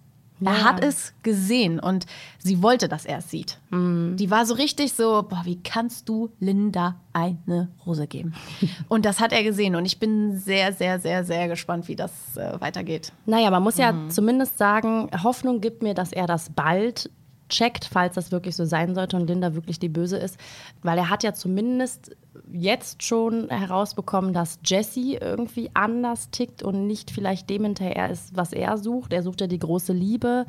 Er 0.44 0.62
hat 0.62 0.84
es 0.84 1.14
gesehen 1.24 1.80
und 1.80 2.06
sie 2.38 2.62
wollte, 2.62 2.88
dass 2.88 3.04
er 3.04 3.18
es 3.18 3.28
sieht. 3.28 3.58
Die 3.72 4.30
war 4.30 4.46
so 4.46 4.54
richtig 4.54 4.92
so, 4.92 5.24
boah, 5.28 5.40
wie 5.44 5.60
kannst 5.60 6.08
du 6.08 6.30
Linda 6.38 6.94
eine 7.12 7.68
Rose 7.84 8.06
geben? 8.06 8.34
Und 8.88 9.04
das 9.04 9.18
hat 9.18 9.32
er 9.32 9.42
gesehen 9.42 9.74
und 9.74 9.84
ich 9.84 9.98
bin 9.98 10.38
sehr, 10.38 10.72
sehr, 10.72 11.00
sehr, 11.00 11.24
sehr 11.24 11.48
gespannt, 11.48 11.88
wie 11.88 11.96
das 11.96 12.36
äh, 12.36 12.60
weitergeht. 12.60 13.12
Naja, 13.26 13.50
man 13.50 13.64
muss 13.64 13.78
ja 13.78 13.90
Mhm. 13.90 14.10
zumindest 14.10 14.58
sagen, 14.58 15.10
Hoffnung 15.24 15.60
gibt 15.60 15.82
mir, 15.82 15.94
dass 15.94 16.12
er 16.12 16.28
das 16.28 16.50
bald 16.50 17.10
checkt, 17.48 17.84
falls 17.84 18.14
das 18.14 18.32
wirklich 18.32 18.56
so 18.56 18.64
sein 18.64 18.94
sollte 18.94 19.16
und 19.16 19.26
Linda 19.26 19.54
wirklich 19.54 19.78
die 19.78 19.88
Böse 19.88 20.16
ist. 20.16 20.38
Weil 20.82 20.98
er 20.98 21.10
hat 21.10 21.22
ja 21.22 21.32
zumindest 21.32 22.16
jetzt 22.52 23.02
schon 23.02 23.48
herausbekommen, 23.48 24.32
dass 24.32 24.58
Jesse 24.64 25.18
irgendwie 25.20 25.70
anders 25.74 26.30
tickt 26.30 26.62
und 26.62 26.86
nicht 26.86 27.10
vielleicht 27.10 27.50
dem 27.50 27.64
hinterher 27.64 28.10
ist, 28.10 28.36
was 28.36 28.52
er 28.52 28.78
sucht. 28.78 29.12
Er 29.12 29.22
sucht 29.22 29.40
ja 29.40 29.46
die 29.46 29.58
große 29.58 29.92
Liebe. 29.92 30.46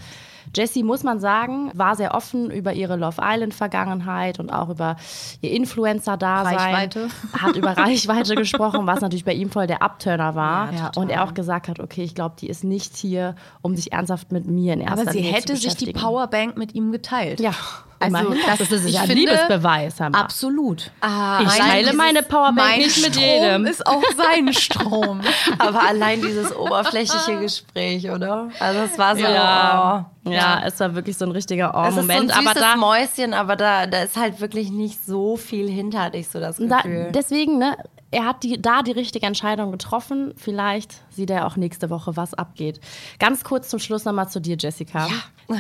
Jessie, 0.55 0.83
muss 0.83 1.03
man 1.03 1.19
sagen, 1.19 1.71
war 1.73 1.95
sehr 1.95 2.13
offen 2.13 2.49
über 2.51 2.73
ihre 2.73 2.95
Love 2.95 3.21
Island-Vergangenheit 3.21 4.39
und 4.39 4.49
auch 4.49 4.69
über 4.69 4.95
ihr 5.41 5.51
Influencer-Dasein. 5.51 6.55
Reichweite. 6.55 7.07
Hat 7.33 7.55
über 7.55 7.71
Reichweite 7.77 8.35
gesprochen, 8.35 8.87
was 8.87 9.01
natürlich 9.01 9.25
bei 9.25 9.33
ihm 9.33 9.49
voll 9.49 9.67
der 9.67 9.81
Abturner 9.81 10.35
war. 10.35 10.73
Ja, 10.73 10.91
und 10.95 11.09
er 11.09 11.23
auch 11.23 11.33
gesagt 11.33 11.67
hat, 11.67 11.79
okay, 11.79 12.03
ich 12.03 12.15
glaube, 12.15 12.35
die 12.39 12.47
ist 12.47 12.63
nicht 12.63 12.95
hier, 12.95 13.35
um 13.61 13.75
sich 13.75 13.91
ernsthaft 13.91 14.31
mit 14.31 14.47
mir 14.47 14.73
in 14.73 14.81
erster 14.81 15.01
Aber 15.01 15.11
sie 15.11 15.19
Linie 15.19 15.33
hätte 15.33 15.53
zu 15.53 15.55
sich 15.55 15.75
die 15.75 15.85
beschäftigen. 15.85 15.99
Ja 15.99 16.29
mit 16.55 16.75
ihm 16.75 16.88
geteilt. 16.91 17.39
Ja, 17.39 17.53
Also, 17.99 18.33
das- 18.47 18.57
das, 18.59 18.71
ist 18.71 18.89
ja 18.89 19.01
ein 19.01 19.09
Liebesbeweis. 19.09 19.99
Hammer. 19.99 20.17
Absolut. 20.17 20.91
Ah, 21.01 21.41
ich 21.43 21.49
teile 21.49 21.79
dieses- 21.79 21.95
meine 21.95 22.23
Powerbank 22.23 22.55
mein 22.57 22.79
nicht 22.79 23.01
mit 23.03 23.13
Strom 23.15 23.23
jedem. 23.25 23.65
ist 23.65 23.85
auch 23.85 24.03
sein 24.15 24.53
Strom. 24.53 25.21
Aber 25.59 25.83
allein 25.83 26.21
dieses 26.21 26.55
oberflächliche 26.55 27.39
Gespräch, 27.39 28.09
oder? 28.09 28.49
Also 28.59 28.79
es 28.81 28.97
war 28.97 29.15
so, 29.15 29.23
ja. 29.23 30.09
oh. 30.25 30.29
ja, 30.31 30.61
es 30.65 30.79
war 30.79 30.95
wirklich 30.95 31.17
so 31.17 31.25
ein 31.25 31.31
richtiger 31.31 31.73
Es 31.85 31.89
ist 31.89 31.95
so 31.95 31.99
ein 32.01 32.09
Oh-Moment. 32.09 32.31
süßes 32.31 32.47
aber 32.47 32.59
da, 32.59 32.75
Mäuschen, 32.77 33.33
aber 33.33 33.55
da, 33.55 33.85
da 33.85 34.03
ist 34.03 34.15
halt 34.17 34.39
wirklich 34.39 34.71
nicht 34.71 35.03
so 35.05 35.35
viel 35.35 35.69
hinter, 35.69 36.03
hatte 36.03 36.17
ich 36.17 36.29
so 36.29 36.39
das 36.39 36.57
da, 36.57 36.77
Gefühl. 36.77 37.11
deswegen, 37.13 37.57
ne, 37.57 37.75
er 38.11 38.25
hat 38.25 38.43
die, 38.43 38.59
da 38.61 38.81
die 38.81 38.91
richtige 38.93 39.25
Entscheidung 39.27 39.71
getroffen. 39.71 40.33
Vielleicht 40.37 40.95
sieht 41.11 41.29
er 41.29 41.45
auch 41.45 41.57
nächste 41.57 41.89
Woche, 41.89 42.15
was 42.17 42.33
abgeht. 42.33 42.79
Ganz 43.19 43.43
kurz 43.43 43.69
zum 43.69 43.79
Schluss 43.79 44.05
nochmal 44.05 44.29
zu 44.29 44.39
dir, 44.39 44.55
Jessica. 44.59 45.07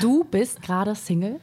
Du 0.01 0.23
bist 0.23 0.61
gerade 0.61 0.95
Single. 0.95 1.39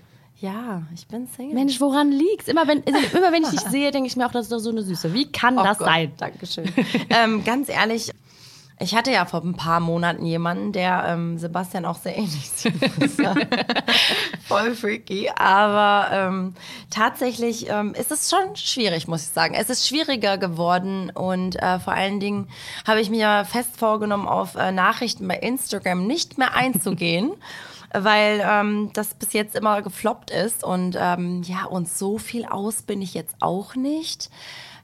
Ja, 0.47 0.83
ich 0.95 1.07
bin 1.09 1.27
Single. 1.27 1.55
Mensch, 1.55 1.81
woran 1.81 2.11
liegt's? 2.11 2.49
Immer 2.49 2.67
wenn, 2.69 2.83
also 2.87 3.17
immer 3.19 3.33
wenn 3.33 3.43
ich 3.43 3.51
dich 3.51 3.61
sehe, 3.71 3.91
denke 3.91 4.07
ich 4.09 4.17
mir 4.17 4.27
auch, 4.27 4.33
das 4.33 4.45
ist 4.47 4.53
doch 4.53 4.59
so 4.59 4.71
eine 4.71 4.83
Süße. 4.83 5.13
Wie 5.13 5.31
kann 5.31 5.59
Oh 5.59 5.63
das 5.65 5.79
Gott, 5.79 5.89
sein? 5.89 6.13
Dankeschön. 6.17 6.73
ähm, 7.11 7.45
ganz 7.45 7.69
ehrlich, 7.69 8.13
ich 8.79 8.95
hatte 8.95 9.11
ja 9.11 9.25
vor 9.25 9.43
ein 9.43 9.55
paar 9.57 9.81
Monaten 9.81 10.27
jemanden, 10.27 10.73
der 10.73 11.05
ähm, 11.09 11.39
Sebastian 11.39 11.87
auch 11.87 11.97
sehr 11.97 12.17
ähnlich 12.17 12.51
sieht. 12.51 12.75
Voll 14.47 14.75
freaky. 14.75 15.31
Aber 15.35 16.09
ähm, 16.13 16.55
tatsächlich 16.91 17.69
ähm, 17.71 17.95
ist 17.95 18.11
es 18.13 18.29
schon 18.31 18.55
schwierig, 18.55 19.09
muss 19.09 19.23
ich 19.23 19.29
sagen. 19.29 19.55
Es 19.55 19.71
ist 19.71 19.89
schwieriger 19.89 20.37
geworden 20.39 21.11
und 21.15 21.57
äh, 21.57 21.79
vor 21.79 21.95
allen 21.95 22.21
Dingen 22.21 22.49
habe 22.87 23.01
ich 23.01 23.09
mir 23.11 23.47
fest 23.47 23.71
vorgenommen, 23.79 24.29
auf 24.29 24.55
äh, 24.57 24.73
Nachrichten 24.73 25.27
bei 25.27 25.37
Instagram 25.39 26.07
nicht 26.07 26.37
mehr 26.39 26.55
einzugehen. 26.55 27.33
Weil 27.93 28.45
ähm, 28.45 28.91
das 28.93 29.15
bis 29.15 29.33
jetzt 29.33 29.55
immer 29.55 29.83
gefloppt 29.83 30.31
ist 30.31 30.65
und 30.65 30.97
ähm, 30.99 31.43
ja, 31.45 31.65
und 31.67 31.89
so 31.89 32.19
viel 32.19 32.45
aus 32.45 32.83
bin 32.83 33.01
ich 33.01 33.15
jetzt 33.15 33.37
auch 33.41 33.75
nicht. 33.75 34.31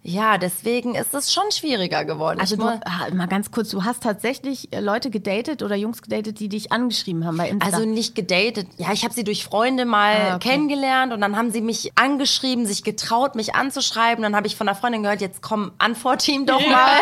Ja, 0.05 0.37
deswegen 0.37 0.97
ist 0.97 1.15
es 1.15 1.33
schon 1.33 1.45
schwieriger 1.53 2.05
geworden. 2.05 2.41
Also 2.41 2.57
du, 2.57 2.65
ah, 2.67 2.81
mal 3.15 3.29
ganz 3.29 3.53
kurz, 3.53 3.69
du 3.71 3.85
hast 3.85 4.03
tatsächlich 4.03 4.73
äh, 4.73 4.81
Leute 4.81 5.11
gedatet 5.11 5.63
oder 5.63 5.77
Jungs 5.77 6.03
gedatet, 6.03 6.41
die 6.41 6.49
dich 6.49 6.73
angeschrieben 6.73 7.25
haben 7.25 7.37
bei 7.37 7.49
Insta. 7.49 7.67
Also 7.77 7.87
nicht 7.89 8.17
gedatet. 8.17 8.67
Ja, 8.79 8.93
ich 8.93 9.05
habe 9.05 9.15
sie 9.15 9.23
durch 9.23 9.45
Freunde 9.45 9.85
mal 9.85 10.15
Ah, 10.17 10.37
okay. 10.37 10.49
kennengelernt 10.51 11.13
und 11.13 11.21
dann 11.21 11.37
haben 11.37 11.53
sie 11.53 11.61
mich 11.61 11.93
angeschrieben, 11.95 12.67
sich 12.67 12.83
getraut, 12.83 13.37
mich 13.37 13.55
anzuschreiben. 13.55 14.23
Dann 14.25 14.35
habe 14.35 14.49
ich 14.49 14.57
von 14.57 14.69
einer 14.69 14.77
Freundin 14.77 15.05
gehört, 15.05 15.21
jetzt 15.21 15.41
komm, 15.41 15.71
antworte 15.79 16.33
ihm 16.33 16.47
doch 16.47 16.61
mal. 16.69 16.97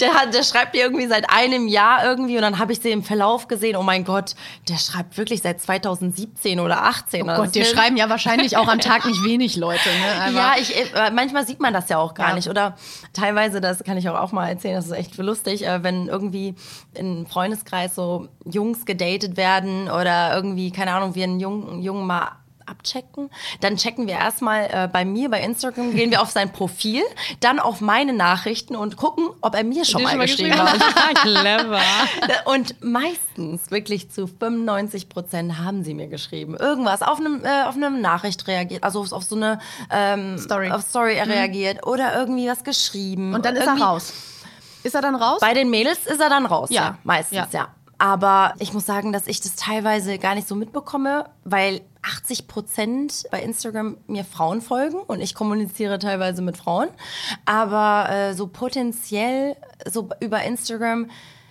Der, 0.00 0.14
hat, 0.14 0.32
der 0.32 0.42
schreibt 0.42 0.72
mir 0.74 0.80
irgendwie 0.84 1.06
seit 1.06 1.28
einem 1.28 1.68
Jahr 1.68 2.02
irgendwie 2.02 2.36
und 2.36 2.42
dann 2.42 2.58
habe 2.58 2.72
ich 2.72 2.80
sie 2.80 2.92
im 2.92 3.02
Verlauf 3.02 3.48
gesehen. 3.48 3.76
Oh 3.76 3.82
mein 3.82 4.04
Gott, 4.04 4.34
der 4.70 4.78
schreibt 4.78 5.18
wirklich 5.18 5.42
seit 5.42 5.60
2017 5.60 6.60
oder 6.60 6.82
18. 6.84 7.28
oh 7.28 7.36
Gott, 7.36 7.54
dir 7.54 7.66
schreiben 7.66 7.98
ja 7.98 8.08
wahrscheinlich 8.08 8.56
auch 8.56 8.68
am 8.68 8.80
Tag 8.80 9.04
nicht 9.04 9.22
wenig 9.22 9.56
Leute. 9.56 9.88
Ne? 9.90 10.34
Ja, 10.34 10.54
ich, 10.58 10.74
äh, 10.74 11.10
manchmal 11.12 11.46
sieht 11.46 11.60
man 11.60 11.74
das 11.74 11.90
ja 11.90 11.98
auch 11.98 12.14
gar 12.14 12.28
Ja. 12.30 12.37
Nicht. 12.38 12.48
Oder 12.48 12.76
teilweise, 13.12 13.60
das 13.60 13.84
kann 13.84 13.96
ich 13.96 14.08
auch, 14.08 14.18
auch 14.18 14.32
mal 14.32 14.48
erzählen, 14.48 14.76
das 14.76 14.86
ist 14.86 14.92
echt 14.92 15.16
lustig, 15.18 15.66
äh, 15.66 15.82
wenn 15.82 16.08
irgendwie 16.08 16.54
im 16.94 17.26
Freundeskreis 17.26 17.94
so 17.94 18.28
Jungs 18.44 18.86
gedatet 18.86 19.36
werden 19.36 19.90
oder 19.90 20.34
irgendwie, 20.34 20.70
keine 20.70 20.92
Ahnung, 20.92 21.14
wir 21.14 21.24
einen 21.24 21.40
Jungen, 21.40 21.82
Jungen 21.82 22.06
mal 22.06 22.37
abchecken, 22.68 23.30
dann 23.60 23.76
checken 23.76 24.06
wir 24.06 24.14
erstmal 24.14 24.68
äh, 24.72 24.88
bei 24.92 25.04
mir 25.04 25.30
bei 25.30 25.40
Instagram, 25.40 25.94
gehen 25.94 26.10
wir 26.10 26.22
auf 26.22 26.30
sein 26.30 26.52
Profil, 26.52 27.02
dann 27.40 27.58
auf 27.58 27.80
meine 27.80 28.12
Nachrichten 28.12 28.76
und 28.76 28.96
gucken, 28.96 29.28
ob 29.40 29.54
er 29.54 29.64
mir 29.64 29.84
schon, 29.84 30.02
mal, 30.02 30.16
geschrieben 30.18 30.58
hat. 30.58 30.78
Clever. 31.22 31.80
Und 32.44 32.82
meistens, 32.82 33.70
wirklich 33.70 34.10
zu 34.10 34.26
95 34.26 35.08
Prozent, 35.08 35.58
haben 35.58 35.84
sie 35.84 35.94
mir 35.94 36.08
geschrieben. 36.08 36.56
Irgendwas 36.56 37.02
auf 37.02 37.18
einem 37.18 37.44
äh, 37.44 37.62
auf 37.64 37.76
einem 37.76 38.00
Nachricht 38.00 38.46
reagiert, 38.46 38.84
also 38.84 39.00
auf 39.10 39.22
so 39.24 39.36
eine 39.36 39.58
ähm, 39.90 40.38
Story. 40.38 40.70
auf 40.70 40.82
Story 40.82 41.18
reagiert 41.20 41.86
oder 41.86 42.14
irgendwie 42.18 42.48
was 42.48 42.64
geschrieben. 42.64 43.34
Und 43.34 43.44
dann 43.44 43.56
ist 43.56 43.66
er 43.66 43.80
raus. 43.80 44.12
Ist 44.82 44.94
er 44.94 45.02
dann 45.02 45.14
raus? 45.14 45.38
Bei 45.40 45.54
den 45.54 45.70
Mädels 45.70 46.06
ist 46.06 46.20
er 46.20 46.28
dann 46.28 46.46
raus, 46.46 46.68
ja, 46.70 46.82
Ja. 46.82 46.98
meistens, 47.04 47.36
ja. 47.52 47.60
Ja. 47.60 47.68
Aber 47.98 48.54
ich 48.60 48.72
muss 48.72 48.86
sagen, 48.86 49.12
dass 49.12 49.26
ich 49.26 49.40
das 49.40 49.56
teilweise 49.56 50.18
gar 50.18 50.36
nicht 50.36 50.46
so 50.46 50.54
mitbekomme, 50.54 51.24
weil 51.44 51.80
80 52.08 52.48
Prozent 52.48 53.26
bei 53.30 53.42
Instagram 53.42 53.98
mir 54.06 54.24
Frauen 54.24 54.62
folgen 54.62 54.96
und 54.96 55.20
ich 55.20 55.34
kommuniziere 55.34 55.98
teilweise 55.98 56.42
mit 56.42 56.56
Frauen. 56.56 56.88
Aber 57.44 58.10
äh, 58.10 58.34
so 58.34 58.46
potenziell, 58.46 59.56
so 59.90 60.08
über 60.20 60.42
Instagram, 60.42 61.10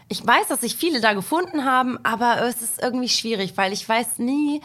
ich 0.10 0.26
weiß, 0.26 0.48
dass 0.48 0.62
sich 0.62 0.76
viele 0.76 1.02
da 1.02 1.14
gefunden 1.14 1.66
haben, 1.66 2.00
aber 2.04 2.42
es 2.42 2.62
ist 2.62 2.82
irgendwie 2.82 3.10
schwierig, 3.10 3.54
weil 3.58 3.74
ich 3.74 3.88
weiß 3.88 4.20
nie, 4.20 4.62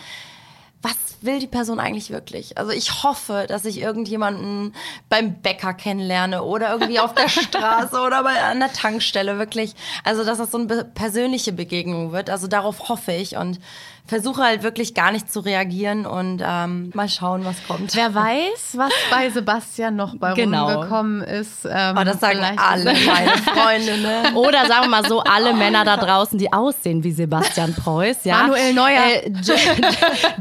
was 0.83 0.97
will 1.21 1.39
die 1.39 1.47
Person 1.47 1.79
eigentlich 1.79 2.11
wirklich? 2.11 2.59
Also 2.59 2.73
ich 2.73 3.05
hoffe, 3.05 3.47
dass 3.49 3.65
ich 3.65 3.81
irgendjemanden 3.81 4.75
beim 5.09 5.41
Bäcker 5.41 5.75
kennenlerne 5.75 6.43
oder 6.43 6.73
irgendwie 6.73 6.99
auf 6.99 7.15
der 7.15 7.29
Straße 7.29 8.01
oder 8.01 8.25
bei 8.25 8.43
an 8.43 8.59
der 8.59 8.73
Tankstelle 8.73 9.39
wirklich. 9.39 9.75
Also 10.05 10.25
dass 10.25 10.39
das 10.39 10.51
so 10.51 10.59
eine 10.59 10.85
persönliche 10.85 11.53
Begegnung 11.53 12.13
wird. 12.13 12.31
Also 12.31 12.49
darauf 12.49 12.89
hoffe 12.89 13.13
ich 13.13 13.37
und 13.37 13.61
versuche 14.07 14.43
halt 14.43 14.63
wirklich 14.63 14.95
gar 14.95 15.13
nicht 15.13 15.33
zu 15.33 15.41
reagieren 15.41 16.07
und 16.07 16.43
ähm, 16.45 16.91
mal 16.95 17.09
schauen, 17.09 17.45
was 17.45 17.57
kommt. 17.67 17.95
Wer 17.95 18.15
weiß, 18.15 18.77
was 18.77 18.93
bei 19.11 19.31
Sebastian 19.31 19.97
noch 19.97 20.17
bei 20.17 20.35
genau. 20.35 20.71
rumgekommen 20.71 21.23
ist. 21.23 21.65
Ähm, 21.65 21.97
oh, 21.99 22.05
das 22.05 22.21
sagen 22.21 22.41
alle 22.59 22.85
meine 22.85 23.31
Freunde. 23.39 23.99
Ne? 23.99 24.35
Oder 24.35 24.67
sagen 24.67 24.85
wir 24.85 24.89
mal 24.89 25.09
so, 25.09 25.21
alle 25.21 25.55
Männer 25.55 25.85
da 25.85 25.97
draußen, 25.97 26.39
die 26.39 26.53
aussehen 26.53 27.05
wie 27.05 27.13
Sebastian 27.13 27.75
Preuß. 27.75 28.25
Ja? 28.25 28.43
Manuel 28.43 28.75
Neuer. 28.75 29.03
Äh, 29.03 29.33
Je 29.43 29.55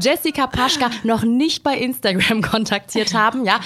Jessica 0.00 0.46
Paschka 0.46 0.90
noch 1.04 1.22
nicht 1.22 1.62
bei 1.62 1.76
Instagram 1.76 2.42
kontaktiert 2.42 3.14
haben, 3.14 3.44
ja, 3.44 3.60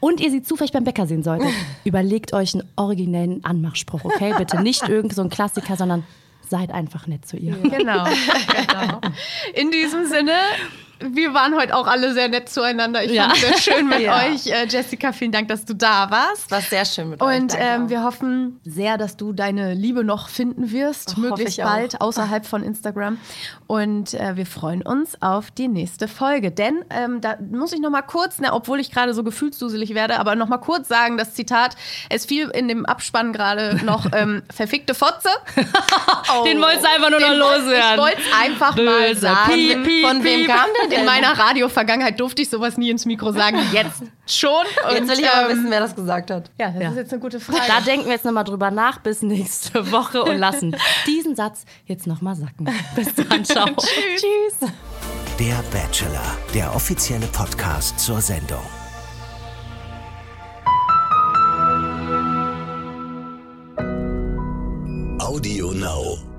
und 0.00 0.20
ihr 0.20 0.30
sie 0.30 0.42
zufällig 0.42 0.72
beim 0.72 0.84
Bäcker 0.84 1.06
sehen 1.06 1.22
solltet, 1.22 1.48
überlegt 1.84 2.32
euch 2.32 2.54
einen 2.54 2.68
originellen 2.76 3.44
Anmachspruch, 3.44 4.04
okay? 4.04 4.34
Bitte 4.36 4.60
nicht 4.60 4.88
irgend 4.88 5.14
so 5.14 5.22
ein 5.22 5.30
Klassiker, 5.30 5.76
sondern 5.76 6.04
seid 6.52 6.70
einfach 6.70 7.06
nett 7.06 7.24
zu 7.24 7.38
ihr. 7.38 7.56
Genau. 7.56 8.04
genau. 8.68 9.00
In 9.54 9.70
diesem 9.70 10.04
Sinne, 10.06 10.36
wir 11.10 11.34
waren 11.34 11.54
heute 11.54 11.76
auch 11.76 11.86
alle 11.86 12.12
sehr 12.12 12.28
nett 12.28 12.48
zueinander. 12.48 13.04
Ich 13.04 13.12
ja. 13.12 13.24
fand 13.24 13.34
es 13.34 13.40
sehr 13.40 13.74
schön 13.74 13.88
mit 13.88 14.00
ja. 14.02 14.18
euch. 14.18 14.46
Äh, 14.46 14.66
Jessica, 14.68 15.12
vielen 15.12 15.32
Dank, 15.32 15.48
dass 15.48 15.64
du 15.64 15.74
da 15.74 16.10
warst. 16.10 16.50
War 16.50 16.60
sehr 16.60 16.84
schön 16.84 17.10
mit 17.10 17.20
euch. 17.20 17.40
Und 17.40 17.54
ähm, 17.58 17.88
wir 17.88 18.02
hoffen 18.02 18.60
sehr, 18.64 18.98
dass 18.98 19.16
du 19.16 19.32
deine 19.32 19.74
Liebe 19.74 20.04
noch 20.04 20.28
finden 20.28 20.70
wirst, 20.72 21.14
oh, 21.16 21.20
möglichst 21.20 21.58
bald, 21.58 21.96
auch. 21.96 22.08
außerhalb 22.08 22.46
von 22.46 22.62
Instagram. 22.62 23.18
Und 23.66 24.14
äh, 24.14 24.36
wir 24.36 24.46
freuen 24.46 24.82
uns 24.82 25.20
auf 25.20 25.50
die 25.50 25.68
nächste 25.68 26.08
Folge. 26.08 26.50
Denn 26.50 26.84
ähm, 26.90 27.20
da 27.20 27.36
muss 27.50 27.72
ich 27.72 27.80
noch 27.80 27.90
mal 27.90 28.02
kurz, 28.02 28.36
na, 28.40 28.54
obwohl 28.54 28.80
ich 28.80 28.90
gerade 28.90 29.14
so 29.14 29.24
gefühlsduselig 29.24 29.94
werde, 29.94 30.18
aber 30.18 30.34
noch 30.36 30.48
mal 30.48 30.58
kurz 30.58 30.88
sagen, 30.88 31.16
das 31.16 31.34
Zitat, 31.34 31.76
es 32.10 32.26
fiel 32.26 32.48
in 32.50 32.68
dem 32.68 32.86
Abspann 32.86 33.32
gerade 33.32 33.80
noch 33.84 34.06
ähm, 34.14 34.42
verfickte 34.52 34.94
Fotze. 34.94 35.28
oh. 35.56 36.44
Den 36.44 36.60
wolltest 36.60 36.84
du 36.84 36.88
einfach 36.88 37.10
nur 37.10 37.20
noch 37.20 37.34
loswerden. 37.34 37.94
Ich 37.94 38.00
wollte 38.00 38.20
es 38.20 38.40
einfach 38.40 38.74
Böse. 38.76 38.90
mal 38.90 39.16
sagen. 39.16 39.52
Piep, 39.52 39.84
piep, 39.84 40.06
Von 40.06 40.24
wem 40.24 40.46
kam 40.46 40.66
der 40.90 40.91
in 40.92 41.04
meiner 41.04 41.38
Radio-Vergangenheit 41.38 42.20
durfte 42.20 42.42
ich 42.42 42.50
sowas 42.50 42.76
nie 42.76 42.90
ins 42.90 43.04
Mikro 43.04 43.32
sagen. 43.32 43.58
Jetzt 43.72 44.02
schon. 44.26 44.50
Und, 44.88 44.94
jetzt 44.94 45.08
will 45.08 45.20
ich 45.20 45.28
aber 45.28 45.50
ähm, 45.50 45.56
wissen, 45.56 45.70
wer 45.70 45.80
das 45.80 45.94
gesagt 45.94 46.30
hat. 46.30 46.50
Ja, 46.58 46.70
das 46.70 46.82
ja. 46.82 46.90
ist 46.90 46.96
jetzt 46.96 47.12
eine 47.12 47.20
gute 47.20 47.40
Frage. 47.40 47.60
Da 47.66 47.80
denken 47.80 48.06
wir 48.06 48.12
jetzt 48.12 48.24
nochmal 48.24 48.44
drüber 48.44 48.70
nach 48.70 48.98
bis 48.98 49.22
nächste 49.22 49.90
Woche 49.90 50.22
und 50.22 50.38
lassen 50.38 50.76
diesen 51.06 51.34
Satz 51.34 51.64
jetzt 51.86 52.06
nochmal 52.06 52.36
sacken. 52.36 52.68
Bis 52.94 53.14
dann, 53.14 53.44
ciao. 53.44 53.66
Tschüss. 53.76 54.22
Tschüss. 54.60 54.70
Der 55.38 55.62
Bachelor, 55.72 56.36
der 56.54 56.74
offizielle 56.74 57.26
Podcast 57.26 57.98
zur 57.98 58.20
Sendung. 58.20 58.62
Audio 65.18 65.72
Now. 65.72 66.31